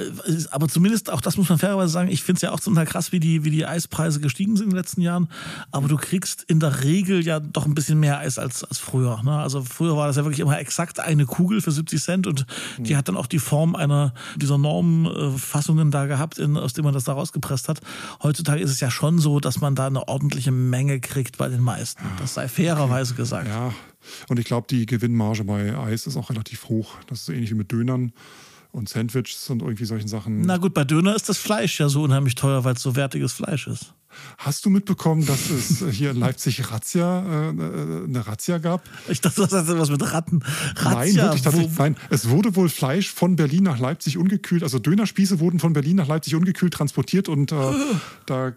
Aber 0.51 0.69
zumindest 0.69 1.00
zumindest 1.01 1.11
auch 1.11 1.21
das 1.21 1.37
muss 1.37 1.49
man 1.49 1.59
fairerweise 1.59 1.93
sagen, 1.93 2.11
ich 2.11 2.23
finde 2.23 2.39
es 2.39 2.43
ja 2.43 2.53
auch 2.53 2.61
zum 2.61 2.75
Teil 2.75 2.87
krass, 2.87 3.13
wie 3.13 3.21
die, 3.21 3.45
wie 3.45 3.51
die 3.51 3.67
Eispreise 3.67 4.21
gestiegen 4.21 4.57
sind 4.57 4.67
in 4.67 4.71
den 4.71 4.77
letzten 4.77 5.01
Jahren. 5.01 5.29
Aber 5.71 5.89
du 5.89 5.97
kriegst 5.97 6.43
in 6.45 6.61
der 6.61 6.83
Regel 6.85 7.25
ja 7.25 7.41
doch 7.41 7.67
ein 7.67 7.75
bisschen 7.75 8.01
mehr 8.01 8.19
Eis 8.19 8.39
als, 8.39 8.65
als 8.65 8.79
früher. 8.79 9.23
Ne? 9.23 9.37
Also 9.37 9.63
früher 9.63 9.97
war 9.97 10.07
das 10.07 10.17
ja 10.17 10.25
wirklich 10.25 10.41
immer 10.41 10.59
exakt 10.59 11.01
eine 11.01 11.27
Kugel 11.27 11.61
für 11.61 11.71
70 11.71 12.03
Cent 12.03 12.27
und 12.27 12.47
die 12.79 12.97
hat 12.97 13.09
dann 13.09 13.17
auch 13.17 13.27
die 13.27 13.39
Form 13.39 13.75
einer 13.75 14.15
dieser 14.37 14.59
Normfassungen 14.59 15.91
da 15.91 16.07
gehabt, 16.07 16.39
in, 16.39 16.57
aus 16.57 16.73
dem 16.73 16.85
man 16.85 16.95
das 16.95 17.05
da 17.05 17.13
rausgepresst 17.13 17.69
hat. 17.69 17.81
Heutzutage 18.23 18.63
ist 18.63 18.71
es 18.71 18.81
ja 18.81 18.91
schon 18.91 19.19
so, 19.19 19.41
dass 19.41 19.61
man 19.61 19.75
da 19.75 19.87
eine 19.87 20.09
ordentliche 20.09 20.53
Menge 20.53 21.01
kriegt 21.01 21.39
bei 21.39 21.49
den 21.49 21.61
meisten. 21.61 22.03
Das 22.19 22.35
sei 22.35 22.49
fairerweise 22.49 23.15
gesagt. 23.15 23.49
Ja, 23.49 23.73
und 24.29 24.39
ich 24.39 24.47
glaube, 24.47 24.67
die 24.71 24.87
Gewinnmarge 24.87 25.45
bei 25.45 25.77
Eis 25.77 26.07
ist 26.07 26.17
auch 26.17 26.31
relativ 26.31 26.69
hoch. 26.69 26.95
Das 27.07 27.21
ist 27.21 27.27
so 27.27 27.33
ähnlich 27.33 27.51
wie 27.51 27.55
mit 27.55 27.71
Dönern 27.71 28.13
und 28.73 28.89
Sandwiches 28.89 29.51
und 29.51 29.63
irgendwie 29.63 29.85
solchen 29.85 30.09
Sachen. 30.09 30.43
Na 30.43 30.57
gut, 30.57 30.75
bei 30.75 30.85
Döner 30.85 31.15
ist 31.15 31.29
das 31.29 31.39
Fleisch 31.39 31.81
ja 31.81 31.89
so 31.89 32.03
unheimlich 32.03 32.35
teuer, 32.35 32.65
weil 32.65 32.75
es 32.75 32.83
so 32.83 32.97
wertiges 32.97 33.33
Fleisch 33.33 33.67
ist. 33.67 33.95
Hast 34.39 34.65
du 34.65 34.71
mitbekommen, 34.71 35.25
dass 35.25 35.51
es 35.51 35.85
hier 35.93 36.11
in 36.11 36.19
Leipzig 36.19 36.71
Razzia, 36.71 37.21
äh, 37.21 37.49
eine 37.51 38.27
Razzia 38.27 38.59
gab? 38.59 38.83
Ich 39.09 39.21
dachte, 39.21 39.43
das 39.43 39.53
hat 39.53 39.79
was 39.79 39.91
mit 39.91 40.13
Ratten. 40.13 40.43
Razzia, 40.77 41.27
nein, 41.27 41.45
wirklich. 41.45 41.79
Nein, 41.79 41.97
es 42.11 42.29
wurde 42.29 42.57
wohl 42.57 42.69
Fleisch 42.69 43.09
von 43.11 43.37
Berlin 43.37 43.65
nach 43.65 43.79
Leipzig 43.79 44.19
ungekühlt, 44.19 44.63
also 44.63 44.79
Dönerspieße 44.79 45.39
wurden 45.39 45.61
von 45.61 45.73
Berlin 45.73 45.97
nach 45.97 46.09
Leipzig 46.09 46.35
ungekühlt 46.35 46.75
transportiert 46.75 47.29
und 47.29 47.53
äh, 47.53 47.57
da 48.27 48.53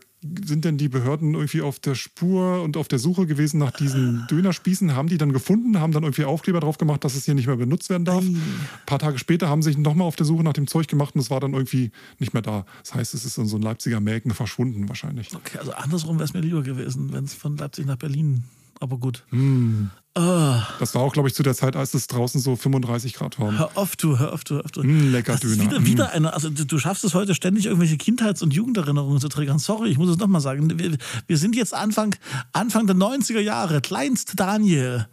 sind 0.46 0.66
denn 0.66 0.78
die 0.78 0.90
Behörden 0.90 1.34
irgendwie 1.34 1.62
auf 1.62 1.80
der 1.80 1.96
Spur 1.96 2.62
und 2.62 2.78
auf 2.78 2.88
der 2.88 3.00
Suche 3.00 3.26
gewesen 3.26 3.60
nach 3.60 3.72
diesen 3.72 4.26
Dönerspießen? 4.28 4.96
Haben 4.96 5.10
die 5.10 5.18
dann 5.18 5.34
gefunden, 5.34 5.80
haben 5.80 5.92
dann 5.92 6.04
irgendwie 6.04 6.26
Aufkleber 6.26 6.60
drauf 6.60 6.78
gemacht, 6.78 7.04
dass 7.04 7.16
es 7.16 7.26
hier 7.26 7.36
nicht 7.36 7.48
mehr 7.48 7.58
benutzt 7.58 7.90
werden 7.90 8.06
darf? 8.06 8.24
Ein 8.24 8.42
paar 8.86 9.00
Tage 9.00 9.20
später 9.20 9.50
haben 9.50 9.62
sie 9.62 9.72
sich 9.72 9.78
nochmal 9.78 10.08
auf 10.08 10.16
der 10.16 10.26
Suche 10.26 10.44
nach 10.44 10.54
dem 10.54 10.68
Zeug 10.68 10.88
gemacht 10.88 11.16
und 11.16 11.22
es 11.22 11.30
war 11.30 11.40
dann 11.40 11.54
irgendwie 11.54 11.92
nicht 12.20 12.34
mehr 12.34 12.42
da. 12.42 12.66
Das 12.82 12.96
heißt, 12.96 13.14
es 13.14 13.26
ist 13.26 13.38
in 13.38 13.46
so 13.46 13.58
ein 13.58 13.62
Leipziger 13.62 14.00
Mägen 14.00 14.34
verschwunden 14.34 14.88
wahrscheinlich. 14.90 15.34
Okay, 15.36 15.58
also 15.58 15.74
andersrum 15.74 16.18
wäre 16.18 16.26
es 16.26 16.34
mir 16.34 16.42
lieber 16.42 16.62
gewesen, 16.62 17.12
wenn 17.12 17.26
es 17.26 17.34
von 17.34 17.58
Leipzig 17.58 17.86
nach 17.86 17.98
Berlin 17.98 18.44
aber 18.80 18.98
gut. 18.98 19.24
Mm. 19.32 19.88
Oh. 20.16 20.56
Das 20.80 20.94
war 20.94 21.02
auch, 21.02 21.12
glaube 21.12 21.28
ich, 21.28 21.34
zu 21.34 21.42
der 21.42 21.56
Zeit, 21.56 21.76
als 21.76 21.96
es 21.96 22.06
draußen 22.06 22.40
so 22.40 22.56
35 22.56 23.14
Grad 23.16 23.40
war. 23.40 23.58
Hör 23.58 23.72
auf, 23.74 23.96
du, 23.96 24.20
hör 24.20 24.32
auf, 24.34 24.44
du, 24.44 24.56
hör 24.56 24.66
auf, 24.66 24.72
du. 24.72 24.84
Mm, 24.84 25.12
lecker 25.12 25.38
Döner. 25.38 25.64
Wieder, 25.64 25.86
wieder 25.86 26.06
hm. 26.10 26.14
eine, 26.14 26.34
also 26.34 26.52
du, 26.52 26.66
du, 26.66 26.78
schaffst 26.78 27.04
es 27.04 27.16
heute 27.16 27.34
ständig, 27.34 27.66
irgendwelche 27.66 27.98
Kindheits- 27.98 28.44
und 28.44 28.54
Jugenderinnerungen 28.54 29.20
zu 29.20 29.28
triggern. 29.28 29.58
Sorry, 29.58 29.90
ich 29.90 29.98
muss 29.98 30.10
es 30.10 30.18
nochmal 30.18 30.42
sagen. 30.42 30.78
Wir, 30.78 30.98
wir, 31.26 31.38
sind 31.38 31.56
jetzt 31.56 31.74
Anfang, 31.74 32.16
Anfang 32.52 32.86
der 32.86 32.96
90er 32.96 33.40
Jahre. 33.40 33.82
Kleinst 33.82 34.34
Daniel 34.36 35.08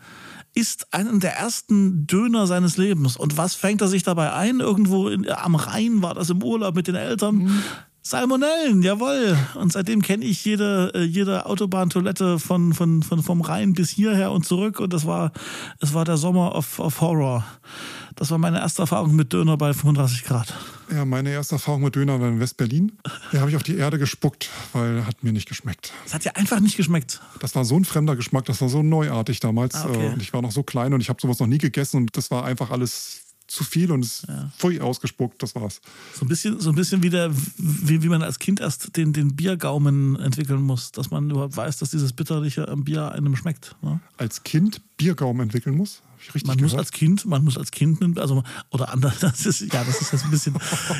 isst 0.54 0.92
einen 0.92 1.20
der 1.20 1.34
ersten 1.34 2.06
Döner 2.06 2.46
seines 2.46 2.76
Lebens. 2.76 3.16
Und 3.16 3.38
was 3.38 3.54
fängt 3.54 3.80
er 3.80 3.88
sich 3.88 4.02
dabei 4.02 4.34
ein? 4.34 4.60
Irgendwo 4.60 5.08
in, 5.08 5.26
am 5.30 5.54
Rhein 5.54 6.02
war 6.02 6.12
das 6.12 6.28
im 6.28 6.42
Urlaub 6.42 6.74
mit 6.74 6.88
den 6.88 6.96
Eltern. 6.96 7.36
Mm. 7.36 7.62
Salmonellen, 8.02 8.82
jawohl. 8.82 9.36
Und 9.56 9.72
seitdem 9.72 10.00
kenne 10.00 10.24
ich 10.24 10.44
jede, 10.44 10.90
äh, 10.94 11.02
jede 11.02 11.46
Autobahntoilette 11.46 12.38
von, 12.38 12.72
von, 12.72 13.02
von, 13.02 13.22
vom 13.22 13.40
Rhein 13.42 13.74
bis 13.74 13.90
hierher 13.90 14.32
und 14.32 14.44
zurück. 14.46 14.80
Und 14.80 14.92
das 14.92 15.06
war, 15.06 15.32
es 15.80 15.92
war 15.92 16.04
der 16.04 16.16
Sommer 16.16 16.54
of, 16.54 16.78
of 16.78 17.00
Horror. 17.00 17.44
Das 18.16 18.30
war 18.30 18.38
meine 18.38 18.58
erste 18.58 18.82
Erfahrung 18.82 19.14
mit 19.14 19.32
Döner 19.32 19.56
bei 19.56 19.72
35 19.72 20.24
Grad. 20.24 20.54
Ja, 20.90 21.04
meine 21.04 21.30
erste 21.30 21.54
Erfahrung 21.54 21.82
mit 21.82 21.94
Döner 21.94 22.20
war 22.20 22.28
in 22.28 22.40
West-Berlin. 22.40 22.92
Da 23.32 23.40
habe 23.40 23.50
ich 23.50 23.56
auf 23.56 23.62
die 23.62 23.76
Erde 23.76 23.98
gespuckt, 23.98 24.48
weil 24.72 25.06
hat 25.06 25.22
mir 25.22 25.32
nicht 25.32 25.48
geschmeckt. 25.48 25.92
Es 26.04 26.14
hat 26.14 26.24
ja 26.24 26.32
einfach 26.32 26.60
nicht 26.60 26.76
geschmeckt. 26.76 27.20
Das 27.38 27.54
war 27.54 27.64
so 27.64 27.76
ein 27.76 27.84
fremder 27.84 28.16
Geschmack, 28.16 28.46
das 28.46 28.60
war 28.60 28.68
so 28.68 28.82
neuartig 28.82 29.40
damals. 29.40 29.74
Ah, 29.76 29.86
okay. 29.88 30.08
Und 30.08 30.22
ich 30.22 30.32
war 30.32 30.42
noch 30.42 30.52
so 30.52 30.62
klein 30.62 30.92
und 30.92 31.00
ich 31.00 31.08
habe 31.08 31.20
sowas 31.20 31.38
noch 31.38 31.46
nie 31.46 31.58
gegessen 31.58 31.98
und 31.98 32.16
das 32.16 32.30
war 32.30 32.44
einfach 32.44 32.70
alles 32.70 33.29
zu 33.50 33.64
viel 33.64 33.90
und 33.90 34.04
es 34.04 34.24
ja. 34.28 34.50
voll 34.56 34.80
ausgespuckt, 34.80 35.42
das 35.42 35.54
war's. 35.54 35.80
So 36.14 36.24
ein 36.24 36.28
bisschen, 36.28 36.60
so 36.60 36.70
ein 36.70 36.76
bisschen 36.76 37.02
wie, 37.02 37.10
der, 37.10 37.32
wie, 37.56 38.02
wie 38.02 38.08
man 38.08 38.22
als 38.22 38.38
Kind 38.38 38.60
erst 38.60 38.96
den, 38.96 39.12
den 39.12 39.34
Biergaumen 39.34 40.16
entwickeln 40.16 40.62
muss, 40.62 40.92
dass 40.92 41.10
man 41.10 41.28
überhaupt 41.28 41.56
weiß, 41.56 41.78
dass 41.78 41.90
dieses 41.90 42.12
Bitterliche 42.12 42.68
am 42.68 42.84
Bier 42.84 43.10
einem 43.10 43.34
schmeckt. 43.34 43.74
Ne? 43.82 44.00
Als 44.16 44.44
Kind 44.44 44.80
Biergaumen 45.00 45.44
entwickeln 45.44 45.76
muss? 45.76 46.02
man 46.44 46.56
gehört? 46.56 46.60
muss 46.60 46.74
als 46.74 46.92
Kind, 46.92 47.24
man 47.24 47.44
muss 47.44 47.56
als 47.56 47.70
Kind, 47.70 48.18
also 48.18 48.42
oder 48.70 48.92
anders, 48.92 49.18
das 49.20 49.46
ist 49.46 49.60
ja, 49.60 49.84
das 49.84 50.00
ist 50.00 50.12
jetzt 50.12 50.24
ein 50.24 50.30
bisschen, 50.30 50.54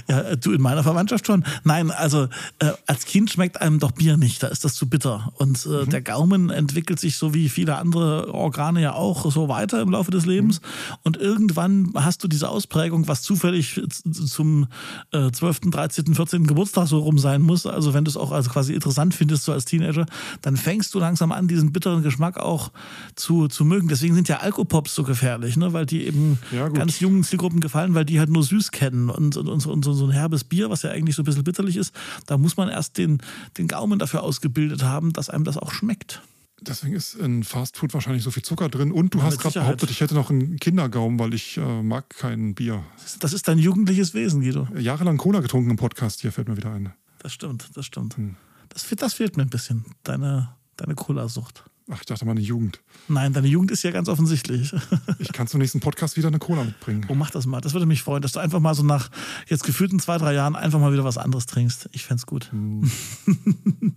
ja, 0.08 0.36
du 0.36 0.52
in 0.52 0.60
meiner 0.60 0.82
Verwandtschaft 0.82 1.26
schon. 1.26 1.44
Nein, 1.64 1.90
also 1.90 2.28
äh, 2.58 2.72
als 2.86 3.04
Kind 3.04 3.30
schmeckt 3.30 3.60
einem 3.60 3.78
doch 3.78 3.92
Bier 3.92 4.16
nicht, 4.16 4.42
da 4.42 4.48
ist 4.48 4.64
das 4.64 4.74
zu 4.74 4.88
bitter. 4.88 5.32
Und 5.36 5.66
äh, 5.66 5.84
mhm. 5.84 5.90
der 5.90 6.02
Gaumen 6.02 6.50
entwickelt 6.50 6.98
sich 6.98 7.16
so 7.16 7.34
wie 7.34 7.48
viele 7.48 7.76
andere 7.76 8.32
Organe 8.32 8.80
ja 8.80 8.94
auch 8.94 9.30
so 9.30 9.48
weiter 9.48 9.80
im 9.82 9.90
Laufe 9.90 10.10
des 10.10 10.26
Lebens. 10.26 10.60
Mhm. 10.60 10.96
Und 11.04 11.16
irgendwann 11.16 11.92
hast 11.94 12.24
du 12.24 12.28
diese 12.28 12.48
Ausprägung, 12.48 13.08
was 13.08 13.22
zufällig 13.22 13.80
zum 14.10 14.68
äh, 15.12 15.30
12., 15.30 15.70
13., 15.70 16.14
14. 16.14 16.46
Geburtstag 16.46 16.88
so 16.88 16.98
rum 16.98 17.18
sein 17.18 17.42
muss. 17.42 17.66
Also 17.66 17.94
wenn 17.94 18.04
du 18.04 18.10
es 18.10 18.16
auch 18.16 18.32
also 18.32 18.50
quasi 18.50 18.74
interessant 18.74 19.14
findest, 19.14 19.44
so 19.44 19.52
als 19.52 19.64
Teenager, 19.64 20.06
dann 20.40 20.56
fängst 20.56 20.94
du 20.94 20.98
langsam 20.98 21.32
an, 21.32 21.48
diesen 21.48 21.72
bitteren 21.72 22.02
Geschmack 22.02 22.38
auch 22.38 22.72
zu, 23.14 23.48
zu 23.48 23.64
mögen. 23.64 23.88
Deswegen 23.90 24.14
sind 24.14 24.28
ja 24.28 24.38
Alkopops 24.38 24.94
so 24.94 25.02
gefährlich, 25.02 25.56
ne? 25.56 25.72
weil 25.72 25.86
die 25.86 26.06
eben 26.06 26.38
ja, 26.52 26.68
ganz 26.68 27.00
jungen 27.00 27.24
Zielgruppen 27.24 27.60
gefallen, 27.60 27.94
weil 27.94 28.04
die 28.04 28.18
halt 28.18 28.30
nur 28.30 28.42
süß 28.42 28.70
kennen. 28.70 29.10
Und, 29.10 29.36
und, 29.36 29.48
und, 29.48 29.66
und, 29.66 29.82
so 29.82 30.06
ein 30.06 30.12
herbes 30.12 30.44
Bier, 30.44 30.70
was 30.70 30.82
ja 30.82 30.90
eigentlich 30.90 31.16
so 31.16 31.22
ein 31.22 31.24
bisschen 31.24 31.44
bitterlich 31.44 31.76
ist, 31.76 31.94
da 32.26 32.38
muss 32.38 32.56
man 32.56 32.68
erst 32.68 32.98
den, 32.98 33.18
den 33.58 33.68
Gaumen 33.68 33.98
dafür 33.98 34.22
ausgebildet 34.22 34.82
haben, 34.82 35.12
dass 35.12 35.28
einem 35.28 35.44
das 35.44 35.58
auch 35.58 35.72
schmeckt. 35.72 36.22
Deswegen 36.62 36.94
ist 36.94 37.14
in 37.14 37.42
Fastfood 37.42 37.94
wahrscheinlich 37.94 38.22
so 38.22 38.30
viel 38.30 38.42
Zucker 38.42 38.68
drin. 38.68 38.92
Und 38.92 39.14
du 39.14 39.18
ja, 39.18 39.24
hast 39.24 39.38
gerade 39.38 39.60
behauptet, 39.60 39.90
ich 39.90 40.00
hätte 40.00 40.14
noch 40.14 40.30
einen 40.30 40.58
Kindergaumen, 40.58 41.18
weil 41.18 41.32
ich 41.32 41.56
äh, 41.56 41.82
mag 41.82 42.10
kein 42.10 42.54
Bier. 42.54 42.84
Das 43.18 43.32
ist 43.32 43.48
dein 43.48 43.58
jugendliches 43.58 44.12
Wesen, 44.12 44.42
Guido. 44.42 44.68
Jahrelang 44.76 45.16
Cola 45.16 45.40
getrunken 45.40 45.70
im 45.70 45.76
Podcast, 45.76 46.20
hier 46.20 46.32
fällt 46.32 46.48
mir 46.48 46.56
wieder 46.56 46.72
ein. 46.72 46.92
Das 47.20 47.32
stimmt, 47.32 47.70
das 47.74 47.86
stimmt. 47.86 48.16
Hm. 48.16 48.36
Das, 48.68 48.86
das 48.88 49.14
fehlt 49.14 49.36
mir 49.36 49.42
ein 49.42 49.50
bisschen, 49.50 49.84
deine, 50.04 50.54
deine 50.76 50.94
Cola-Sucht. 50.94 51.64
Ach, 51.92 51.98
ich 52.00 52.06
dachte 52.06 52.24
meine 52.24 52.40
Jugend. 52.40 52.80
Nein, 53.08 53.32
deine 53.32 53.48
Jugend 53.48 53.72
ist 53.72 53.82
ja 53.82 53.90
ganz 53.90 54.08
offensichtlich. 54.08 54.72
ich 55.18 55.32
kann 55.32 55.48
zum 55.48 55.60
nächsten 55.60 55.80
Podcast 55.80 56.16
wieder 56.16 56.28
eine 56.28 56.38
Cola 56.38 56.62
mitbringen. 56.62 57.04
Oh, 57.08 57.14
mach 57.14 57.30
das 57.30 57.46
mal. 57.46 57.60
Das 57.60 57.72
würde 57.72 57.86
mich 57.86 58.02
freuen, 58.02 58.22
dass 58.22 58.32
du 58.32 58.38
einfach 58.38 58.60
mal 58.60 58.74
so 58.74 58.84
nach 58.84 59.10
jetzt 59.48 59.64
gefühlten 59.64 59.98
zwei, 59.98 60.16
drei 60.16 60.32
Jahren 60.32 60.54
einfach 60.54 60.78
mal 60.78 60.92
wieder 60.92 61.04
was 61.04 61.18
anderes 61.18 61.46
trinkst. 61.46 61.88
Ich 61.92 62.04
fände 62.04 62.20
es 62.20 62.26
gut. 62.26 62.52
Hm. 62.52 62.90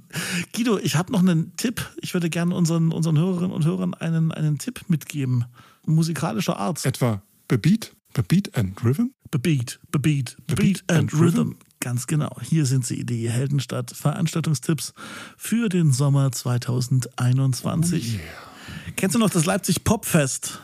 Guido, 0.56 0.80
ich 0.80 0.96
habe 0.96 1.12
noch 1.12 1.20
einen 1.20 1.56
Tipp. 1.56 1.88
Ich 2.02 2.16
würde 2.16 2.32
gerne 2.32 2.56
unseren, 2.56 2.92
unseren 2.92 3.18
Hörerinnen 3.18 3.52
und 3.52 3.66
Hörern 3.66 3.94
einen, 3.94 4.32
einen 4.32 4.58
Tipp 4.58 4.82
mitgeben. 4.88 5.46
Musikalischer 5.86 6.58
Art. 6.58 6.84
Etwa 6.86 7.22
Bebeat? 7.48 7.94
Bebeat 8.14 8.56
and 8.58 8.84
Rhythm? 8.84 9.14
Bebeat, 9.32 9.80
Bebeat, 9.92 10.38
Bebeat, 10.46 10.84
and, 10.88 11.00
and 11.00 11.14
Rhythm. 11.14 11.38
Rhythm. 11.38 11.56
Ganz 11.84 12.08
genau. 12.08 12.34
Hier 12.42 12.66
sind 12.66 12.86
sie, 12.86 13.04
die 13.04 13.30
Heldenstadt 13.30 13.92
Veranstaltungstipps 13.92 14.94
für 15.36 15.68
den 15.68 15.92
Sommer 15.92 16.32
2021. 16.32 18.14
Oh 18.14 18.16
yeah. 18.16 18.94
Kennst 18.96 19.16
du 19.16 19.20
noch 19.20 19.30
das 19.30 19.44
Leipzig 19.44 19.84
Popfest? 19.84 20.62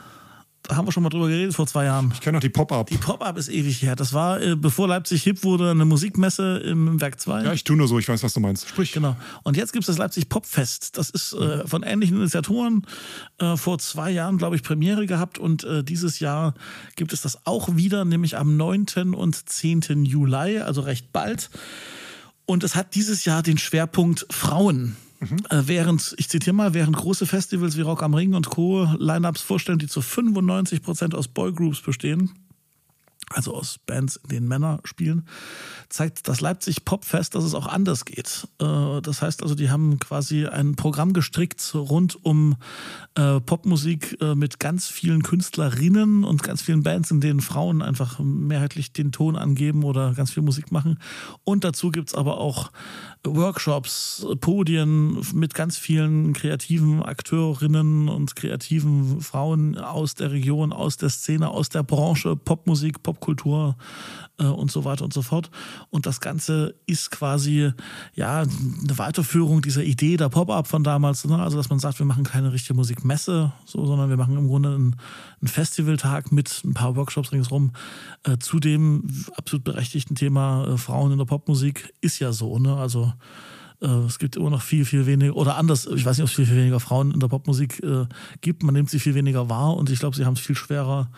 Haben 0.70 0.88
wir 0.88 0.92
schon 0.92 1.04
mal 1.04 1.10
drüber 1.10 1.28
geredet 1.28 1.56
vor 1.56 1.66
zwei 1.66 1.86
Jahren. 1.86 2.12
Ich 2.14 2.22
kenne 2.22 2.38
noch 2.38 2.42
die 2.42 2.50
Pop-Up. 2.50 2.88
Die 2.88 2.98
Pop-Up 2.98 3.38
ist 3.38 3.50
ewig 3.50 3.82
her. 3.82 3.96
Das 3.96 4.14
war, 4.14 4.42
äh, 4.42 4.56
bevor 4.56 4.88
Leipzig 4.88 5.24
hip 5.24 5.44
wurde, 5.44 5.72
eine 5.72 5.86
Musikmesse 5.86 6.58
im 6.60 7.02
Werk 7.02 7.20
2. 7.20 7.44
Ja, 7.44 7.54
ich 7.54 7.64
tue 7.64 7.76
nur 7.76 7.88
so, 7.88 7.98
ich 7.98 8.08
weiß, 8.08 8.22
was 8.24 8.34
du 8.34 8.40
meinst. 8.40 8.70
Sprich. 8.70 8.92
Genau. 8.92 9.16
Und 9.44 9.58
jetzt 9.58 9.74
gibt 9.74 9.84
es 9.84 9.88
das 9.88 9.98
Leipzig 9.98 10.30
Popfest. 10.30 10.98
Das 10.98 11.10
ist 11.10 11.34
äh, 11.34 11.68
von 11.68 11.84
ähnlichen 11.84 12.18
Initiatoren 12.18 12.86
äh, 13.40 13.58
vor 13.58 13.80
zwei 13.80 14.12
Jahren, 14.12 14.38
glaube 14.38 14.56
ich, 14.56 14.64
Premiere 14.64 15.06
gehabt. 15.08 15.40
Und 15.40 15.64
äh, 15.64 15.84
dieses 15.84 16.20
Jahr 16.20 16.54
gibt 16.96 17.14
es 17.14 17.22
das 17.22 17.46
auch 17.46 17.76
wieder, 17.76 18.06
nämlich 18.06 18.38
am 18.38 18.56
9. 18.56 19.16
und 19.16 19.50
10. 19.50 20.06
Juli, 20.06 20.60
also 20.60 20.82
recht 20.82 21.12
bald. 21.12 21.50
Und 22.46 22.64
es 22.64 22.76
hat 22.76 22.96
dieses 22.96 23.26
Jahr 23.26 23.44
den 23.44 23.58
Schwerpunkt 23.58 24.26
Frauen. 24.30 24.96
Mhm. 25.20 25.38
Äh, 25.50 25.64
während, 25.66 26.16
ich 26.18 26.30
zitiere 26.30 26.56
mal, 26.56 26.74
während 26.74 26.96
große 26.96 27.26
Festivals 27.26 27.78
wie 27.78 27.82
Rock 27.82 28.04
am 28.04 28.14
Ring 28.14 28.34
und 28.34 28.50
Co. 28.50 28.88
Lineups 28.98 29.42
vorstellen, 29.42 29.80
die 29.80 29.88
zu 29.88 30.02
95 30.02 30.82
Prozent 30.82 31.16
aus 31.16 31.28
Boygroups 31.28 31.82
bestehen, 31.82 32.32
also 33.30 33.56
aus 33.56 33.78
Bands, 33.86 34.18
in 34.18 34.30
denen 34.30 34.48
Männer 34.48 34.80
spielen, 34.84 35.28
zeigt 35.90 36.28
das 36.28 36.42
Leipzig 36.42 36.86
Popfest, 36.86 37.36
dass 37.36 37.44
es 37.44 37.54
auch 37.54 37.68
anders 37.68 38.06
geht. 38.06 38.48
Äh, 38.60 39.02
das 39.02 39.22
heißt 39.22 39.44
also, 39.44 39.56
die 39.56 39.70
haben 39.70 40.00
quasi 40.00 40.46
ein 40.46 40.76
Programm 40.76 41.14
gestrickt 41.14 41.74
rund 41.74 42.24
um 42.24 42.58
äh, 43.16 43.40
Popmusik 43.40 44.18
äh, 44.22 44.36
mit 44.36 44.60
ganz 44.60 44.88
vielen 44.88 45.24
Künstlerinnen 45.24 46.24
und 46.24 46.44
ganz 46.44 46.62
vielen 46.62 46.84
Bands, 46.84 47.12
in 47.12 47.22
denen 47.22 47.42
Frauen 47.42 47.82
einfach 47.82 48.20
mehrheitlich 48.20 48.94
den 48.94 49.12
Ton 49.12 49.36
angeben 49.36 49.84
oder 49.84 50.14
ganz 50.14 50.32
viel 50.32 50.44
Musik 50.44 50.72
machen. 50.72 51.00
Und 51.44 51.64
dazu 51.64 51.92
gibt 51.92 52.10
es 52.10 52.16
aber 52.16 52.40
auch 52.40 52.72
Workshops, 53.26 54.26
Podien 54.42 55.20
mit 55.34 55.54
ganz 55.54 55.78
vielen 55.78 56.34
kreativen 56.34 57.04
Akteurinnen 57.04 58.10
und 58.10 58.36
kreativen 58.36 59.22
Frauen 59.22 59.78
aus 59.78 60.16
der 60.16 60.32
Region, 60.32 60.72
aus 60.72 60.98
der 60.98 61.10
Szene, 61.10 61.50
aus 61.50 61.70
der 61.70 61.84
Branche, 61.84 62.36
Popmusik, 62.36 63.04
Popkultur 63.04 63.19
Popkultur 63.20 63.76
äh, 64.40 64.46
und 64.46 64.72
so 64.72 64.86
weiter 64.86 65.04
und 65.04 65.14
so 65.14 65.22
fort. 65.22 65.52
Und 65.90 66.06
das 66.06 66.22
Ganze 66.22 66.76
ist 66.86 67.12
quasi 67.12 67.72
ja 68.16 68.42
eine 68.42 68.98
Weiterführung 68.98 69.62
dieser 69.62 69.84
Idee 69.84 70.18
der 70.18 70.30
Pop-Up 70.30 70.68
von 70.68 70.84
damals. 70.84 71.26
Ne? 71.26 71.38
Also, 71.38 71.58
dass 71.58 71.70
man 71.70 71.80
sagt, 71.80 72.00
wir 72.00 72.06
machen 72.06 72.24
keine 72.24 72.52
richtige 72.52 72.74
Musikmesse, 72.74 73.52
so, 73.66 73.86
sondern 73.86 74.10
wir 74.10 74.18
machen 74.18 74.38
im 74.38 74.48
Grunde 74.48 74.74
einen, 74.74 74.96
Festivaltag 75.44 76.32
mit 76.32 76.62
ein 76.66 76.74
paar 76.74 76.96
Workshops 76.96 77.32
ringsherum. 77.32 77.72
Äh, 78.24 78.38
zu 78.38 78.60
dem 78.60 79.08
absolut 79.36 79.64
berechtigten 79.64 80.16
Thema 80.16 80.68
äh, 80.68 80.78
Frauen 80.78 81.12
in 81.12 81.18
der 81.18 81.26
Popmusik 81.26 81.94
ist 82.02 82.20
ja 82.20 82.32
so. 82.32 82.60
Ne? 82.60 82.76
Also, 82.76 83.14
äh, 83.82 83.88
es 83.88 84.20
gibt 84.20 84.36
immer 84.36 84.50
noch 84.50 84.62
viel, 84.62 84.86
viel 84.86 85.06
weniger, 85.06 85.36
oder 85.36 85.56
anders, 85.56 85.86
ich 85.88 86.06
weiß 86.06 86.18
nicht, 86.18 86.24
ob 86.24 86.30
es 86.30 86.36
viel, 86.36 86.46
viel 86.46 86.58
weniger 86.58 86.80
Frauen 86.80 87.12
in 87.12 87.20
der 87.20 87.28
Popmusik 87.28 87.82
äh, 87.84 88.06
gibt. 88.42 88.64
Man 88.64 88.74
nimmt 88.74 88.90
sie 88.90 89.00
viel 89.00 89.16
weniger 89.16 89.50
wahr 89.50 89.76
und 89.76 89.90
ich 89.90 90.00
glaube, 90.00 90.16
sie 90.16 90.26
haben 90.26 90.34
es 90.34 90.40
viel 90.40 90.56
schwerer, 90.56 91.10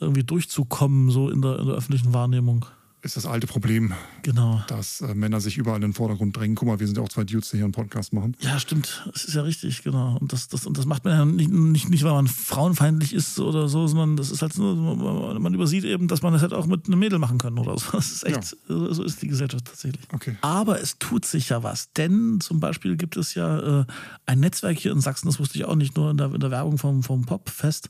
irgendwie 0.00 0.24
durchzukommen, 0.24 1.10
so 1.10 1.30
in 1.30 1.42
der, 1.42 1.58
in 1.58 1.66
der 1.66 1.76
öffentlichen 1.76 2.12
Wahrnehmung 2.12 2.66
ist 3.06 3.16
das 3.16 3.26
alte 3.26 3.46
Problem, 3.46 3.94
genau. 4.22 4.62
dass 4.68 5.00
äh, 5.00 5.14
Männer 5.14 5.40
sich 5.40 5.56
überall 5.56 5.76
in 5.76 5.82
den 5.82 5.92
Vordergrund 5.92 6.36
drängen. 6.36 6.56
Guck 6.56 6.68
mal, 6.68 6.80
wir 6.80 6.86
sind 6.86 6.98
ja 6.98 7.02
auch 7.02 7.08
zwei 7.08 7.24
Dudes, 7.24 7.50
die 7.50 7.56
hier 7.56 7.64
einen 7.64 7.72
Podcast 7.72 8.12
machen. 8.12 8.36
Ja, 8.40 8.58
stimmt. 8.58 9.08
Das 9.12 9.24
ist 9.24 9.34
ja 9.34 9.42
richtig, 9.42 9.82
genau. 9.82 10.18
Und 10.20 10.32
das, 10.32 10.48
das, 10.48 10.66
und 10.66 10.76
das 10.76 10.84
macht 10.84 11.04
man 11.04 11.14
ja 11.14 11.24
nicht, 11.24 11.50
nicht, 11.50 11.88
nicht, 11.88 12.04
weil 12.04 12.12
man 12.12 12.26
frauenfeindlich 12.26 13.14
ist 13.14 13.38
oder 13.38 13.68
so, 13.68 13.86
sondern 13.86 14.16
das 14.16 14.30
ist 14.30 14.42
halt 14.42 14.58
nur, 14.58 15.38
man 15.38 15.54
übersieht 15.54 15.84
eben, 15.84 16.08
dass 16.08 16.22
man 16.22 16.32
das 16.32 16.42
halt 16.42 16.52
auch 16.52 16.66
mit 16.66 16.86
einem 16.86 16.98
Mädel 16.98 17.18
machen 17.18 17.38
kann 17.38 17.58
oder 17.58 17.78
so. 17.78 17.92
Das 17.92 18.10
ist 18.10 18.24
echt, 18.24 18.56
ja. 18.68 18.92
so 18.92 19.02
ist 19.02 19.22
die 19.22 19.28
Gesellschaft 19.28 19.64
tatsächlich. 19.64 20.02
Okay. 20.12 20.36
Aber 20.42 20.80
es 20.80 20.98
tut 20.98 21.24
sich 21.24 21.48
ja 21.48 21.62
was, 21.62 21.92
denn 21.92 22.40
zum 22.40 22.60
Beispiel 22.60 22.96
gibt 22.96 23.16
es 23.16 23.34
ja 23.34 23.80
äh, 23.80 23.84
ein 24.26 24.40
Netzwerk 24.40 24.78
hier 24.78 24.92
in 24.92 25.00
Sachsen, 25.00 25.28
das 25.28 25.38
wusste 25.38 25.56
ich 25.56 25.64
auch 25.64 25.76
nicht 25.76 25.96
nur 25.96 26.10
in 26.10 26.16
der, 26.16 26.34
in 26.34 26.40
der 26.40 26.50
Werbung 26.50 26.76
vom, 26.76 27.02
vom 27.02 27.24
Popfest. 27.24 27.88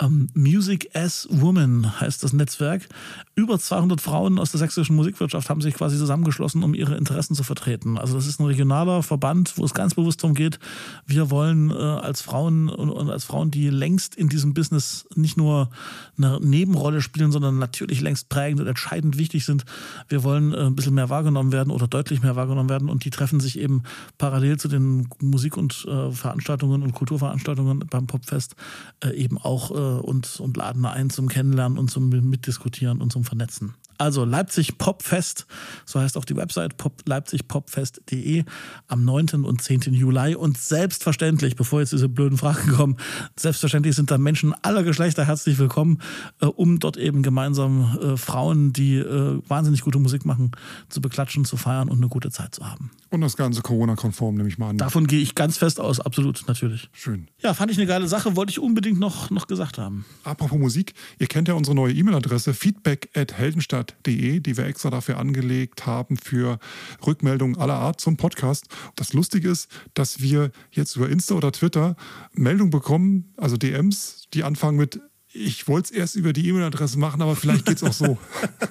Ähm, 0.00 0.28
Music 0.34 0.90
as 0.94 1.26
Woman 1.30 2.00
heißt 2.00 2.22
das 2.22 2.32
Netzwerk. 2.32 2.88
Über 3.34 3.58
200 3.58 4.00
Frauen 4.00 4.38
aus 4.38 4.50
der 4.50 4.55
sächsischen 4.56 4.96
Musikwirtschaft 4.96 5.50
haben 5.50 5.60
sich 5.60 5.74
quasi 5.74 5.96
zusammengeschlossen, 5.96 6.62
um 6.62 6.74
ihre 6.74 6.96
Interessen 6.96 7.34
zu 7.34 7.42
vertreten. 7.42 7.98
Also 7.98 8.14
das 8.14 8.26
ist 8.26 8.40
ein 8.40 8.46
regionaler 8.46 9.02
Verband, 9.02 9.56
wo 9.56 9.64
es 9.64 9.74
ganz 9.74 9.94
bewusst 9.94 10.22
darum 10.22 10.34
geht, 10.34 10.58
wir 11.06 11.30
wollen 11.30 11.70
äh, 11.70 11.74
als 11.74 12.22
Frauen 12.22 12.68
und, 12.68 12.90
und, 12.90 13.10
als 13.10 13.24
Frauen, 13.24 13.50
die 13.50 13.68
längst 13.68 14.14
in 14.14 14.28
diesem 14.28 14.54
Business 14.54 15.06
nicht 15.14 15.36
nur 15.36 15.70
eine 16.16 16.40
Nebenrolle 16.40 17.00
spielen, 17.00 17.32
sondern 17.32 17.58
natürlich 17.58 18.00
längst 18.00 18.28
prägend 18.28 18.60
und 18.60 18.66
entscheidend 18.66 19.18
wichtig 19.18 19.44
sind, 19.44 19.64
wir 20.08 20.24
wollen 20.24 20.52
äh, 20.52 20.66
ein 20.66 20.76
bisschen 20.76 20.94
mehr 20.94 21.10
wahrgenommen 21.10 21.52
werden 21.52 21.70
oder 21.70 21.88
deutlich 21.88 22.22
mehr 22.22 22.36
wahrgenommen 22.36 22.68
werden 22.68 22.88
und 22.88 23.04
die 23.04 23.10
treffen 23.10 23.40
sich 23.40 23.58
eben 23.58 23.82
parallel 24.18 24.58
zu 24.58 24.68
den 24.68 25.08
Musik- 25.20 25.56
und 25.56 25.86
äh, 25.88 26.10
Veranstaltungen 26.10 26.82
und 26.82 26.92
Kulturveranstaltungen 26.92 27.80
beim 27.90 28.06
Popfest 28.06 28.56
äh, 29.04 29.10
eben 29.10 29.38
auch 29.38 29.70
äh, 29.70 29.74
und, 29.74 30.40
und 30.40 30.56
laden 30.56 30.84
ein 30.84 31.10
zum 31.10 31.28
Kennenlernen 31.28 31.78
und 31.78 31.90
zum 31.90 32.08
Mitdiskutieren 32.08 33.00
und 33.00 33.12
zum 33.12 33.24
Vernetzen. 33.24 33.74
Also 33.98 34.24
Leipzig 34.24 34.78
Popfest, 34.78 35.46
so 35.84 36.00
heißt 36.00 36.16
auch 36.16 36.24
die 36.24 36.36
Website 36.36 36.76
pop, 36.76 37.02
leipzigpopfest.de 37.06 38.44
am 38.88 39.04
9. 39.04 39.44
und 39.44 39.62
10. 39.62 39.80
Juli. 39.92 40.34
Und 40.34 40.58
selbstverständlich, 40.58 41.56
bevor 41.56 41.80
jetzt 41.80 41.92
diese 41.92 42.08
blöden 42.08 42.38
Fragen 42.38 42.72
kommen, 42.72 42.96
selbstverständlich 43.38 43.96
sind 43.96 44.10
da 44.10 44.18
Menschen 44.18 44.54
aller 44.62 44.82
Geschlechter 44.82 45.24
herzlich 45.24 45.58
willkommen, 45.58 46.00
äh, 46.40 46.46
um 46.46 46.78
dort 46.78 46.96
eben 46.96 47.22
gemeinsam 47.22 47.98
äh, 48.00 48.16
Frauen, 48.16 48.72
die 48.72 48.96
äh, 48.96 49.40
wahnsinnig 49.48 49.82
gute 49.82 49.98
Musik 49.98 50.24
machen, 50.24 50.52
zu 50.88 51.00
beklatschen, 51.00 51.44
zu 51.44 51.56
feiern 51.56 51.88
und 51.88 51.98
eine 51.98 52.08
gute 52.08 52.30
Zeit 52.30 52.54
zu 52.54 52.68
haben. 52.68 52.90
Und 53.10 53.20
das 53.20 53.36
Ganze 53.36 53.62
Corona-konform, 53.62 54.34
nehme 54.34 54.48
ich 54.48 54.58
mal 54.58 54.70
an. 54.70 54.78
Davon 54.78 55.06
gehe 55.06 55.20
ich 55.20 55.34
ganz 55.34 55.56
fest 55.58 55.80
aus, 55.80 56.00
absolut, 56.00 56.44
natürlich. 56.48 56.90
Schön. 56.92 57.28
Ja, 57.38 57.54
fand 57.54 57.70
ich 57.70 57.78
eine 57.78 57.86
geile 57.86 58.08
Sache, 58.08 58.36
wollte 58.36 58.50
ich 58.50 58.58
unbedingt 58.58 58.98
noch, 58.98 59.30
noch 59.30 59.46
gesagt 59.46 59.78
haben. 59.78 60.04
Apropos 60.24 60.58
Musik, 60.58 60.94
ihr 61.18 61.26
kennt 61.26 61.48
ja 61.48 61.54
unsere 61.54 61.74
neue 61.74 61.92
E-Mail-Adresse 61.92 62.52
feedback 62.52 63.10
at 63.14 63.38
heldenstadt.de, 63.86 64.40
die 64.40 64.56
wir 64.56 64.66
extra 64.66 64.90
dafür 64.90 65.18
angelegt 65.18 65.86
haben 65.86 66.16
für 66.16 66.58
Rückmeldungen 67.06 67.56
aller 67.58 67.74
Art 67.74 68.00
zum 68.00 68.16
Podcast. 68.16 68.66
Das 68.96 69.12
Lustige 69.12 69.50
ist, 69.50 69.68
dass 69.94 70.20
wir 70.20 70.50
jetzt 70.70 70.96
über 70.96 71.08
Insta 71.08 71.34
oder 71.34 71.52
Twitter 71.52 71.96
Meldungen 72.32 72.70
bekommen, 72.70 73.32
also 73.36 73.56
DMs, 73.56 74.28
die 74.34 74.44
anfangen 74.44 74.76
mit 74.76 75.00
ich 75.38 75.68
wollte 75.68 75.92
es 75.92 75.98
erst 75.98 76.16
über 76.16 76.32
die 76.32 76.48
E-Mail-Adresse 76.48 76.98
machen, 76.98 77.20
aber 77.20 77.36
vielleicht 77.36 77.66
geht 77.66 77.76
es 77.76 77.82
auch 77.82 77.92
so. 77.92 78.16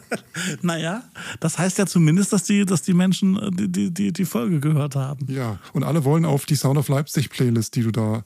naja, 0.64 1.04
das 1.40 1.60
heißt 1.60 1.78
ja 1.78 1.86
zumindest, 1.86 2.34
dass 2.34 2.42
die, 2.42 2.66
dass 2.66 2.82
die 2.82 2.96
Menschen 2.96 3.38
äh, 3.38 3.52
die, 3.52 3.94
die, 3.94 4.12
die 4.12 4.26
Folge 4.26 4.60
gehört 4.60 4.96
haben. 4.96 5.28
Ja, 5.30 5.60
und 5.74 5.84
alle 5.84 6.04
wollen 6.06 6.26
auf 6.26 6.48
die 6.48 6.56
Sound 6.56 6.80
of 6.80 6.88
Leipzig 6.88 7.30
Playlist, 7.30 7.76
die 7.76 7.84
du 7.84 7.92
da 7.92 8.24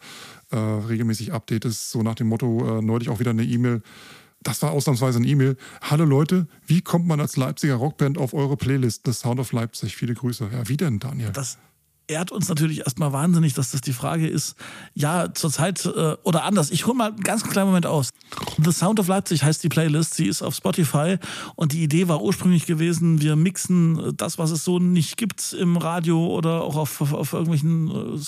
äh, 0.51 0.55
regelmäßig 0.57 1.33
updatest, 1.33 1.91
so 1.91 2.01
nach 2.01 2.15
dem 2.15 2.27
Motto, 2.27 2.79
äh, 2.79 2.81
neulich 2.81 3.09
auch 3.09 3.19
wieder 3.19 3.31
eine 3.31 3.43
E-Mail. 3.43 3.81
Das 4.41 4.61
war 4.61 4.71
ausnahmsweise 4.71 5.19
eine 5.19 5.27
E-Mail. 5.27 5.57
Hallo 5.81 6.05
Leute, 6.05 6.47
wie 6.65 6.81
kommt 6.81 7.07
man 7.07 7.19
als 7.19 7.35
Leipziger 7.35 7.75
Rockband 7.75 8.17
auf 8.17 8.33
eure 8.33 8.55
Playlist, 8.55 9.01
The 9.05 9.11
Sound 9.11 9.39
of 9.39 9.51
Leipzig? 9.51 9.95
Viele 9.95 10.13
Grüße. 10.13 10.49
Ja, 10.51 10.67
wie 10.67 10.77
denn, 10.77 10.99
Daniel? 10.99 11.31
Das, 11.31 11.57
ehrt 12.09 12.31
uns 12.31 12.49
natürlich 12.49 12.79
erstmal 12.79 13.13
wahnsinnig, 13.13 13.53
dass 13.53 13.71
das 13.71 13.81
die 13.81 13.93
Frage 13.93 14.27
ist. 14.27 14.55
Ja, 14.93 15.33
zurzeit 15.33 15.85
äh, 15.85 16.15
oder 16.23 16.43
anders. 16.43 16.71
Ich 16.71 16.85
hole 16.85 16.97
mal 16.97 17.09
einen 17.11 17.21
ganz 17.21 17.43
kleinen 17.43 17.67
Moment 17.67 17.85
aus. 17.85 18.09
The 18.61 18.71
Sound 18.71 18.99
of 18.99 19.07
Leipzig 19.07 19.43
heißt 19.43 19.63
die 19.63 19.69
Playlist. 19.69 20.15
Sie 20.15 20.27
ist 20.27 20.41
auf 20.41 20.55
Spotify 20.55 21.17
und 21.55 21.73
die 21.73 21.83
Idee 21.83 22.07
war 22.07 22.21
ursprünglich 22.21 22.65
gewesen, 22.65 23.21
wir 23.21 23.35
mixen 23.35 24.13
das, 24.17 24.37
was 24.37 24.51
es 24.51 24.63
so 24.63 24.79
nicht 24.79 25.17
gibt 25.17 25.53
im 25.53 25.77
Radio 25.77 26.27
oder 26.27 26.63
auch 26.63 26.75
auf, 26.75 27.01
auf, 27.01 27.13
auf 27.13 27.33
irgendwelchen 27.33 28.15
äh, 28.15 28.19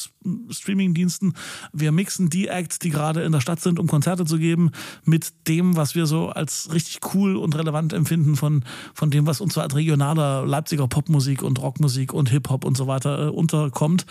Streamingdiensten. 0.50 1.34
Wir 1.74 1.92
mixen 1.92 2.30
die 2.30 2.48
Acts, 2.48 2.80
die 2.80 2.90
gerade 2.90 3.22
in 3.24 3.32
der 3.32 3.42
Stadt 3.42 3.60
sind, 3.60 3.80
um 3.80 3.88
Konzerte 3.88 4.26
zu 4.26 4.38
geben, 4.38 4.72
mit 5.04 5.48
dem, 5.48 5.76
was 5.76 5.96
wir 5.96 6.06
so 6.06 6.30
als 6.30 6.70
richtig 6.74 7.00
cool 7.14 7.36
und 7.36 7.56
relevant 7.56 7.94
empfinden 7.94 8.36
von, 8.36 8.64
von 8.94 9.10
dem, 9.10 9.26
was 9.26 9.42
uns 9.42 9.54
so 9.54 9.62
als 9.62 9.76
regionaler 9.76 10.46
Leipziger 10.46 10.88
Popmusik 10.88 11.44
und 11.44 11.62
Rockmusik 11.62 12.14
und 12.14 12.30
Hip-Hop 12.30 12.66
und 12.66 12.78
so 12.78 12.88
weiter 12.88 13.28
äh, 13.28 13.30
unter 13.30 13.70
kommt. 13.72 14.06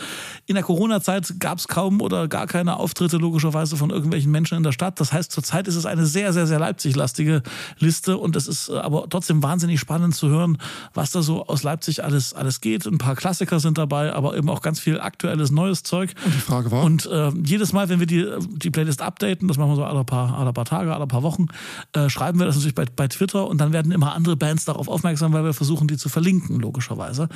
In 0.46 0.54
der 0.54 0.64
Corona-Zeit 0.64 1.34
gab 1.38 1.58
es 1.58 1.68
kaum 1.68 2.00
oder 2.00 2.28
gar 2.28 2.46
keine 2.46 2.76
Auftritte 2.76 3.16
logischerweise 3.16 3.76
von 3.76 3.90
irgendwelchen 3.90 4.30
Menschen 4.30 4.56
in 4.56 4.62
der 4.62 4.72
Stadt. 4.72 5.00
Das 5.00 5.12
heißt, 5.12 5.30
zurzeit 5.30 5.68
ist 5.68 5.76
es 5.76 5.86
eine 5.86 6.06
sehr, 6.06 6.32
sehr, 6.32 6.46
sehr 6.46 6.58
Leipzig-lastige 6.58 7.42
Liste 7.78 8.16
und 8.16 8.36
es 8.36 8.48
ist 8.48 8.68
äh, 8.68 8.74
aber 8.74 9.08
trotzdem 9.08 9.42
wahnsinnig 9.42 9.80
spannend 9.80 10.14
zu 10.14 10.28
hören, 10.28 10.58
was 10.94 11.10
da 11.10 11.22
so 11.22 11.46
aus 11.46 11.62
Leipzig 11.62 12.02
alles, 12.02 12.34
alles 12.34 12.60
geht. 12.60 12.86
Ein 12.86 12.98
paar 12.98 13.16
Klassiker 13.16 13.60
sind 13.60 13.78
dabei, 13.78 14.12
aber 14.12 14.36
eben 14.36 14.48
auch 14.48 14.62
ganz 14.62 14.80
viel 14.80 15.00
aktuelles, 15.00 15.50
neues 15.50 15.82
Zeug. 15.82 15.99
Und 16.00 16.34
die 16.34 16.40
Frage 16.40 16.70
war? 16.70 16.84
Und 16.84 17.06
äh, 17.06 17.30
jedes 17.44 17.72
Mal, 17.72 17.88
wenn 17.88 18.00
wir 18.00 18.06
die, 18.06 18.26
die 18.56 18.70
Playlist 18.70 19.02
updaten, 19.02 19.48
das 19.48 19.56
machen 19.56 19.70
wir 19.70 19.76
so 19.76 19.84
alle 19.84 20.04
paar, 20.04 20.38
alle 20.38 20.52
paar 20.52 20.64
Tage, 20.64 20.94
alle 20.94 21.06
paar 21.06 21.22
Wochen, 21.22 21.46
äh, 21.94 22.08
schreiben 22.08 22.38
wir 22.38 22.46
das 22.46 22.56
natürlich 22.56 22.74
bei, 22.74 22.84
bei 22.84 23.08
Twitter 23.08 23.46
und 23.46 23.58
dann 23.60 23.72
werden 23.72 23.92
immer 23.92 24.14
andere 24.14 24.36
Bands 24.36 24.64
darauf 24.64 24.88
aufmerksam, 24.88 25.32
weil 25.32 25.44
wir 25.44 25.54
versuchen, 25.54 25.88
die 25.88 25.96
zu 25.96 26.08
verlinken, 26.08 26.58
logischerweise. 26.60 27.28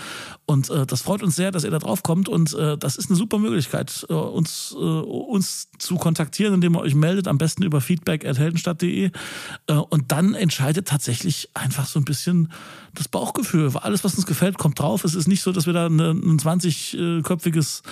Und 0.47 0.71
äh, 0.71 0.87
das 0.87 1.03
freut 1.03 1.23
uns 1.23 1.37
sehr, 1.37 1.51
dass 1.51 1.65
ihr 1.65 1.71
da 1.71 1.79
drauf 1.79 2.03
kommt. 2.03 2.29
Und 2.29 2.55
äh, 2.55 2.77
das 2.79 2.97
ist 2.97 3.11
eine 3.11 3.17
super 3.17 3.39
Möglichkeit, 3.39 4.07
äh, 4.09 4.15
uns, 4.15 4.75
äh, 4.77 4.83
uns 4.83 5.69
zu 5.79 5.97
kontaktieren, 5.97 6.55
indem 6.55 6.75
ihr 6.75 6.81
euch 6.81 6.95
meldet, 6.95 7.29
am 7.29 7.39
besten 7.39 7.63
über 7.63 7.81
feedback.heldenstadt.de. 7.81 9.11
Äh, 9.67 9.73
und 9.73 10.13
dann 10.13 10.35
entscheidet 10.35 10.89
tatsächlich 10.89 11.51
einfach 11.55 11.87
so 11.87 11.99
ein 11.99 12.05
bisschen 12.05 12.51
das 12.95 13.09
Bauchgefühl. 13.09 13.71
Alles, 13.77 14.05
was 14.05 14.15
uns 14.15 14.27
gefällt, 14.27 14.59
kommt 14.59 14.79
drauf. 14.79 15.05
Es 15.05 15.15
ist 15.15 15.27
nicht 15.27 15.43
so, 15.43 15.53
dass 15.53 15.67
wir 15.67 15.73
da 15.73 15.87
eine, 15.87 16.11
ein 16.11 16.39
20-köpfiges 16.39 17.83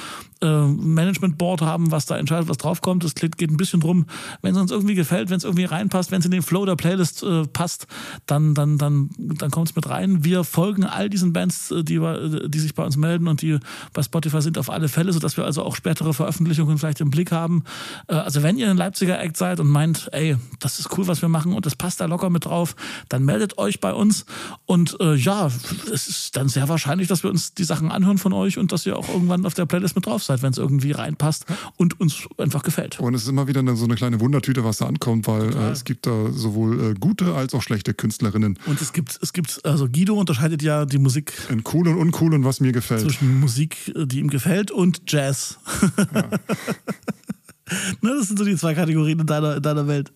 äh, 0.41 0.47
Management-Board 0.67 1.63
haben, 1.63 1.91
was 1.91 2.07
da 2.07 2.17
entscheidet, 2.17 2.49
was 2.49 2.59
draufkommt. 2.59 3.05
Es 3.05 3.15
geht 3.15 3.51
ein 3.51 3.57
bisschen 3.57 3.81
drum, 3.81 4.07
wenn 4.41 4.55
es 4.55 4.61
uns 4.61 4.71
irgendwie 4.71 4.95
gefällt, 4.95 5.31
wenn 5.31 5.37
es 5.37 5.45
irgendwie 5.45 5.65
reinpasst, 5.65 6.11
wenn 6.11 6.21
es 6.21 6.25
in 6.25 6.31
den 6.31 6.43
Flow 6.43 6.65
der 6.65 6.77
Playlist 6.77 7.23
äh, 7.23 7.47
passt, 7.47 7.87
dann, 8.27 8.55
dann, 8.55 8.79
dann, 8.79 9.11
dann 9.19 9.51
kommt 9.51 9.71
es 9.71 9.77
mit 9.77 9.89
rein. 9.89 10.25
Wir 10.25 10.45
folgen 10.45 10.85
all 10.85 11.09
diesen 11.09 11.33
Bands, 11.33 11.69
die, 11.69 12.01
die 12.49 12.59
sich 12.59 12.75
bei 12.75 12.85
uns 12.85 12.97
melden 12.97 13.29
und 13.29 13.43
die 13.43 13.59
bei 13.93 14.03
Spotify 14.03 14.41
sind 14.43 14.59
auf 14.59 14.71
alle 14.71 14.89
Fälle, 14.89 15.13
sodass 15.13 15.37
wir 15.37 15.45
also 15.45 15.63
auch 15.63 15.77
spätere 15.77 16.13
Veröffentlichungen 16.13 16.79
vielleicht 16.79 17.01
im 17.01 17.11
Blick 17.11 17.33
haben. 17.33 17.65
Äh, 18.09 18.15
also 18.15 18.43
wenn 18.43 18.59
ihr 18.59 18.71
ein 18.71 18.77
Leipziger 18.77 19.21
Act 19.21 19.37
seid 19.37 19.61
und 19.61 19.69
meint, 19.69 20.09
ey, 20.13 20.37
das 20.61 20.79
ist 20.79 20.97
cool, 20.97 21.07
was 21.07 21.23
wir 21.23 21.29
machen 21.29 21.53
und 21.53 21.67
das 21.67 21.77
passt 21.77 22.01
da 22.01 22.07
locker 22.07 22.31
mit 22.31 22.45
drauf, 22.45 22.77
dann 23.09 23.25
meldet 23.25 23.59
euch 23.59 23.81
bei 23.81 23.93
uns 23.93 24.25
und 24.67 24.97
äh, 25.01 25.15
ja, 25.15 25.51
es 25.93 26.09
ist 26.09 26.37
dann 26.37 26.49
sehr 26.49 26.69
wahrscheinlich, 26.69 27.09
dass 27.09 27.23
wir 27.23 27.31
uns 27.31 27.55
die 27.55 27.65
Sachen 27.65 27.91
anhören 27.91 28.19
von 28.19 28.33
euch 28.33 28.59
und 28.59 28.73
dass 28.73 28.87
ihr 28.87 28.97
auch 28.97 29.09
irgendwann 29.09 29.47
auf 29.47 29.55
der 29.55 29.67
Playlist 29.67 29.95
mit 29.95 30.07
drauf 30.07 30.23
seid, 30.23 30.43
wenn 30.43 30.52
es 30.53 30.59
irgendwie 30.59 30.93
reinpasst 30.93 31.47
und 31.77 32.01
uns 32.01 32.27
einfach 32.39 32.63
gefällt. 32.63 33.01
Und 33.01 33.15
es 33.15 33.23
ist 33.23 33.29
immer 33.29 33.49
wieder 33.49 33.61
eine, 33.61 33.77
so 33.77 33.85
eine 33.85 33.95
kleine 33.95 34.21
Wundertüte, 34.21 34.65
was 34.65 34.79
da 34.79 34.87
ankommt, 34.87 35.27
weil 35.27 35.55
äh, 35.55 35.71
es 35.71 35.85
gibt 35.85 36.07
da 36.07 36.31
sowohl 36.31 36.93
äh, 36.93 36.95
gute 36.95 37.35
als 37.35 37.55
auch 37.55 37.63
schlechte 37.63 37.95
Künstlerinnen. 37.95 38.59
Und 38.67 38.81
es 38.81 38.93
gibt, 38.93 39.19
es 39.21 39.33
gibt, 39.33 39.65
also 39.65 39.89
Guido 39.89 40.19
unterscheidet 40.19 40.63
ja 40.63 40.85
die 40.85 40.99
Musik 40.99 41.33
in 41.49 41.63
cool 41.73 41.89
und 41.89 41.97
uncool 41.97 42.35
und 42.35 42.45
was 42.45 42.61
mir 42.61 42.73
gefällt. 42.73 43.03
Zwischen 43.03 43.41
Musik, 43.41 43.93
die 43.97 44.19
ihm 44.19 44.31
gefällt, 44.31 44.71
und 44.71 45.03
Jazz. 45.07 45.59
Ja. 46.15 46.29
Ne, 48.01 48.15
das 48.19 48.29
sind 48.29 48.39
so 48.39 48.45
die 48.45 48.57
zwei 48.57 48.75
Kategorien 48.75 49.21
in 49.21 49.27
deiner, 49.27 49.57
in 49.57 49.63
deiner 49.63 49.87
Welt. 49.87 50.13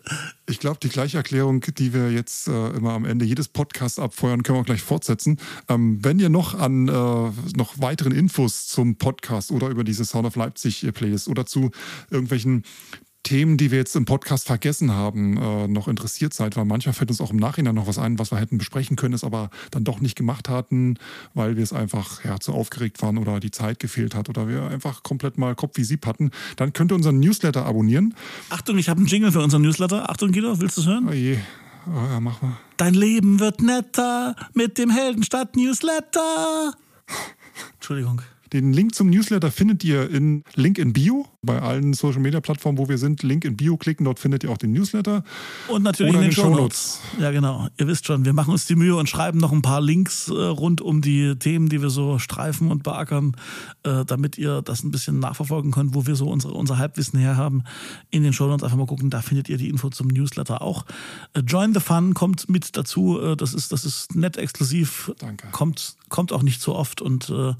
Ich 0.48 0.58
glaube, 0.58 0.78
die 0.82 0.88
gleiche 0.88 1.16
Erklärung, 1.16 1.60
die 1.60 1.94
wir 1.94 2.10
jetzt 2.10 2.48
äh, 2.48 2.68
immer 2.70 2.92
am 2.92 3.04
Ende 3.04 3.24
jedes 3.24 3.48
Podcasts 3.48 3.98
abfeuern, 3.98 4.42
können 4.42 4.58
wir 4.58 4.62
auch 4.62 4.66
gleich 4.66 4.82
fortsetzen. 4.82 5.38
Ähm, 5.68 6.04
wenn 6.04 6.18
ihr 6.18 6.28
noch 6.28 6.54
an 6.58 6.88
äh, 6.88 6.92
noch 6.92 7.80
weiteren 7.80 8.12
Infos 8.12 8.66
zum 8.66 8.96
Podcast 8.96 9.52
oder 9.52 9.68
über 9.68 9.84
diese 9.84 10.04
Sound 10.04 10.26
of 10.26 10.36
Leipzig 10.36 10.86
Playlist 10.92 11.28
oder 11.28 11.46
zu 11.46 11.70
irgendwelchen 12.10 12.64
Themen, 13.26 13.56
die 13.56 13.72
wir 13.72 13.78
jetzt 13.78 13.96
im 13.96 14.04
Podcast 14.04 14.46
vergessen 14.46 14.92
haben, 14.92 15.36
äh, 15.36 15.66
noch 15.66 15.88
interessiert 15.88 16.32
seid, 16.32 16.56
weil 16.56 16.64
manchmal 16.64 16.92
fällt 16.92 17.10
uns 17.10 17.20
auch 17.20 17.32
im 17.32 17.38
Nachhinein 17.38 17.74
noch 17.74 17.88
was 17.88 17.98
ein, 17.98 18.20
was 18.20 18.30
wir 18.30 18.38
hätten 18.38 18.56
besprechen 18.56 18.94
können, 18.94 19.14
es 19.14 19.24
aber 19.24 19.50
dann 19.72 19.82
doch 19.82 20.00
nicht 20.00 20.14
gemacht 20.14 20.48
hatten, 20.48 20.96
weil 21.34 21.56
wir 21.56 21.64
es 21.64 21.72
einfach 21.72 22.24
ja, 22.24 22.38
zu 22.38 22.52
aufgeregt 22.52 23.02
waren 23.02 23.18
oder 23.18 23.40
die 23.40 23.50
Zeit 23.50 23.80
gefehlt 23.80 24.14
hat 24.14 24.28
oder 24.28 24.46
wir 24.46 24.68
einfach 24.68 25.02
komplett 25.02 25.38
mal 25.38 25.56
Kopf 25.56 25.76
wie 25.76 25.82
Sieb 25.82 26.06
hatten, 26.06 26.30
dann 26.54 26.72
könnt 26.72 26.92
ihr 26.92 26.94
unseren 26.94 27.18
Newsletter 27.18 27.66
abonnieren. 27.66 28.14
Achtung, 28.48 28.78
ich 28.78 28.88
habe 28.88 28.98
einen 28.98 29.08
Jingle 29.08 29.32
für 29.32 29.42
unseren 29.42 29.62
Newsletter. 29.62 30.08
Achtung, 30.08 30.30
Guido, 30.30 30.60
willst 30.60 30.76
du 30.76 30.82
es 30.82 30.86
hören? 30.86 31.08
Oh 31.08 31.12
je. 31.12 31.36
Oh, 31.88 32.06
ja, 32.08 32.20
mach 32.20 32.40
mal. 32.42 32.58
Dein 32.76 32.94
Leben 32.94 33.40
wird 33.40 33.60
netter 33.60 34.36
mit 34.54 34.78
dem 34.78 34.90
Heldenstadt-Newsletter. 34.90 36.74
Entschuldigung. 37.74 38.22
Den 38.52 38.72
Link 38.72 38.94
zum 38.94 39.10
Newsletter 39.10 39.50
findet 39.50 39.84
ihr 39.84 40.10
in 40.10 40.44
Link 40.54 40.78
in 40.78 40.92
Bio 40.92 41.26
bei 41.42 41.60
allen 41.60 41.94
Social 41.94 42.20
Media 42.20 42.40
Plattformen, 42.40 42.78
wo 42.78 42.88
wir 42.88 42.98
sind. 42.98 43.22
Link 43.22 43.44
in 43.44 43.56
Bio 43.56 43.76
klicken, 43.76 44.04
dort 44.04 44.18
findet 44.18 44.44
ihr 44.44 44.50
auch 44.50 44.58
den 44.58 44.72
Newsletter. 44.72 45.24
Und 45.68 45.82
natürlich 45.82 46.12
Oder 46.12 46.22
in 46.22 46.30
den, 46.30 46.34
den 46.34 46.42
Shownotes. 46.42 47.00
Ja, 47.18 47.30
genau. 47.30 47.68
Ihr 47.78 47.86
wisst 47.86 48.06
schon, 48.06 48.24
wir 48.24 48.32
machen 48.32 48.50
uns 48.50 48.66
die 48.66 48.74
Mühe 48.74 48.96
und 48.96 49.08
schreiben 49.08 49.38
noch 49.38 49.52
ein 49.52 49.62
paar 49.62 49.80
Links 49.80 50.28
äh, 50.28 50.32
rund 50.32 50.80
um 50.80 51.00
die 51.00 51.36
Themen, 51.36 51.68
die 51.68 51.80
wir 51.80 51.90
so 51.90 52.18
streifen 52.18 52.70
und 52.70 52.82
beackern, 52.82 53.36
äh, 53.84 54.04
damit 54.04 54.36
ihr 54.38 54.62
das 54.62 54.82
ein 54.82 54.90
bisschen 54.90 55.18
nachverfolgen 55.18 55.70
könnt, 55.70 55.94
wo 55.94 56.06
wir 56.06 56.16
so 56.16 56.28
unsere, 56.28 56.54
unser 56.54 56.78
Halbwissen 56.78 57.18
her 57.18 57.36
haben. 57.36 57.64
In 58.10 58.22
den 58.22 58.32
Shownotes 58.32 58.64
einfach 58.64 58.76
mal 58.76 58.86
gucken, 58.86 59.10
da 59.10 59.22
findet 59.22 59.48
ihr 59.48 59.56
die 59.56 59.68
Info 59.68 59.88
zum 59.90 60.08
Newsletter 60.08 60.62
auch. 60.62 60.84
Äh, 61.34 61.40
Join 61.40 61.74
the 61.74 61.80
Fun 61.80 62.14
kommt 62.14 62.48
mit 62.48 62.76
dazu. 62.76 63.20
Äh, 63.20 63.36
das, 63.36 63.54
ist, 63.54 63.72
das 63.72 63.84
ist 63.84 64.14
nett 64.14 64.36
exklusiv. 64.36 65.12
Danke. 65.18 65.48
Kommt, 65.52 65.96
kommt 66.08 66.32
auch 66.32 66.42
nicht 66.42 66.60
so 66.60 66.74
oft 66.74 67.00
und 67.00 67.30
äh, 67.30 67.54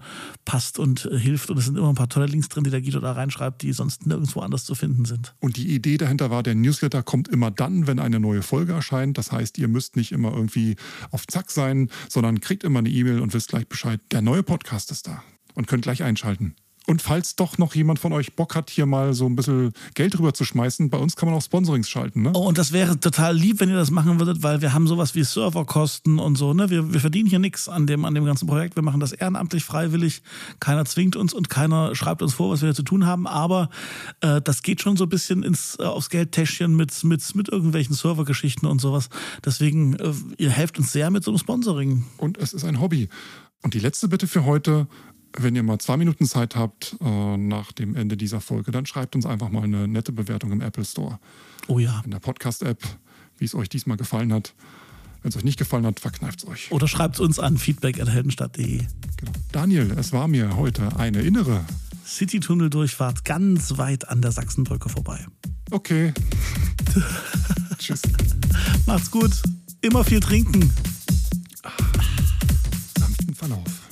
passt 0.44 0.78
und 0.78 1.06
äh, 1.06 1.18
hilft. 1.18 1.50
Und 1.50 1.58
es 1.58 1.64
sind 1.64 1.76
immer 1.76 1.88
ein 1.88 1.94
paar 1.94 2.08
tolle 2.08 2.26
Links 2.26 2.48
drin, 2.48 2.64
die 2.64 2.70
der 2.70 2.82
Guido 2.82 3.00
da 3.00 3.12
reinschreibt, 3.12 3.62
die 3.62 3.72
sonst 3.72 4.06
nirgendwo 4.06 4.40
anders 4.40 4.64
zu 4.64 4.74
finden 4.74 5.04
sind. 5.04 5.34
Und 5.40 5.56
die 5.56 5.74
Idee 5.74 5.96
dahinter 5.96 6.30
war, 6.30 6.42
der 6.42 6.54
Newsletter 6.54 7.02
kommt 7.02 7.28
immer 7.28 7.50
dann, 7.50 7.86
wenn 7.86 7.98
eine 7.98 8.20
neue 8.20 8.42
Folge 8.42 8.72
erscheint. 8.72 9.18
Das 9.18 9.32
heißt, 9.32 9.58
ihr 9.58 9.68
müsst 9.68 9.96
nicht 9.96 10.12
immer 10.12 10.32
irgendwie 10.32 10.76
auf 11.10 11.26
Zack 11.26 11.50
sein, 11.50 11.90
sondern 12.08 12.40
kriegt 12.40 12.64
immer 12.64 12.80
eine 12.80 12.90
E-Mail 12.90 13.20
und 13.20 13.34
wisst 13.34 13.48
gleich 13.48 13.68
Bescheid. 13.68 14.00
Der 14.12 14.22
neue 14.22 14.42
Podcast 14.42 14.90
ist 14.90 15.06
da 15.06 15.22
und 15.54 15.66
könnt 15.66 15.82
gleich 15.82 16.02
einschalten. 16.02 16.54
Und 16.86 17.02
falls 17.02 17.34
doch 17.34 17.58
noch 17.58 17.74
jemand 17.74 17.98
von 17.98 18.12
euch 18.12 18.34
Bock 18.34 18.54
hat, 18.54 18.70
hier 18.70 18.86
mal 18.86 19.12
so 19.12 19.26
ein 19.26 19.34
bisschen 19.34 19.72
Geld 19.94 20.16
rüber 20.18 20.32
zu 20.34 20.44
schmeißen, 20.44 20.88
bei 20.88 20.98
uns 20.98 21.16
kann 21.16 21.28
man 21.28 21.36
auch 21.36 21.42
Sponsorings 21.42 21.88
schalten, 21.88 22.22
ne? 22.22 22.30
Oh, 22.34 22.46
und 22.46 22.58
das 22.58 22.72
wäre 22.72 23.00
total 23.00 23.36
lieb, 23.36 23.58
wenn 23.58 23.68
ihr 23.68 23.76
das 23.76 23.90
machen 23.90 24.20
würdet, 24.20 24.44
weil 24.44 24.60
wir 24.60 24.72
haben 24.72 24.86
sowas 24.86 25.16
wie 25.16 25.24
Serverkosten 25.24 26.20
und 26.20 26.36
so. 26.36 26.54
Ne? 26.54 26.70
Wir, 26.70 26.92
wir 26.92 27.00
verdienen 27.00 27.28
hier 27.28 27.40
nichts 27.40 27.68
an 27.68 27.88
dem, 27.88 28.04
an 28.04 28.14
dem 28.14 28.24
ganzen 28.24 28.46
Projekt. 28.46 28.76
Wir 28.76 28.84
machen 28.84 29.00
das 29.00 29.12
ehrenamtlich, 29.12 29.64
freiwillig. 29.64 30.22
Keiner 30.60 30.84
zwingt 30.84 31.16
uns 31.16 31.34
und 31.34 31.50
keiner 31.50 31.94
schreibt 31.96 32.22
uns 32.22 32.34
vor, 32.34 32.50
was 32.50 32.62
wir 32.62 32.68
hier 32.68 32.74
zu 32.74 32.84
tun 32.84 33.04
haben. 33.04 33.26
Aber 33.26 33.68
äh, 34.20 34.40
das 34.40 34.62
geht 34.62 34.80
schon 34.80 34.96
so 34.96 35.04
ein 35.04 35.08
bisschen 35.08 35.42
ins, 35.42 35.76
äh, 35.80 35.82
aufs 35.82 36.08
Geldtäschchen 36.08 36.76
mit, 36.76 37.02
mit, 37.02 37.34
mit 37.34 37.48
irgendwelchen 37.48 37.94
Servergeschichten 37.94 38.68
und 38.68 38.80
sowas. 38.80 39.08
Deswegen, 39.44 39.94
äh, 39.94 40.12
ihr 40.38 40.50
helft 40.50 40.78
uns 40.78 40.92
sehr 40.92 41.10
mit 41.10 41.24
so 41.24 41.32
einem 41.32 41.38
Sponsoring. 41.38 42.04
Und 42.16 42.38
es 42.38 42.52
ist 42.52 42.64
ein 42.64 42.80
Hobby. 42.80 43.08
Und 43.62 43.74
die 43.74 43.80
letzte 43.80 44.06
Bitte 44.08 44.28
für 44.28 44.44
heute, 44.44 44.86
wenn 45.32 45.54
ihr 45.56 45.62
mal 45.62 45.78
zwei 45.78 45.96
Minuten 45.96 46.26
Zeit 46.26 46.56
habt 46.56 46.96
äh, 47.00 47.36
nach 47.36 47.72
dem 47.72 47.94
Ende 47.94 48.16
dieser 48.16 48.40
Folge, 48.40 48.70
dann 48.70 48.86
schreibt 48.86 49.14
uns 49.14 49.26
einfach 49.26 49.50
mal 49.50 49.64
eine 49.64 49.88
nette 49.88 50.12
Bewertung 50.12 50.52
im 50.52 50.60
Apple 50.60 50.84
Store. 50.84 51.18
Oh 51.68 51.78
ja. 51.78 52.02
In 52.04 52.10
der 52.10 52.20
Podcast-App, 52.20 52.82
wie 53.38 53.44
es 53.44 53.54
euch 53.54 53.68
diesmal 53.68 53.96
gefallen 53.96 54.32
hat. 54.32 54.54
Wenn 55.22 55.30
es 55.30 55.36
euch 55.36 55.44
nicht 55.44 55.58
gefallen 55.58 55.86
hat, 55.86 56.00
verkneift 56.00 56.42
es 56.42 56.48
euch. 56.48 56.72
Oder 56.72 56.88
schreibt 56.88 57.16
es 57.16 57.20
uns 57.20 57.38
an 57.38 57.58
feedback.heldenstadt.de. 57.58 58.78
Genau. 59.16 59.32
Daniel, 59.52 59.92
es 59.98 60.12
war 60.12 60.28
mir 60.28 60.56
heute 60.56 60.96
eine 60.96 61.22
innere 61.22 61.64
City-Tunnel-Durchfahrt 62.06 63.24
ganz 63.24 63.76
weit 63.76 64.08
an 64.08 64.22
der 64.22 64.30
Sachsenbrücke 64.30 64.88
vorbei. 64.88 65.26
Okay. 65.70 66.14
Tschüss. 67.78 68.02
Macht's 68.86 69.10
gut. 69.10 69.32
Immer 69.80 70.04
viel 70.04 70.20
trinken. 70.20 70.72
Sanften 72.98 73.34
Verlauf. 73.34 73.85